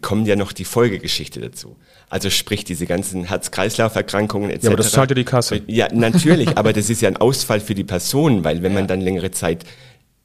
kommt 0.00 0.26
ja 0.26 0.36
noch 0.36 0.52
die 0.52 0.64
Folgegeschichte 0.64 1.40
dazu. 1.40 1.76
Also 2.08 2.30
sprich 2.30 2.64
diese 2.64 2.86
ganzen 2.86 3.24
Herz-Kreislauf-Erkrankungen 3.24 4.50
etc. 4.50 4.64
Ja, 4.64 4.70
aber 4.70 4.76
das 4.78 4.90
zahlt 4.90 5.10
ja 5.10 5.14
die 5.14 5.24
Kasse. 5.24 5.62
Ja, 5.66 5.88
natürlich, 5.92 6.56
aber 6.58 6.72
das 6.72 6.90
ist 6.90 7.02
ja 7.02 7.08
ein 7.08 7.16
Ausfall 7.16 7.60
für 7.60 7.74
die 7.74 7.84
Person, 7.84 8.44
weil 8.44 8.62
wenn 8.62 8.72
ja. 8.72 8.78
man 8.78 8.88
dann 8.88 9.00
längere 9.00 9.30
Zeit 9.30 9.64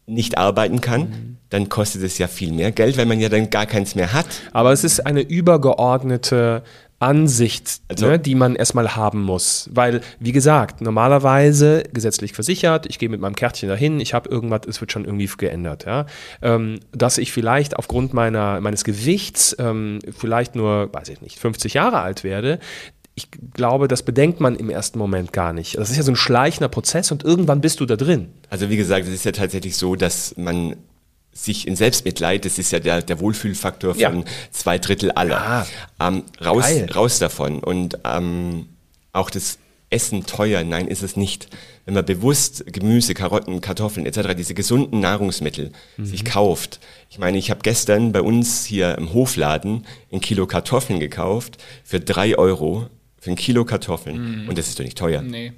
nicht 0.07 0.37
arbeiten 0.37 0.81
kann, 0.81 1.01
mhm. 1.01 1.37
dann 1.49 1.69
kostet 1.69 2.03
es 2.03 2.17
ja 2.17 2.27
viel 2.27 2.51
mehr 2.51 2.71
Geld, 2.71 2.97
weil 2.97 3.05
man 3.05 3.19
ja 3.19 3.29
dann 3.29 3.49
gar 3.49 3.65
keins 3.65 3.95
mehr 3.95 4.13
hat. 4.13 4.27
Aber 4.53 4.71
es 4.71 4.83
ist 4.83 5.05
eine 5.05 5.21
übergeordnete 5.21 6.63
Ansicht, 6.99 7.81
also, 7.89 8.07
ne, 8.07 8.19
die 8.19 8.35
man 8.35 8.55
erstmal 8.55 8.95
haben 8.95 9.21
muss. 9.21 9.69
Weil, 9.73 10.01
wie 10.19 10.31
gesagt, 10.31 10.81
normalerweise 10.81 11.83
gesetzlich 11.91 12.33
versichert, 12.33 12.85
ich 12.85 12.99
gehe 12.99 13.09
mit 13.09 13.19
meinem 13.19 13.35
Kärtchen 13.35 13.67
dahin, 13.67 13.99
ich 13.99 14.13
habe 14.13 14.29
irgendwas, 14.29 14.61
es 14.67 14.79
wird 14.79 14.91
schon 14.91 15.03
irgendwie 15.03 15.29
geändert. 15.37 15.85
Ja? 15.85 16.05
Ähm, 16.41 16.79
dass 16.93 17.17
ich 17.17 17.33
vielleicht 17.33 17.75
aufgrund 17.75 18.13
meiner, 18.13 18.61
meines 18.61 18.85
Gewichts 18.85 19.55
ähm, 19.59 19.99
vielleicht 20.17 20.55
nur, 20.55 20.93
weiß 20.93 21.09
ich 21.09 21.21
nicht, 21.21 21.37
50 21.39 21.73
Jahre 21.73 21.99
alt 21.99 22.23
werde, 22.23 22.59
ich 23.15 23.29
glaube, 23.53 23.87
das 23.87 24.03
bedenkt 24.03 24.41
man 24.41 24.55
im 24.55 24.69
ersten 24.69 24.99
Moment 24.99 25.31
gar 25.31 25.53
nicht. 25.53 25.77
Das 25.77 25.89
ist 25.89 25.95
ja 25.97 26.03
so 26.03 26.11
ein 26.11 26.17
schleichender 26.17 26.67
Prozess 26.67 27.11
und 27.11 27.23
irgendwann 27.23 27.61
bist 27.61 27.79
du 27.79 27.85
da 27.85 27.95
drin. 27.95 28.29
Also 28.49 28.69
wie 28.69 28.75
gesagt, 28.75 29.07
es 29.07 29.13
ist 29.13 29.25
ja 29.25 29.31
tatsächlich 29.31 29.77
so, 29.77 29.95
dass 29.95 30.35
man 30.37 30.75
sich 31.35 31.67
in 31.67 31.75
Selbstmitleid, 31.75 32.45
das 32.45 32.57
ist 32.57 32.71
ja 32.71 32.79
der, 32.79 33.01
der 33.01 33.19
Wohlfühlfaktor 33.19 33.93
von 33.93 34.19
ja. 34.19 34.23
zwei 34.51 34.79
Drittel 34.79 35.11
aller, 35.11 35.41
ah, 35.41 35.67
ähm, 35.99 36.23
raus, 36.43 36.65
raus 36.95 37.19
davon. 37.19 37.59
Und 37.59 37.99
ähm, 38.05 38.69
auch 39.11 39.29
das 39.29 39.59
Essen 39.89 40.25
teuer, 40.25 40.63
nein, 40.63 40.87
ist 40.87 41.03
es 41.03 41.17
nicht. 41.17 41.49
Wenn 41.83 41.93
man 41.93 42.05
bewusst 42.05 42.65
Gemüse, 42.71 43.13
Karotten, 43.13 43.61
Kartoffeln 43.61 44.05
etc., 44.05 44.33
diese 44.35 44.53
gesunden 44.53 45.01
Nahrungsmittel 45.01 45.71
mhm. 45.97 46.05
sich 46.05 46.25
kauft. 46.25 46.79
Ich 47.09 47.19
meine, 47.19 47.37
ich 47.37 47.51
habe 47.51 47.59
gestern 47.61 48.13
bei 48.13 48.21
uns 48.21 48.65
hier 48.65 48.97
im 48.97 49.13
Hofladen 49.13 49.85
ein 50.11 50.21
Kilo 50.21 50.47
Kartoffeln 50.47 50.99
gekauft 50.99 51.57
für 51.83 51.99
drei 51.99 52.37
Euro 52.37 52.87
für 53.25 53.31
ein 53.31 53.35
Kilo 53.37 53.65
Kartoffeln. 53.65 54.45
Mm. 54.45 54.49
Und 54.49 54.55
das 54.55 54.67
ist 54.67 54.77
doch 54.77 54.83
nicht 54.83 54.99
teuer. 54.99 55.23
Nee. 55.23 55.53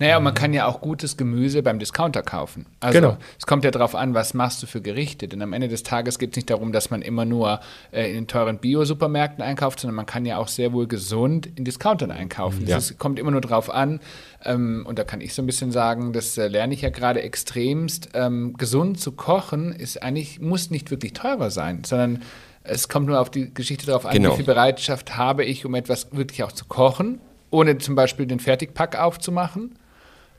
Naja, 0.00 0.16
und 0.18 0.24
man 0.24 0.34
kann 0.34 0.52
ja 0.52 0.66
auch 0.66 0.80
gutes 0.80 1.16
Gemüse 1.16 1.62
beim 1.62 1.78
Discounter 1.78 2.20
kaufen. 2.24 2.66
Also 2.80 2.98
genau. 2.98 3.16
es 3.38 3.46
kommt 3.46 3.64
ja 3.64 3.70
darauf 3.70 3.94
an, 3.94 4.12
was 4.12 4.34
machst 4.34 4.60
du 4.60 4.66
für 4.66 4.80
Gerichte. 4.80 5.28
Denn 5.28 5.40
am 5.40 5.52
Ende 5.52 5.68
des 5.68 5.84
Tages 5.84 6.18
geht 6.18 6.30
es 6.30 6.36
nicht 6.36 6.50
darum, 6.50 6.72
dass 6.72 6.90
man 6.90 7.00
immer 7.00 7.24
nur 7.24 7.60
äh, 7.92 8.08
in 8.08 8.14
den 8.14 8.26
teuren 8.26 8.58
Bio-Supermärkten 8.58 9.40
einkauft, 9.40 9.78
sondern 9.78 9.94
man 9.94 10.06
kann 10.06 10.26
ja 10.26 10.38
auch 10.38 10.48
sehr 10.48 10.72
wohl 10.72 10.88
gesund 10.88 11.48
in 11.54 11.64
Discountern 11.64 12.10
einkaufen. 12.10 12.66
Ja. 12.66 12.78
Es 12.78 12.98
kommt 12.98 13.20
immer 13.20 13.30
nur 13.30 13.40
darauf 13.40 13.72
an, 13.72 14.00
ähm, 14.44 14.84
und 14.84 14.98
da 14.98 15.04
kann 15.04 15.20
ich 15.20 15.32
so 15.32 15.42
ein 15.42 15.46
bisschen 15.46 15.70
sagen, 15.70 16.12
das 16.12 16.36
äh, 16.36 16.48
lerne 16.48 16.74
ich 16.74 16.82
ja 16.82 16.90
gerade 16.90 17.22
extremst, 17.22 18.08
ähm, 18.14 18.54
gesund 18.54 18.98
zu 18.98 19.12
kochen 19.12 19.72
ist 19.72 20.02
eigentlich, 20.02 20.40
muss 20.40 20.70
nicht 20.70 20.90
wirklich 20.90 21.12
teurer 21.12 21.52
sein, 21.52 21.84
sondern 21.84 22.22
es 22.64 22.88
kommt 22.88 23.06
nur 23.06 23.20
auf 23.20 23.30
die 23.30 23.52
Geschichte 23.52 23.86
darauf 23.86 24.06
an, 24.06 24.12
genau. 24.12 24.32
wie 24.32 24.36
viel 24.36 24.44
Bereitschaft 24.44 25.16
habe 25.16 25.44
ich, 25.44 25.64
um 25.64 25.74
etwas 25.74 26.08
wirklich 26.12 26.42
auch 26.44 26.52
zu 26.52 26.64
kochen, 26.64 27.20
ohne 27.50 27.78
zum 27.78 27.94
Beispiel 27.94 28.26
den 28.26 28.40
Fertigpack 28.40 28.98
aufzumachen. 28.98 29.78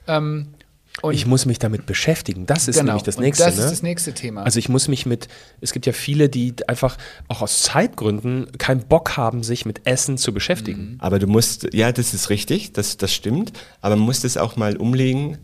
Ähm, 0.08 0.54
ich 1.12 1.26
muss 1.26 1.46
mich 1.46 1.58
damit 1.58 1.86
beschäftigen. 1.88 2.46
Das 2.46 2.68
ist 2.68 2.78
genau. 2.78 2.92
nämlich 2.92 3.04
das 3.04 3.18
nächste. 3.18 3.44
Und 3.46 3.50
das 3.50 3.58
ne? 3.58 3.66
ist 3.66 3.72
das 3.72 3.84
nächste 3.84 4.14
Thema. 4.14 4.44
Also 4.44 4.60
ich 4.60 4.70
muss 4.70 4.88
mich 4.88 5.06
mit, 5.06 5.28
es 5.60 5.74
gibt 5.74 5.86
ja 5.86 5.92
viele, 5.92 6.30
die 6.30 6.54
einfach 6.68 6.98
auch 7.28 7.42
aus 7.42 7.64
Zeitgründen 7.64 8.52
keinen 8.60 8.82
Bock 8.82 9.18
haben, 9.18 9.44
sich 9.44 9.66
mit 9.66 9.88
Essen 9.88 10.18
zu 10.18 10.34
beschäftigen. 10.34 10.98
Aber 11.00 11.18
du 11.18 11.26
musst, 11.26 11.74
ja, 11.74 11.92
das 11.92 12.14
ist 12.14 12.30
richtig, 12.30 12.74
das, 12.74 12.98
das 12.98 13.12
stimmt, 13.12 13.54
aber 13.82 13.96
man 13.96 14.06
muss 14.06 14.22
das 14.22 14.38
auch 14.38 14.56
mal 14.56 14.78
umlegen 14.78 15.40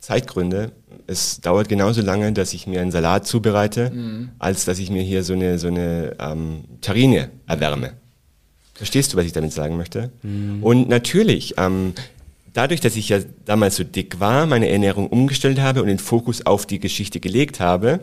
Zeitgründe. 0.00 0.72
Es 1.06 1.40
dauert 1.40 1.68
genauso 1.68 2.02
lange, 2.02 2.32
dass 2.32 2.52
ich 2.52 2.66
mir 2.66 2.80
einen 2.80 2.90
Salat 2.90 3.26
zubereite, 3.26 3.92
als 4.38 4.64
dass 4.64 4.78
ich 4.78 4.90
mir 4.90 5.02
hier 5.02 5.22
so 5.22 5.32
eine, 5.32 5.58
so 5.58 5.68
eine 5.68 6.16
ähm, 6.18 6.64
Terrine 6.80 7.30
erwärme. 7.46 7.94
Verstehst 8.74 9.12
du, 9.12 9.16
was 9.16 9.24
ich 9.24 9.32
damit 9.32 9.52
sagen 9.52 9.76
möchte? 9.76 10.10
Und 10.62 10.88
natürlich, 10.88 11.54
ähm, 11.56 11.94
dadurch, 12.52 12.80
dass 12.80 12.96
ich 12.96 13.08
ja 13.08 13.20
damals 13.44 13.76
so 13.76 13.84
dick 13.84 14.20
war, 14.20 14.46
meine 14.46 14.68
Ernährung 14.68 15.08
umgestellt 15.08 15.60
habe 15.60 15.80
und 15.80 15.88
den 15.88 15.98
Fokus 15.98 16.44
auf 16.44 16.66
die 16.66 16.80
Geschichte 16.80 17.20
gelegt 17.20 17.60
habe, 17.60 18.00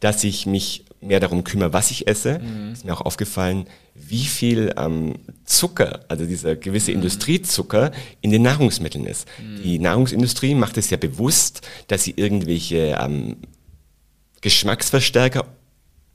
dass 0.00 0.24
ich 0.24 0.46
mich 0.46 0.85
mehr 1.00 1.20
darum 1.20 1.44
kümmere, 1.44 1.72
was 1.72 1.90
ich 1.90 2.06
esse, 2.08 2.40
ist 2.72 2.84
mir 2.84 2.92
auch 2.94 3.00
aufgefallen, 3.02 3.66
wie 3.94 4.24
viel 4.24 4.74
ähm, 4.76 5.14
Zucker, 5.44 6.00
also 6.08 6.26
dieser 6.26 6.56
gewisse 6.56 6.92
Industriezucker 6.92 7.92
in 8.20 8.30
den 8.30 8.42
Nahrungsmitteln 8.42 9.06
ist. 9.06 9.26
Die 9.64 9.78
Nahrungsindustrie 9.78 10.54
macht 10.54 10.76
es 10.78 10.90
ja 10.90 10.96
bewusst, 10.96 11.62
dass 11.88 12.04
sie 12.04 12.14
irgendwelche 12.16 12.98
ähm, 13.00 13.36
Geschmacksverstärker 14.42 15.44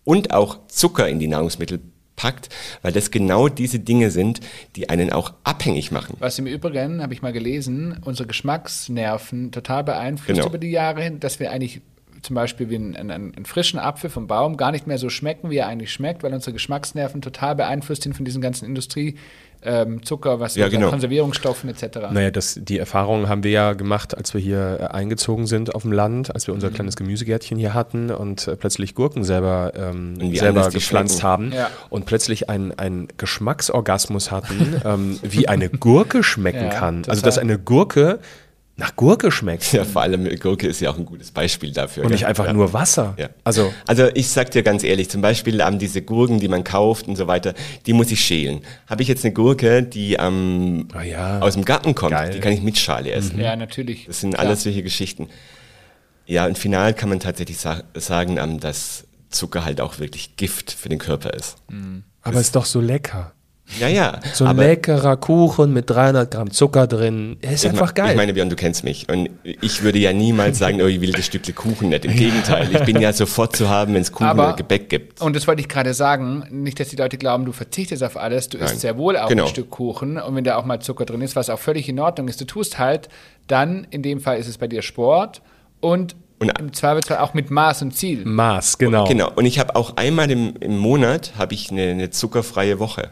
und 0.04 0.34
auch 0.34 0.68
Zucker 0.68 1.08
in 1.10 1.20
die 1.20 1.28
Nahrungsmittel 1.28 1.80
packt, 2.16 2.50
weil 2.82 2.92
das 2.92 3.10
genau 3.10 3.48
diese 3.48 3.80
Dinge 3.80 4.12
sind, 4.12 4.42
die 4.76 4.90
einen 4.90 5.12
auch 5.12 5.34
abhängig 5.44 5.92
machen. 5.92 6.18
Was 6.20 6.38
im 6.38 6.46
Übrigen, 6.46 7.02
habe 7.02 7.14
ich 7.14 7.22
mal 7.22 7.34
gelesen, 7.34 7.98
unsere 8.06 8.28
Geschmacksnerven 8.28 9.52
total 9.52 9.84
beeinflusst 9.84 10.28
Genau. 10.38 10.48
über 10.48 10.58
die 10.60 10.70
Jahre 10.72 11.02
hin, 11.02 11.20
dass 11.20 11.40
wir 11.40 11.52
eigentlich 11.52 11.82
zum 12.22 12.36
Beispiel 12.36 12.70
wie 12.70 12.76
einen, 12.76 12.96
einen, 12.96 13.12
einen 13.36 13.46
frischen 13.46 13.80
Apfel 13.80 14.10
vom 14.10 14.28
Baum 14.28 14.58
gar 14.58 14.72
nicht 14.72 14.88
mehr 14.88 14.98
so 14.98 15.10
schmecken, 15.10 15.50
wie 15.50 15.58
er 15.58 15.68
eigentlich 15.68 15.92
schmeckt, 15.92 16.24
weil 16.24 16.34
unsere 16.34 16.54
Geschmacksnerven 16.54 17.22
total 17.22 17.56
beeinflusst 17.56 18.04
sind 18.04 18.16
von 18.16 18.26
diesen 18.26 18.42
ganzen 18.42 18.66
Industrie, 18.66 19.16
ähm, 19.64 20.04
Zucker, 20.04 20.40
was 20.40 20.56
Ja, 20.56 20.70
genau. 20.70 20.90
Konservierungsstoffen 20.90 21.70
etc. 21.70 22.00
Naja, 22.12 22.32
das, 22.32 22.58
die 22.60 22.80
Erfahrung 22.80 23.30
haben 23.30 23.44
wir 23.44 23.52
ja 23.52 23.74
gemacht, 23.74 24.18
als 24.18 24.34
wir 24.34 24.42
hier 24.42 24.80
äh, 24.82 24.86
eingezogen 24.88 25.46
sind 25.46 25.76
auf 25.76 25.84
dem 25.84 25.92
Land, 25.92 26.34
als 26.34 26.48
wir 26.48 26.54
Mhm. 26.54 26.58
unser 26.58 26.72
kleines 26.72 26.96
Gemüsegärtchen 26.96 27.60
hier 27.60 27.76
hatten 27.76 28.10
und 28.10 28.48
äh, 28.48 28.56
plötzlich 28.56 28.96
Gurken 28.96 29.24
selber, 29.24 29.74
ähm, 29.76 30.16
selber 30.36 30.70
gepflanzt 30.72 31.20
schmecken. 31.20 31.28
haben 31.28 31.52
Ja. 31.54 31.70
und 31.92 32.08
plötzlich 32.08 32.50
einen, 32.50 33.08
Geschmacksorgasmus 33.18 34.32
hatten, 34.32 34.82
ähm, 34.84 35.20
wie 35.22 35.48
eine 35.48 35.70
Gurke 35.70 36.24
schmecken 36.24 36.64
Ja, 36.66 36.70
kann. 36.70 37.04
Also, 37.08 37.22
dass 37.22 37.38
eine 37.38 37.60
Gurke 37.60 38.20
nach 38.82 38.96
Gurke 38.96 39.32
schmeckt 39.32 39.72
Ja, 39.74 39.86
vor 39.86 40.02
allem 40.02 40.28
Gurke 40.40 40.66
ist 40.68 40.82
ja 40.82 40.90
auch 40.90 40.98
ein 40.98 41.06
gutes 41.06 41.30
Beispiel 41.32 41.72
dafür. 41.72 42.04
und 42.04 42.10
gell? 42.10 42.16
nicht 42.18 42.26
einfach 42.26 42.46
ja. 42.48 42.54
nur 42.54 42.74
Wasser. 42.74 43.14
Ja. 43.18 43.30
Also, 43.44 43.72
Also 43.86 44.08
ich 44.16 44.28
sag 44.28 44.50
dir 44.50 44.64
ganz 44.64 44.84
ehrlich, 44.84 45.08
zum 45.10 45.22
Beispiel 45.22 45.62
ähm, 45.62 45.78
diese 45.78 46.02
Gurken, 46.02 46.40
die 46.40 46.48
man 46.48 46.64
kauft 46.64 47.08
und 47.08 47.16
so 47.16 47.28
weiter, 47.28 47.54
die 47.86 47.94
muss 47.94 48.12
ich 48.12 48.20
schälen. 48.26 48.62
Habe 48.88 49.04
ich 49.04 49.08
jetzt 49.08 49.24
eine 49.24 49.34
Gurke, 49.34 49.84
die 49.84 50.16
ähm, 50.16 50.88
Ah 50.94 51.04
ja. 51.04 51.40
aus 51.42 51.54
dem 51.54 51.64
Garten 51.64 51.94
kommt, 51.94 52.12
Geil. 52.12 52.32
die 52.32 52.40
kann 52.40 52.54
ich 52.54 52.62
mit 52.64 52.78
Schale 52.80 53.12
essen. 53.12 53.40
ja, 53.40 53.56
natürlich. 53.56 54.06
Das 54.08 54.20
sind 54.20 54.34
Klar. 54.34 54.48
alles 54.48 54.64
solche 54.64 54.82
Geschichten. 54.82 55.30
Ja, 56.26 56.46
und 56.48 56.58
final 56.58 56.94
kann 56.96 57.10
man 57.10 57.20
tatsächlich 57.20 57.58
sa 57.60 57.84
sagen, 57.94 58.38
ähm, 58.38 58.60
dass 58.60 59.06
Zucker 59.30 59.64
halt 59.64 59.80
auch 59.80 60.00
wirklich 60.00 60.36
Gift 60.38 60.72
für 60.72 60.90
den 60.90 60.98
Körper 61.00 61.34
ist. 61.34 61.58
aber 62.24 62.40
ist 62.40 62.56
doch 62.56 62.66
so 62.66 62.82
lecker. 62.82 63.34
Ja, 63.80 63.88
ja. 63.88 64.20
So 64.34 64.44
ein 64.46 64.50
aber 64.52 64.64
leckerer 64.64 65.18
Kuchen 65.18 65.72
mit 65.74 65.90
300 65.90 66.30
Gramm 66.30 66.52
Zucker 66.52 66.88
drin. 66.88 67.38
Er 67.42 67.54
ist 67.54 67.64
ich 67.64 67.70
einfach 67.72 67.94
geil. 67.94 68.12
Ich 68.12 68.16
meine, 68.18 68.34
Björn, 68.34 68.50
du 68.50 68.56
kennst 68.56 68.84
mich. 68.84 69.08
Und 69.10 69.30
ich 69.44 69.82
würde 69.84 70.00
ja 70.00 70.12
niemals 70.14 70.58
sagen, 70.60 70.82
oh, 70.82 70.88
ich 70.88 71.00
will 71.02 71.12
das 71.12 71.26
Stückle 71.26 71.54
Kuchen 71.54 71.90
nicht. 71.90 72.06
Im 72.06 72.16
Gegenteil, 72.16 72.70
ich 72.74 72.84
bin 72.84 73.00
ja 73.00 73.14
sofort 73.14 73.56
zu 73.56 73.70
haben, 73.70 73.94
wenn 73.94 74.02
es 74.02 74.12
Kuchen 74.12 74.28
Aber- 74.28 74.48
oder 74.50 74.56
Gebäck 74.58 74.90
gibt. 74.90 75.22
Und 75.22 75.36
das 75.36 75.48
wollte 75.48 75.62
ich 75.62 75.70
gerade 75.70 75.94
sagen, 75.94 76.46
nicht, 76.52 76.80
dass 76.80 76.90
die 76.90 76.96
Leute 76.98 77.18
glauben, 77.18 77.46
du 77.46 77.52
verzichtest 77.52 78.04
auf 78.04 78.18
alles, 78.18 78.50
du 78.50 78.58
isst 78.58 78.68
Nein. 78.70 78.78
sehr 78.80 78.98
wohl 78.98 79.18
auch 79.18 79.30
Genau. 79.30 79.44
ein 79.44 79.50
Stück 79.50 79.70
Kuchen 79.70 80.18
und 80.18 80.36
wenn 80.36 80.44
da 80.44 80.58
auch 80.58 80.66
mal 80.66 80.80
Zucker 80.80 81.06
drin 81.06 81.22
ist, 81.22 81.36
was 81.36 81.50
auch 81.50 81.60
völlig 81.60 81.88
in 81.88 82.00
Ordnung 82.00 82.28
ist, 82.28 82.42
du 82.42 82.46
tust 82.46 82.78
halt, 82.80 83.08
dann 83.48 83.88
in 83.90 84.02
dem 84.04 84.20
Fall 84.20 84.38
ist 84.38 84.48
es 84.48 84.58
bei 84.58 84.68
dir 84.68 84.82
Sport 84.82 85.42
und, 85.80 86.16
Und- 86.40 86.58
im 86.60 86.74
Zweifelsfall 86.74 87.18
auch 87.20 87.34
mit 87.34 87.52
Maß 87.52 87.82
und 87.84 87.96
Ziel. 87.96 88.26
Maß, 88.26 88.78
genau. 88.78 89.06
Genau. 89.06 89.32
Und 89.36 89.46
ich 89.46 89.60
habe 89.60 89.76
auch 89.76 89.96
einmal 89.98 90.30
im, 90.30 90.56
im 90.60 90.78
Monat 90.78 91.34
habe 91.38 91.54
ich 91.54 91.72
eine, 91.72 91.84
eine 91.92 92.10
zuckerfreie 92.10 92.80
Woche. 92.80 93.10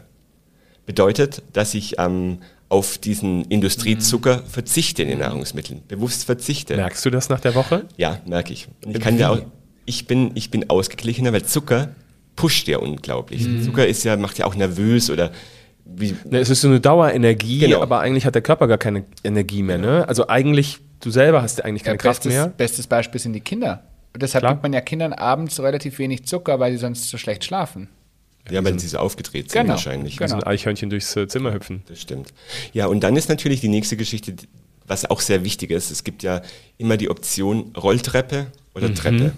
Bedeutet, 0.90 1.42
dass 1.52 1.74
ich 1.74 2.00
ähm, 2.00 2.38
auf 2.68 2.98
diesen 2.98 3.44
Industriezucker 3.44 4.42
verzichte 4.42 5.04
in 5.04 5.08
den 5.08 5.20
Nahrungsmitteln, 5.20 5.82
bewusst 5.86 6.24
verzichte. 6.24 6.74
Merkst 6.74 7.04
du 7.06 7.10
das 7.10 7.28
nach 7.28 7.38
der 7.38 7.54
Woche? 7.54 7.84
Ja, 7.96 8.18
merke 8.26 8.52
ich. 8.52 8.66
Und 8.84 8.96
ich 8.96 9.00
kann 9.00 9.16
dir 9.16 9.30
auch, 9.30 9.38
ich 9.84 10.08
bin, 10.08 10.32
ich 10.34 10.50
bin 10.50 10.68
ausgeglichener, 10.68 11.32
weil 11.32 11.44
Zucker 11.44 11.90
pusht 12.34 12.66
ja 12.66 12.78
unglaublich. 12.78 13.46
Zucker 13.64 13.86
ist 13.86 14.02
ja, 14.02 14.16
macht 14.16 14.38
ja 14.38 14.46
auch 14.46 14.56
nervös 14.56 15.10
oder 15.10 15.30
wie, 15.84 16.16
Ne, 16.28 16.38
es 16.40 16.50
ist 16.50 16.60
so 16.62 16.66
eine 16.68 16.80
Dauerenergie, 16.80 17.60
Genau. 17.60 17.82
aber 17.82 18.00
eigentlich 18.00 18.26
hat 18.26 18.34
der 18.34 18.42
Körper 18.42 18.66
gar 18.66 18.78
keine 18.78 19.04
Energie 19.22 19.62
mehr. 19.62 19.78
Ne? 19.78 20.08
Also 20.08 20.26
eigentlich, 20.26 20.78
du 21.00 21.12
selber 21.12 21.40
hast 21.42 21.58
ja 21.58 21.64
eigentlich 21.66 21.84
keine 21.84 21.98
Ja, 21.98 22.02
Kraft 22.02 22.22
bestes, 22.24 22.32
mehr. 22.32 22.48
bestes 22.48 22.86
Beispiel 22.88 23.20
sind 23.20 23.32
die 23.34 23.40
Kinder. 23.40 23.84
Und 24.12 24.22
deshalb 24.24 24.42
Klar. 24.42 24.54
gibt 24.54 24.64
man 24.64 24.72
ja 24.72 24.80
Kindern 24.80 25.12
abends 25.12 25.60
relativ 25.60 26.00
wenig 26.00 26.24
Zucker, 26.26 26.58
weil 26.58 26.72
sie 26.72 26.78
sonst 26.78 27.08
so 27.08 27.16
schlecht 27.16 27.44
schlafen. 27.44 27.88
Ja, 28.50 28.64
weil 28.64 28.78
sie 28.78 28.88
so 28.88 28.98
aufgedreht 28.98 29.50
sind 29.50 29.62
Genau. 29.62 29.74
wahrscheinlich. 29.74 30.16
Genau. 30.16 30.30
So 30.30 30.36
ein 30.36 30.44
Eichhörnchen 30.44 30.90
durchs 30.90 31.14
äh, 31.16 31.26
Zimmer 31.28 31.52
hüpfen. 31.52 31.82
Das 31.88 32.00
stimmt. 32.00 32.32
Ja, 32.72 32.86
und 32.86 33.00
dann 33.00 33.16
ist 33.16 33.28
natürlich 33.28 33.60
die 33.60 33.68
nächste 33.68 33.96
Geschichte, 33.96 34.34
was 34.86 35.04
auch 35.08 35.20
sehr 35.20 35.44
wichtig 35.44 35.70
ist. 35.70 35.90
Es 35.90 36.02
gibt 36.04 36.22
ja 36.22 36.42
immer 36.78 36.96
die 36.96 37.10
Option 37.10 37.72
Rolltreppe 37.76 38.46
oder 38.74 38.92
Treppe. 38.94 39.32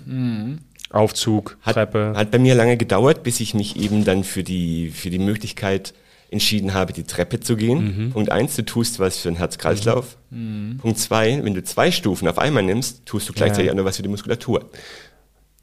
Aufzug, 0.90 1.56
Hat, 1.62 1.74
Treppe. 1.74 2.12
hat 2.16 2.30
bei 2.30 2.38
mir 2.38 2.54
lange 2.54 2.76
gedauert, 2.76 3.22
bis 3.22 3.40
ich 3.40 3.54
mich 3.54 3.76
eben 3.76 4.04
dann 4.04 4.24
für 4.24 4.42
die, 4.42 4.90
für 4.90 5.08
die 5.08 5.18
Möglichkeit 5.18 5.94
entschieden 6.30 6.74
habe, 6.74 6.92
die 6.92 7.04
Treppe 7.04 7.40
zu 7.40 7.56
gehen. 7.56 8.10
Punkt 8.12 8.30
eins, 8.30 8.56
du 8.56 8.62
tust 8.64 8.98
was 8.98 9.18
für 9.18 9.28
den 9.30 9.36
Herz-Kreislauf. 9.36 10.16
Punkt 10.30 10.98
zwei, 10.98 11.42
wenn 11.44 11.54
du 11.54 11.62
zwei 11.64 11.90
Stufen 11.90 12.28
auf 12.28 12.38
einmal 12.38 12.62
nimmst, 12.62 13.04
tust 13.06 13.28
du 13.28 13.32
gleichzeitig 13.32 13.66
Ja. 13.66 13.72
auch 13.72 13.76
noch 13.76 13.84
was 13.84 13.96
für 13.96 14.02
die 14.02 14.08
Muskulatur. 14.10 14.70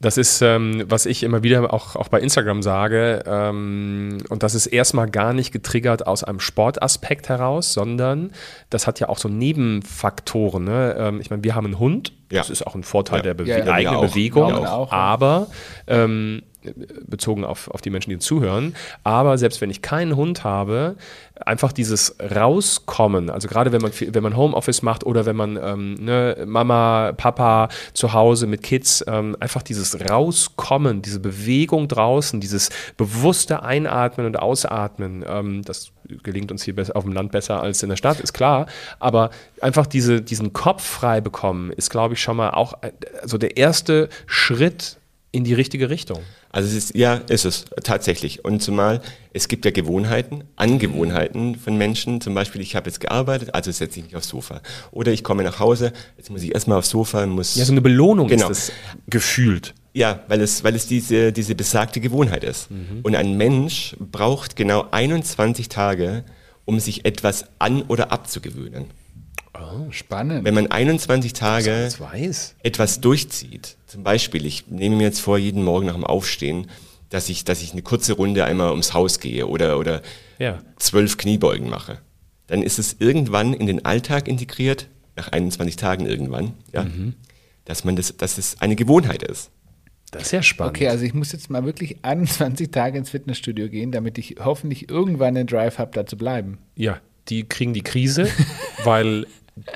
Das 0.02 0.16
ist, 0.16 0.40
ähm, 0.40 0.84
was 0.88 1.04
ich 1.04 1.22
immer 1.22 1.42
wieder 1.42 1.74
auch, 1.74 1.94
auch 1.94 2.08
bei 2.08 2.20
Instagram 2.20 2.62
sage. 2.62 3.22
Ähm, 3.26 4.16
und 4.30 4.42
das 4.42 4.54
ist 4.54 4.66
erstmal 4.66 5.10
gar 5.10 5.34
nicht 5.34 5.52
getriggert 5.52 6.06
aus 6.06 6.24
einem 6.24 6.40
Sportaspekt 6.40 7.28
heraus, 7.28 7.74
sondern 7.74 8.32
das 8.70 8.86
hat 8.86 8.98
ja 8.98 9.10
auch 9.10 9.18
so 9.18 9.28
Nebenfaktoren. 9.28 10.64
Ne? 10.64 10.96
Ähm, 10.98 11.20
ich 11.20 11.28
meine, 11.28 11.44
wir 11.44 11.54
haben 11.54 11.66
einen 11.66 11.78
Hund. 11.78 12.12
Ja. 12.30 12.38
Das 12.40 12.48
ist 12.48 12.66
auch 12.66 12.74
ein 12.74 12.82
Vorteil 12.82 13.18
Ja. 13.18 13.22
der 13.24 13.34
Bewe 13.34 13.48
Ja, 13.48 13.64
eigenen. 13.66 14.00
Bewegung. 14.00 14.66
Auch, 14.66 14.90
aber 14.90 15.48
ähm, 15.86 16.42
bezogen 17.06 17.44
auf, 17.44 17.68
auf 17.70 17.80
die 17.80 17.90
Menschen, 17.90 18.10
die 18.10 18.18
zuhören. 18.18 18.74
Aber 19.04 19.38
selbst 19.38 19.60
wenn 19.60 19.70
ich 19.70 19.82
keinen 19.82 20.16
Hund 20.16 20.44
habe, 20.44 20.96
einfach 21.44 21.72
dieses 21.72 22.16
Rauskommen, 22.20 23.30
also 23.30 23.48
gerade 23.48 23.72
wenn 23.72 23.80
man, 23.80 23.92
wenn 23.98 24.22
man 24.22 24.36
Homeoffice 24.36 24.82
macht 24.82 25.04
oder 25.04 25.26
wenn 25.26 25.36
man 25.36 25.56
ähm, 25.56 25.94
ne, 25.94 26.44
Mama, 26.46 27.12
Papa 27.16 27.68
zu 27.94 28.12
Hause 28.12 28.46
mit 28.46 28.62
Kids, 28.62 29.04
ähm, 29.06 29.36
einfach 29.40 29.62
dieses 29.62 30.10
Rauskommen, 30.10 31.02
diese 31.02 31.20
Bewegung 31.20 31.88
draußen, 31.88 32.40
dieses 32.40 32.70
bewusste 32.96 33.62
Einatmen 33.62 34.26
und 34.26 34.38
Ausatmen, 34.38 35.24
ähm, 35.26 35.62
das 35.62 35.92
gelingt 36.22 36.50
uns 36.50 36.62
hier 36.62 36.74
auf 36.94 37.04
dem 37.04 37.12
Land 37.12 37.32
besser 37.32 37.62
als 37.62 37.82
in 37.82 37.88
der 37.88 37.96
Stadt, 37.96 38.20
ist 38.20 38.32
klar. 38.32 38.66
Aber 38.98 39.30
einfach 39.60 39.86
diese, 39.86 40.20
diesen 40.20 40.52
Kopf 40.52 40.84
frei 40.84 41.20
bekommen, 41.20 41.70
ist, 41.72 41.90
glaube 41.90 42.14
ich, 42.14 42.22
schon 42.22 42.36
mal 42.36 42.50
auch 42.50 42.82
äh, 42.82 42.92
so 43.24 43.38
der 43.38 43.56
erste 43.56 44.08
Schritt 44.26 44.99
in 45.32 45.44
die 45.44 45.54
richtige 45.54 45.90
Richtung. 45.90 46.18
Also 46.50 46.68
es 46.68 46.74
ist, 46.74 46.96
ja, 46.96 47.14
ist 47.14 47.44
es 47.44 47.66
tatsächlich. 47.84 48.44
Und 48.44 48.60
zumal 48.62 49.00
es 49.32 49.46
gibt 49.46 49.64
ja 49.64 49.70
Gewohnheiten, 49.70 50.42
Angewohnheiten 50.56 51.54
von 51.54 51.76
Menschen. 51.78 52.20
Zum 52.20 52.34
Beispiel, 52.34 52.60
ich 52.60 52.74
habe 52.74 52.90
jetzt 52.90 52.98
gearbeitet, 53.00 53.54
also 53.54 53.70
setze 53.70 54.00
ich 54.00 54.06
mich 54.06 54.16
aufs 54.16 54.28
Sofa. 54.28 54.60
Oder 54.90 55.12
ich 55.12 55.22
komme 55.22 55.44
nach 55.44 55.60
Hause, 55.60 55.92
jetzt 56.16 56.30
muss 56.30 56.42
ich 56.42 56.52
erstmal 56.52 56.78
aufs 56.78 56.90
Sofa, 56.90 57.24
muss 57.26 57.54
Ja, 57.54 57.64
so 57.64 57.72
eine 57.72 57.80
Belohnung 57.80 58.26
Genau. 58.28 58.50
ist 58.50 58.58
es 58.70 58.72
gefühlt. 59.08 59.74
Ja, 59.92 60.20
weil 60.28 60.40
es, 60.40 60.62
weil 60.64 60.74
es 60.74 60.86
diese, 60.86 61.32
diese 61.32 61.54
besagte 61.54 62.00
Gewohnheit 62.00 62.44
ist. 62.44 62.68
Und 63.02 63.14
ein 63.16 63.36
Mensch 63.36 63.96
braucht 63.98 64.54
genau 64.56 64.86
21 64.90 65.68
Tage, 65.68 66.24
um 66.64 66.78
sich 66.80 67.04
etwas 67.04 67.44
an- 67.58 67.82
oder 67.82 68.12
abzugewöhnen. 68.12 68.86
Spannend. 69.90 70.44
Wenn 70.44 70.54
man 70.54 70.70
21 70.70 71.32
Tage 71.32 71.88
etwas 72.62 73.00
durchzieht, 73.00 73.76
zum 73.86 74.02
Beispiel, 74.04 74.46
ich 74.46 74.68
nehme 74.68 74.96
mir 74.96 75.04
jetzt 75.04 75.20
vor, 75.20 75.38
jeden 75.38 75.62
Morgen 75.64 75.86
nach 75.86 75.94
dem 75.94 76.04
Aufstehen, 76.04 76.68
dass 77.08 77.28
ich, 77.28 77.44
dass 77.44 77.60
ich 77.62 77.72
eine 77.72 77.82
kurze 77.82 78.12
Runde 78.12 78.44
einmal 78.44 78.70
ums 78.70 78.94
Haus 78.94 79.18
gehe 79.20 79.46
oder, 79.48 79.78
oder 79.78 80.02
Ja. 80.38 80.60
zwölf 80.78 81.16
Kniebeugen 81.16 81.68
mache, 81.68 81.98
dann 82.46 82.62
ist 82.62 82.78
es 82.78 82.96
irgendwann 83.00 83.52
in 83.52 83.66
den 83.66 83.84
Alltag 83.84 84.28
integriert, 84.28 84.88
nach 85.16 85.28
21 85.28 85.76
Tagen 85.76 86.06
irgendwann, 86.06 86.54
ja, 86.72 86.86
dass 87.64 87.84
man 87.84 87.96
das, 87.96 88.16
dass 88.16 88.38
es 88.38 88.60
eine 88.60 88.76
Gewohnheit 88.76 89.22
ist. 89.22 89.50
Das 90.12 90.22
ist 90.22 90.32
ja 90.32 90.42
spannend. 90.42 90.76
Okay, 90.76 90.88
also 90.88 91.04
ich 91.04 91.14
muss 91.14 91.30
jetzt 91.32 91.50
mal 91.50 91.64
wirklich 91.64 91.98
21 92.02 92.70
Tage 92.70 92.98
ins 92.98 93.10
Fitnessstudio 93.10 93.68
gehen, 93.68 93.92
damit 93.92 94.18
ich 94.18 94.36
hoffentlich 94.42 94.88
irgendwann 94.88 95.34
den 95.34 95.46
Drive 95.46 95.78
habe, 95.78 95.90
da 95.94 96.06
zu 96.06 96.16
bleiben. 96.16 96.58
Ja, 96.74 97.00
die 97.28 97.44
kriegen 97.44 97.74
die 97.74 97.82
Krise, 97.82 98.28
weil 98.84 99.26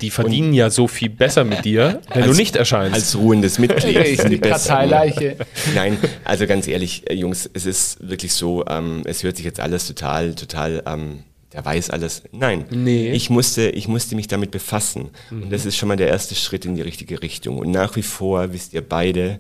die 0.01 0.11
verdienen 0.11 0.53
ja 0.55 0.71
so 0.71 0.89
viel 0.89 1.11
besser 1.11 1.45
mit 1.45 1.65
dir, 1.65 2.01
wenn 2.13 2.23
du 2.23 2.29
Als- 2.29 2.37
nicht 2.39 2.57
erscheinst. 2.57 2.95
Als 2.95 3.17
ruhendes 3.17 3.59
Mitglied. 3.59 3.97
Ich 3.99 4.21
die 4.23 4.37
Besten. 4.37 4.69
Karteileiche. 4.69 5.37
Nein, 5.75 5.99
also 6.25 6.47
ganz 6.47 6.67
ehrlich, 6.69 7.09
äh, 7.11 7.15
Jungs, 7.15 7.49
es 7.53 7.67
ist 7.67 8.09
wirklich 8.09 8.33
so, 8.35 8.65
ähm, 8.69 9.03
es 9.05 9.23
hört 9.23 9.37
sich 9.37 9.45
jetzt 9.45 9.61
alles 9.61 9.87
total, 9.87 10.35
total 10.35 10.83
ähm, 10.87 11.25
der 11.53 11.65
weiß 11.65 11.91
alles. 11.91 12.23
Nein, 12.33 12.65
Nee. 12.71 13.13
ich, 13.13 13.31
musste, 13.31 13.71
ich 13.71 13.87
musste 13.87 14.17
mich 14.17 14.27
damit 14.27 14.51
befassen. 14.51 15.11
Und 15.31 15.53
das 15.53 15.65
ist 15.65 15.77
schon 15.77 15.89
mal 15.89 15.97
der 15.97 16.09
erste 16.09 16.35
Schritt 16.35 16.65
in 16.65 16.75
die 16.75 16.83
richtige 16.83 17.23
Richtung. 17.23 17.59
Und 17.59 17.71
nach 17.71 17.95
wie 17.95 18.03
vor 18.03 18.53
wisst 18.53 18.75
ihr 18.75 18.81
beide, 18.83 19.39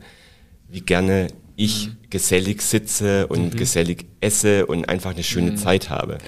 wie 0.70 0.80
gerne 0.80 1.26
ich 1.56 1.90
gesellig 2.10 2.62
sitze 2.62 3.26
und 3.26 3.56
gesellig 3.56 4.06
esse 4.20 4.66
und 4.66 4.88
einfach 4.88 5.12
eine 5.12 5.24
schöne 5.24 5.56
Zeit 5.56 5.90
habe. 5.90 6.18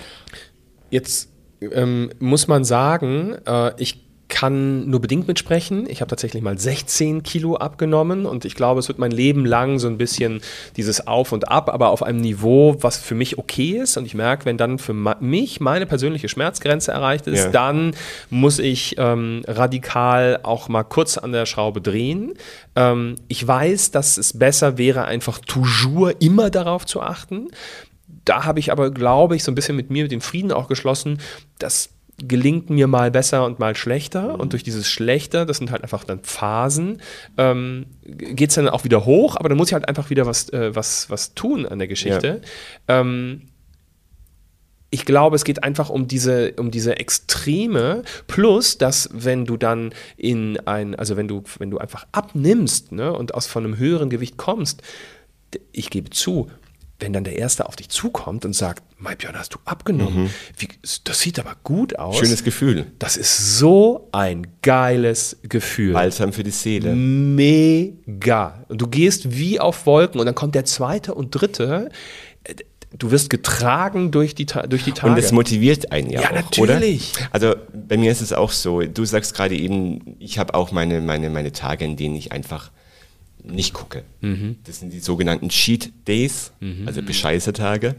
Jetzt 0.91 1.29
ähm, 1.61 2.11
muss 2.19 2.49
man 2.49 2.65
sagen, 2.65 3.37
äh, 3.47 3.73
ich 3.81 4.06
kann 4.37 4.87
nur 4.91 5.01
bedingt 5.01 5.27
mitsprechen. 5.29 5.89
Ich 5.89 6.03
habe 6.03 6.11
tatsächlich 6.11 6.43
mal 6.43 6.59
16 6.59 7.23
Kilo 7.23 7.57
abgenommen 7.57 8.27
und 8.27 8.45
ich 8.45 8.55
glaube, 8.55 8.81
es 8.81 8.89
wird 8.89 8.99
mein 8.99 9.11
Leben 9.11 9.47
lang 9.47 9.79
so 9.79 9.89
ein 9.89 9.97
bisschen 9.97 10.43
dieses 10.77 11.07
Auf 11.07 11.33
und 11.33 11.49
Ab, 11.49 11.71
aber 11.71 11.89
auf 11.89 12.03
einem 12.03 12.21
Niveau, 12.21 12.77
was 12.83 12.99
für 12.99 13.15
mich 13.15 13.39
okay 13.39 13.79
ist. 13.79 13.97
Und 13.97 14.05
ich 14.05 14.13
merke, 14.13 14.45
wenn 14.45 14.59
dann 14.59 14.79
für 14.79 14.93
mich 14.93 15.61
meine 15.61 15.87
persönliche 15.87 16.29
Schmerzgrenze 16.29 16.93
erreicht 16.93 17.27
ist, 17.29 17.45
Ja. 17.45 17.51
dann 17.51 17.95
muss 18.29 18.59
ich 18.59 18.97
ähm, 18.99 19.41
radikal 19.49 20.41
auch 20.43 20.69
mal 20.69 20.85
kurz 20.85 21.17
an 21.17 21.33
der 21.33 21.47
Schraube 21.47 21.81
drehen. 21.81 22.35
Ähm, 22.75 23.15
ich 23.29 23.47
weiß, 23.47 23.91
dass 23.91 24.19
es 24.19 24.39
besser 24.39 24.77
wäre, 24.77 25.07
einfach 25.07 25.39
toujours 25.39 26.13
immer 26.21 26.51
darauf 26.51 26.85
zu 26.85 27.01
achten 27.01 27.49
da 28.25 28.45
habe 28.45 28.59
ich 28.59 28.73
aber, 28.73 28.91
glaube 28.91 29.37
ich, 29.37 29.45
so 29.45 29.53
ein 29.53 29.55
bisschen 29.55 29.77
mit 29.77 29.89
mir 29.89 30.09
den 30.09 30.21
Frieden 30.21 30.51
auch 30.51 30.67
geschlossen, 30.67 31.21
das 31.61 31.91
gelingt 32.19 32.71
mir 32.71 32.87
mal 32.87 33.11
besser 33.11 33.45
und 33.45 33.59
mal 33.59 33.77
schlechter. 33.77 34.39
Und 34.41 34.53
durch 34.53 34.63
dieses 34.63 34.89
Schlechter, 34.89 35.45
das 35.45 35.59
sind 35.59 35.71
halt 35.71 35.83
einfach 35.83 36.05
dann 36.05 36.21
Phasen, 36.23 37.03
ähm, 37.37 37.87
geht 38.05 38.51
es 38.51 38.55
dann 38.55 38.69
auch 38.69 38.85
wieder 38.85 39.05
hoch, 39.05 39.37
aber 39.37 39.49
dann 39.49 39.59
muss 39.59 39.69
ich 39.69 39.75
halt 39.75 39.89
einfach 39.89 40.11
wieder 40.11 40.27
was, 40.27 40.49
äh, 40.51 40.75
was, 40.75 41.11
was 41.11 41.35
tun 41.35 41.67
an 41.67 41.79
der 41.79 41.89
Geschichte. 41.89 42.41
Ähm, 42.89 43.43
ich 44.91 45.05
glaube, 45.05 45.37
es 45.37 45.45
geht 45.45 45.63
einfach 45.63 45.91
um 45.91 46.09
diese, 46.09 46.53
um 46.53 46.71
diese 46.71 46.97
Extreme, 46.97 48.03
plus, 48.29 48.79
dass 48.79 49.11
wenn 49.13 49.45
du 49.45 49.57
dann 49.57 49.93
in 50.17 50.59
ein, 50.61 50.95
also 50.95 51.17
wenn 51.17 51.29
du, 51.29 51.43
wenn 51.59 51.71
du 51.71 51.79
einfach 51.79 52.07
abnimmst 52.13 52.93
ne, 52.93 53.13
und 53.13 53.35
aus 53.35 53.47
von 53.47 53.65
einem 53.65 53.77
höheren 53.77 54.11
Gewicht 54.11 54.37
kommst, 54.37 54.83
ich 55.73 55.91
gebe 55.91 56.11
zu, 56.11 56.49
wenn 56.99 57.13
dann 57.13 57.25
der 57.25 57.37
Erste 57.37 57.67
auf 57.67 57.77
dich 57.77 57.89
zukommt 57.91 58.45
und 58.45 58.55
sagt, 58.55 58.83
Mai 58.99 59.15
Björn, 59.15 59.37
hast 59.37 59.55
du 59.55 59.59
abgenommen? 59.67 60.31
Wie, 60.57 60.69
das 61.05 61.21
sieht 61.21 61.39
aber 61.39 61.55
gut 61.63 61.99
aus. 61.99 62.19
Schönes 62.19 62.43
Gefühl. 62.43 62.87
Das 62.99 63.17
ist 63.19 63.59
so 63.59 64.09
ein 64.13 64.47
geiles 64.63 65.37
Gefühl. 65.43 65.93
Balsam 65.93 66.33
für 66.33 66.43
die 66.43 66.51
Seele. 66.51 66.95
Mega. 66.95 68.65
Und 68.69 68.81
du 68.81 68.87
gehst 68.87 69.37
wie 69.37 69.61
auf 69.61 69.85
Wolken 69.85 70.21
und 70.21 70.27
dann 70.27 70.35
kommt 70.35 70.55
der 70.55 70.65
zweite 70.65 71.15
und 71.15 71.31
dritte. 71.33 71.91
Du 72.99 73.11
wirst 73.11 73.29
getragen 73.29 74.11
durch 74.11 74.35
die, 74.35 74.47
durch 74.47 74.85
die 74.85 74.93
Tage. 74.93 75.13
Und 75.13 75.19
es 75.19 75.33
motiviert 75.33 75.93
einen 75.93 76.09
ja, 76.09 76.23
Ja, 76.23 76.31
auch, 76.31 76.35
natürlich. 76.35 77.13
oder? 77.15 77.29
Also 77.33 77.55
bei 77.75 77.99
mir 77.99 78.11
ist 78.11 78.23
es 78.23 78.33
auch 78.33 78.53
so, 78.53 78.81
du 78.81 79.05
sagst 79.05 79.35
gerade 79.35 79.55
eben, 79.55 80.17
ich 80.19 80.39
habe 80.39 80.55
auch 80.55 80.73
meine, 80.73 81.03
meine, 81.03 81.29
meine 81.29 81.53
Tage, 81.53 81.85
in 81.85 81.97
denen 81.97 82.17
ich 82.17 82.33
einfach 82.33 82.71
nicht 83.47 83.73
gucke. 83.73 84.05
Mhm. 84.21 84.57
Das 84.65 84.81
sind 84.81 84.93
die 84.93 85.01
sogenannten 85.01 85.49
Cheat 85.49 85.93
Days, 86.07 86.53
also 86.87 87.03
Bescheiße-Tage. 87.03 87.97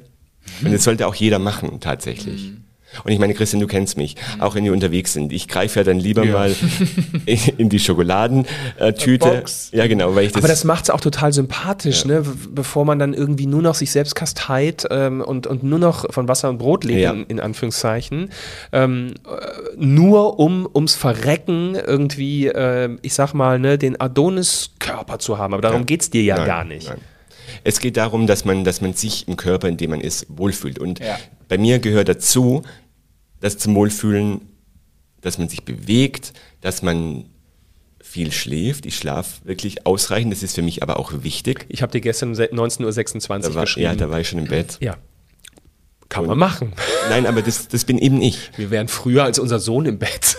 Und 0.64 0.72
das 0.72 0.84
sollte 0.84 1.08
auch 1.08 1.16
jeder 1.16 1.40
machen, 1.40 1.80
tatsächlich. 1.80 2.52
Mhm. 2.52 2.64
Und 3.04 3.12
ich 3.12 3.20
meine, 3.20 3.34
Christian, 3.34 3.60
du 3.60 3.68
kennst 3.68 3.98
mich, 3.98 4.16
auch 4.40 4.56
wenn 4.56 4.64
wir 4.64 4.72
unterwegs 4.74 5.14
sind. 5.14 5.32
Ich 5.34 5.48
greife 5.48 5.80
ja 5.80 5.84
dann 5.84 6.00
lieber 6.00 6.26
mal 6.26 6.56
in, 7.58 7.70
die 7.70 7.80
Schokoladentüte. 7.80 9.28
Box. 9.30 9.70
Ja, 9.74 9.88
genau, 9.88 10.16
weil 10.16 10.26
ich 10.26 10.32
das, 10.32 10.42
Aber 10.42 10.48
das 10.48 10.64
macht 10.64 10.86
es 10.86 10.90
auch 10.90 11.02
total 11.02 11.34
sympathisch, 11.34 12.06
ne? 12.06 12.26
w- 12.26 12.32
bevor 12.52 12.86
man 12.86 12.98
dann 13.00 13.14
irgendwie 13.14 13.46
nur 13.46 13.62
noch 13.62 13.76
sich 13.76 13.92
selbst 13.92 14.16
kasteit 14.16 14.86
ähm, 14.90 15.22
und, 15.22 15.48
und 15.48 15.64
nur 15.64 15.80
noch 15.80 16.12
von 16.14 16.28
Wasser 16.28 16.50
und 16.50 16.58
Brot 16.60 16.84
lebt, 16.86 17.02
Ja. 17.02 17.12
in, 17.12 17.24
in 17.26 17.40
Anführungszeichen. 17.40 18.30
Ähm, 18.72 19.14
äh, 19.26 19.76
nur 19.78 20.40
um 20.40 20.68
ums 20.74 20.96
Verrecken 20.96 21.76
irgendwie, 21.76 22.48
äh, 22.48 22.98
ich 23.02 23.14
sag 23.14 23.34
mal, 23.34 23.60
ne, 23.60 23.78
den 23.78 24.00
Adonis-Körper 24.00 25.20
zu 25.20 25.38
haben. 25.38 25.54
Aber 25.54 25.62
darum 25.62 25.86
geht's 25.86 26.10
dir 26.10 26.24
ja 26.24 26.38
Nein, 26.38 26.46
gar 26.48 26.64
nicht. 26.64 26.90
nein. 26.90 27.00
Es 27.68 27.80
geht 27.82 27.98
darum, 27.98 28.28
dass 28.28 28.46
man, 28.46 28.64
dass 28.64 28.80
man 28.80 28.94
sich 28.94 29.28
im 29.28 29.36
Körper, 29.36 29.68
in 29.68 29.76
dem 29.76 29.90
man 29.90 30.00
ist, 30.00 30.26
wohlfühlt. 30.30 30.80
Und 30.80 31.00
Ja. 31.00 31.18
bei 31.50 31.58
mir 31.58 31.80
gehört 31.80 32.08
dazu, 32.08 32.62
dass 33.42 33.58
zum 33.58 33.76
Wohlfühlen, 33.76 34.40
dass 35.20 35.38
man 35.38 35.50
sich 35.50 35.64
bewegt, 35.66 36.32
dass 36.62 36.82
man 36.82 37.26
viel 38.02 38.32
schläft. 38.32 38.86
Ich 38.86 38.96
schlafe 38.96 39.46
wirklich 39.46 39.86
ausreichend. 39.86 40.32
Das 40.32 40.44
ist 40.44 40.56
für 40.56 40.62
mich 40.62 40.82
aber 40.82 40.98
auch 40.98 41.12
wichtig. 41.24 41.66
Ich 41.68 41.82
habe 41.82 41.92
dir 41.92 42.00
gestern 42.00 42.30
um 42.30 42.36
se- 42.36 42.50
19.26 42.54 43.50
Uhr 43.50 43.56
war, 43.56 43.64
geschrieben. 43.66 43.84
ja, 43.84 43.96
da 43.96 44.10
war 44.10 44.22
ich 44.22 44.30
schon 44.30 44.40
im 44.40 44.46
Bett. 44.48 44.78
Ja. 44.80 44.96
Kann 46.08 46.26
man 46.26 46.38
machen. 46.38 46.72
Nein, 47.10 47.26
aber 47.26 47.42
das, 47.42 47.68
das 47.68 47.84
bin 47.84 47.98
eben 47.98 48.22
ich. 48.22 48.50
Wir 48.56 48.72
wären 48.72 48.88
früher 48.88 49.26
als 49.26 49.40
unser 49.40 49.60
Sohn 49.60 49.86
im 49.86 50.00
Bett. 50.00 50.38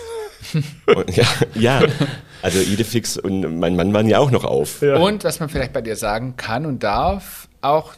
Und, 0.87 1.17
ja, 1.17 1.27
ja, 1.55 1.83
also 2.43 2.61
Idefix 2.61 3.17
und 3.17 3.59
mein 3.59 3.77
Mann 3.77 3.93
waren 3.93 4.07
ja 4.07 4.19
auch 4.19 4.31
noch 4.31 4.45
auf. 4.45 4.83
Und 4.83 5.25
was 5.25 5.41
man 5.41 5.49
vielleicht 5.49 5.73
bei 5.73 5.83
dir 5.83 5.97
sagen 5.97 6.37
kann 6.37 6.67
und 6.67 6.83
darf, 6.83 7.49
auch 7.61 7.95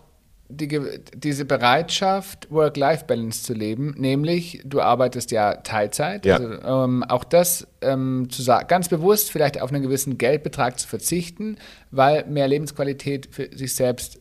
die, 0.50 0.80
diese 1.14 1.44
Bereitschaft, 1.44 2.50
Work-Life-Balance 2.50 3.42
zu 3.42 3.54
leben, 3.54 3.94
nämlich 3.96 4.60
du 4.64 4.80
arbeitest 4.80 5.30
ja 5.30 5.56
Teilzeit. 5.56 6.26
Ja. 6.26 6.36
Also, 6.36 6.62
ähm, 6.62 7.04
auch 7.04 7.24
das 7.24 7.66
ähm, 7.80 8.28
zu 8.30 8.42
sagen, 8.42 8.66
ganz 8.68 8.88
bewusst 8.88 9.30
vielleicht 9.30 9.60
auf 9.60 9.72
einen 9.72 9.82
gewissen 9.82 10.18
Geldbetrag 10.18 10.78
zu 10.78 10.88
verzichten, 10.88 11.56
weil 11.90 12.24
mehr 12.26 12.48
Lebensqualität 12.48 13.28
für 13.30 13.48
sich 13.56 13.74
selbst 13.74 14.20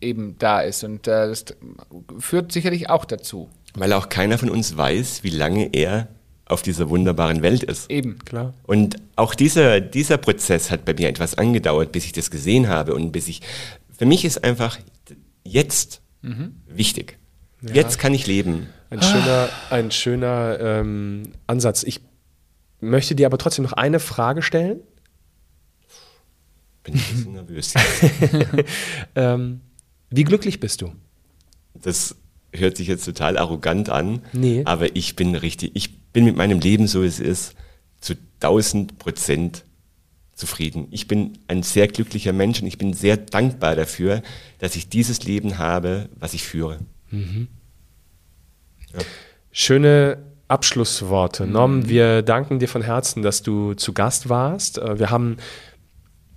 eben 0.00 0.36
da 0.38 0.60
ist. 0.60 0.84
Und 0.84 1.06
äh, 1.06 1.28
das 1.28 1.44
führt 2.18 2.52
sicherlich 2.52 2.90
auch 2.90 3.04
dazu. 3.04 3.48
Weil 3.74 3.92
auch 3.92 4.08
keiner 4.08 4.38
von 4.38 4.50
uns 4.50 4.76
weiß, 4.76 5.22
wie 5.22 5.30
lange 5.30 5.70
er 5.72 6.08
auf 6.48 6.62
dieser 6.62 6.88
wunderbaren 6.88 7.42
Welt 7.42 7.62
ist. 7.62 7.90
Eben. 7.90 8.18
Klar. 8.24 8.54
Und 8.64 8.96
auch 9.16 9.34
dieser, 9.34 9.80
dieser 9.80 10.16
Prozess 10.18 10.70
hat 10.70 10.84
bei 10.84 10.94
mir 10.94 11.08
etwas 11.08 11.36
angedauert, 11.36 11.92
bis 11.92 12.04
ich 12.06 12.12
das 12.12 12.30
gesehen 12.30 12.68
habe 12.68 12.94
und 12.94 13.12
bis 13.12 13.28
ich, 13.28 13.40
für 13.96 14.06
mich 14.06 14.24
ist 14.24 14.44
einfach 14.44 14.78
jetzt 15.44 16.00
wichtig. 16.66 17.18
Jetzt 17.62 17.98
kann 17.98 18.14
ich 18.14 18.26
leben. 18.26 18.68
Ein 18.90 19.02
schöner, 19.02 19.48
ein 19.70 19.90
schöner 19.90 20.58
ähm, 20.60 21.22
Ansatz. 21.46 21.82
Ich 21.82 22.00
möchte 22.80 23.14
dir 23.14 23.26
aber 23.26 23.38
trotzdem 23.38 23.64
noch 23.64 23.72
eine 23.72 24.00
Frage 24.00 24.42
stellen. 24.42 24.80
Bin 26.84 26.94
ein 26.94 27.00
bisschen 27.00 27.32
nervös. 27.34 27.74
Ähm, 29.14 29.60
wie 30.10 30.24
glücklich 30.24 30.60
bist 30.60 30.80
du? 30.82 30.92
Das 31.74 32.16
hört 32.52 32.76
sich 32.76 32.88
jetzt 32.88 33.04
total 33.04 33.36
arrogant 33.36 33.90
an, 33.90 34.22
Nee. 34.32 34.62
aber 34.64 34.96
ich 34.96 35.16
bin 35.16 35.34
richtig, 35.34 35.72
ich 35.74 35.97
bin 36.12 36.24
mit 36.24 36.36
meinem 36.36 36.60
Leben, 36.60 36.86
so 36.86 37.02
wie 37.02 37.06
es 37.06 37.20
ist, 37.20 37.54
zu 38.00 38.14
1000 38.40 38.98
Prozent 38.98 39.64
zufrieden. 40.34 40.86
Ich 40.90 41.08
bin 41.08 41.38
ein 41.48 41.62
sehr 41.64 41.88
glücklicher 41.88 42.32
Mensch 42.32 42.60
und 42.60 42.68
ich 42.68 42.78
bin 42.78 42.92
sehr 42.92 43.16
dankbar 43.16 43.74
dafür, 43.74 44.22
dass 44.60 44.76
ich 44.76 44.88
dieses 44.88 45.24
Leben 45.24 45.58
habe, 45.58 46.08
was 46.18 46.32
ich 46.34 46.44
führe. 46.44 46.78
Schöne 49.50 50.18
Abschlussworte. 50.46 51.46
Norm, 51.46 51.88
wir 51.88 52.22
danken 52.22 52.58
dir 52.58 52.68
von 52.68 52.82
Herzen, 52.82 53.22
dass 53.22 53.42
du 53.42 53.74
zu 53.74 53.92
Gast 53.92 54.28
warst. 54.28 54.78
Äh, 54.78 54.98
Wir 54.98 55.10
haben, 55.10 55.36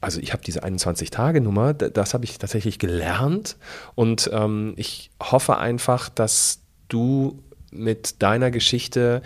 also 0.01 0.19
ich 0.19 0.34
habe 0.34 0.43
diese 0.43 0.63
21-Tage-Nummer, 0.63 1.74
d- 1.74 1.91
das 1.91 2.13
habe 2.13 2.26
ich 2.26 2.38
tatsächlich 2.38 2.78
gelernt. 2.80 3.57
Und 3.95 4.30
ähm, 4.34 4.74
ich 4.76 5.11
hoffe 5.22 5.57
einfach, 5.59 6.09
dass 6.09 6.59
du 6.89 7.41
mit 7.72 8.22
deiner 8.22 8.51
Geschichte 8.51 9.22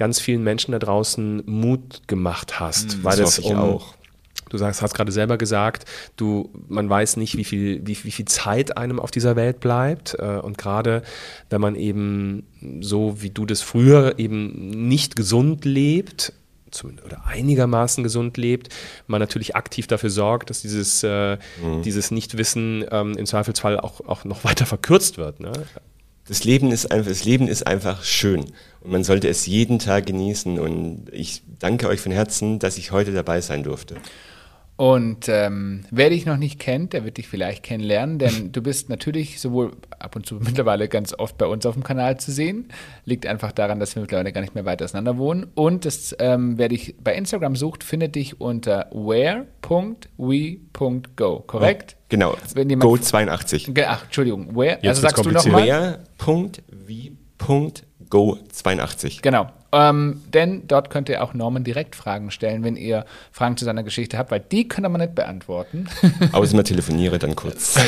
ganz 0.00 0.18
vielen 0.18 0.42
Menschen 0.42 0.72
da 0.72 0.80
draußen 0.80 1.42
Mut 1.46 2.02
gemacht 2.08 2.58
hast. 2.58 3.04
weil 3.04 3.16
das 3.18 3.38
es 3.38 3.44
um, 3.44 3.56
auch. 3.56 3.94
Du 4.48 4.58
sagst, 4.58 4.82
hast 4.82 4.94
gerade 4.94 5.12
selber 5.12 5.38
gesagt, 5.38 5.84
du, 6.16 6.50
man 6.68 6.90
weiß 6.90 7.16
nicht, 7.18 7.36
wie 7.36 7.44
viel, 7.44 7.86
wie, 7.86 7.96
wie 8.02 8.10
viel 8.10 8.24
Zeit 8.24 8.76
einem 8.76 8.98
auf 8.98 9.12
dieser 9.12 9.36
Welt 9.36 9.60
bleibt. 9.60 10.16
Äh, 10.18 10.40
Und 10.42 10.58
gerade 10.58 11.02
wenn 11.50 11.60
man 11.60 11.76
eben 11.76 12.46
so 12.80 13.22
wie 13.22 13.30
du 13.30 13.46
das 13.46 13.60
früher 13.62 14.18
eben 14.18 14.88
nicht 14.88 15.14
gesund 15.14 15.64
lebt, 15.64 16.32
zumindest, 16.72 17.06
oder 17.06 17.26
einigermaßen 17.26 18.02
gesund 18.02 18.36
lebt, 18.38 18.70
man 19.06 19.20
natürlich 19.20 19.54
aktiv 19.54 19.86
dafür 19.86 20.10
sorgt, 20.10 20.50
dass 20.50 20.62
dieses, 20.62 21.04
äh, 21.04 21.36
Mhm. 21.62 21.82
dieses 21.82 22.10
Nichtwissen 22.10 22.84
ähm, 22.90 23.12
im 23.16 23.26
Zweifelsfall 23.26 23.78
auch, 23.78 24.00
auch 24.08 24.24
noch 24.24 24.42
weiter 24.48 24.66
verkürzt 24.66 25.16
wird. 25.16 25.38
Ne? 25.38 25.52
Das 26.30 26.44
Leben 26.44 26.70
ist 26.70 26.92
einfach, 26.92 27.08
das 27.08 27.24
Leben 27.24 27.48
ist 27.48 27.66
einfach 27.66 28.04
schön 28.04 28.44
und 28.82 28.92
man 28.92 29.02
sollte 29.02 29.26
es 29.26 29.46
jeden 29.46 29.80
Tag 29.80 30.06
genießen 30.06 30.60
und 30.60 31.06
ich 31.10 31.42
danke 31.58 31.88
euch 31.88 32.00
von 32.00 32.12
Herzen, 32.12 32.60
dass 32.60 32.78
ich 32.78 32.92
heute 32.92 33.12
dabei 33.12 33.40
sein 33.40 33.64
durfte. 33.64 33.96
Und 34.80 35.28
ähm, 35.28 35.82
wer 35.90 36.08
dich 36.08 36.24
noch 36.24 36.38
nicht 36.38 36.58
kennt, 36.58 36.94
der 36.94 37.04
wird 37.04 37.18
dich 37.18 37.28
vielleicht 37.28 37.62
kennenlernen, 37.62 38.18
denn 38.18 38.50
du 38.52 38.62
bist 38.62 38.88
natürlich 38.88 39.38
sowohl 39.38 39.72
ab 39.98 40.16
und 40.16 40.24
zu 40.24 40.36
mittlerweile 40.36 40.88
ganz 40.88 41.12
oft 41.12 41.36
bei 41.36 41.44
uns 41.44 41.66
auf 41.66 41.74
dem 41.74 41.82
Kanal 41.84 42.18
zu 42.18 42.32
sehen. 42.32 42.68
Liegt 43.04 43.26
einfach 43.26 43.52
daran, 43.52 43.78
dass 43.78 43.94
wir 43.94 44.00
mittlerweile 44.00 44.32
gar 44.32 44.40
nicht 44.40 44.54
mehr 44.54 44.64
weit 44.64 44.82
auseinander 44.82 45.18
wohnen. 45.18 45.48
Und 45.54 45.84
das, 45.84 46.16
ähm, 46.18 46.56
wer 46.56 46.68
dich 46.70 46.94
bei 47.04 47.14
Instagram 47.14 47.56
sucht, 47.56 47.84
findet 47.84 48.14
dich 48.14 48.40
unter 48.40 48.86
where.we.go. 50.18 51.40
Korrekt? 51.46 51.96
Genau, 52.08 52.34
Wenn 52.54 52.70
jemand- 52.70 52.88
Go 52.88 52.96
82. 52.96 53.74
Ge- 53.74 53.84
Ach, 53.86 54.04
Entschuldigung, 54.04 54.56
where? 54.56 54.78
Jetzt 54.80 54.86
also 54.86 55.02
sagst 55.02 55.18
du 55.18 55.22
kompliziert. 55.24 55.54
Nochmal? 58.12 58.38
Go82. 58.52 59.22
Genau. 59.22 59.50
Ähm, 59.72 60.22
denn 60.34 60.66
dort 60.66 60.90
könnt 60.90 61.08
ihr 61.08 61.22
auch 61.22 61.32
Norman 61.32 61.62
direkt 61.62 61.94
Fragen 61.94 62.32
stellen, 62.32 62.64
wenn 62.64 62.74
ihr 62.74 63.04
Fragen 63.30 63.56
zu 63.56 63.64
seiner 63.64 63.84
Geschichte 63.84 64.18
habt, 64.18 64.32
weil 64.32 64.40
die 64.40 64.66
können 64.66 64.90
wir 64.90 64.98
nicht 64.98 65.14
beantworten. 65.14 65.86
Außer 66.32 66.56
man 66.56 66.64
telefoniere 66.64 67.20
dann 67.20 67.36
kurz. 67.36 67.78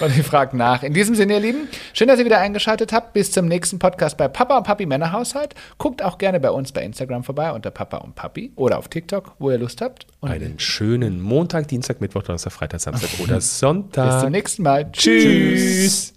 Und 0.00 0.18
ich 0.18 0.26
frage 0.26 0.56
nach. 0.56 0.82
In 0.82 0.92
diesem 0.92 1.14
Sinne, 1.14 1.34
ihr 1.34 1.40
Lieben, 1.40 1.68
schön, 1.92 2.08
dass 2.08 2.18
ihr 2.18 2.24
wieder 2.24 2.40
eingeschaltet 2.40 2.92
habt. 2.92 3.12
Bis 3.12 3.30
zum 3.30 3.46
nächsten 3.46 3.78
Podcast 3.78 4.16
bei 4.16 4.26
Papa 4.26 4.56
und 4.58 4.64
Papi 4.64 4.86
Männerhaushalt. 4.86 5.54
Guckt 5.78 6.02
auch 6.02 6.18
gerne 6.18 6.40
bei 6.40 6.50
uns 6.50 6.72
bei 6.72 6.82
Instagram 6.82 7.22
vorbei 7.22 7.52
unter 7.52 7.70
Papa 7.70 7.98
und 7.98 8.16
Papi 8.16 8.50
oder 8.56 8.78
auf 8.78 8.88
TikTok, 8.88 9.34
wo 9.38 9.52
ihr 9.52 9.58
Lust 9.58 9.80
habt. 9.82 10.06
Und 10.18 10.32
Einen 10.32 10.58
schönen 10.58 11.20
Montag, 11.20 11.68
Dienstag, 11.68 12.00
Mittwoch, 12.00 12.24
Donnerstag, 12.24 12.52
Freitag, 12.52 12.80
Samstag 12.80 13.10
oder 13.22 13.40
Sonntag. 13.40 14.10
bis 14.10 14.20
zum 14.20 14.30
nächsten 14.32 14.62
Mal. 14.64 14.90
Tschüss. 14.90 16.12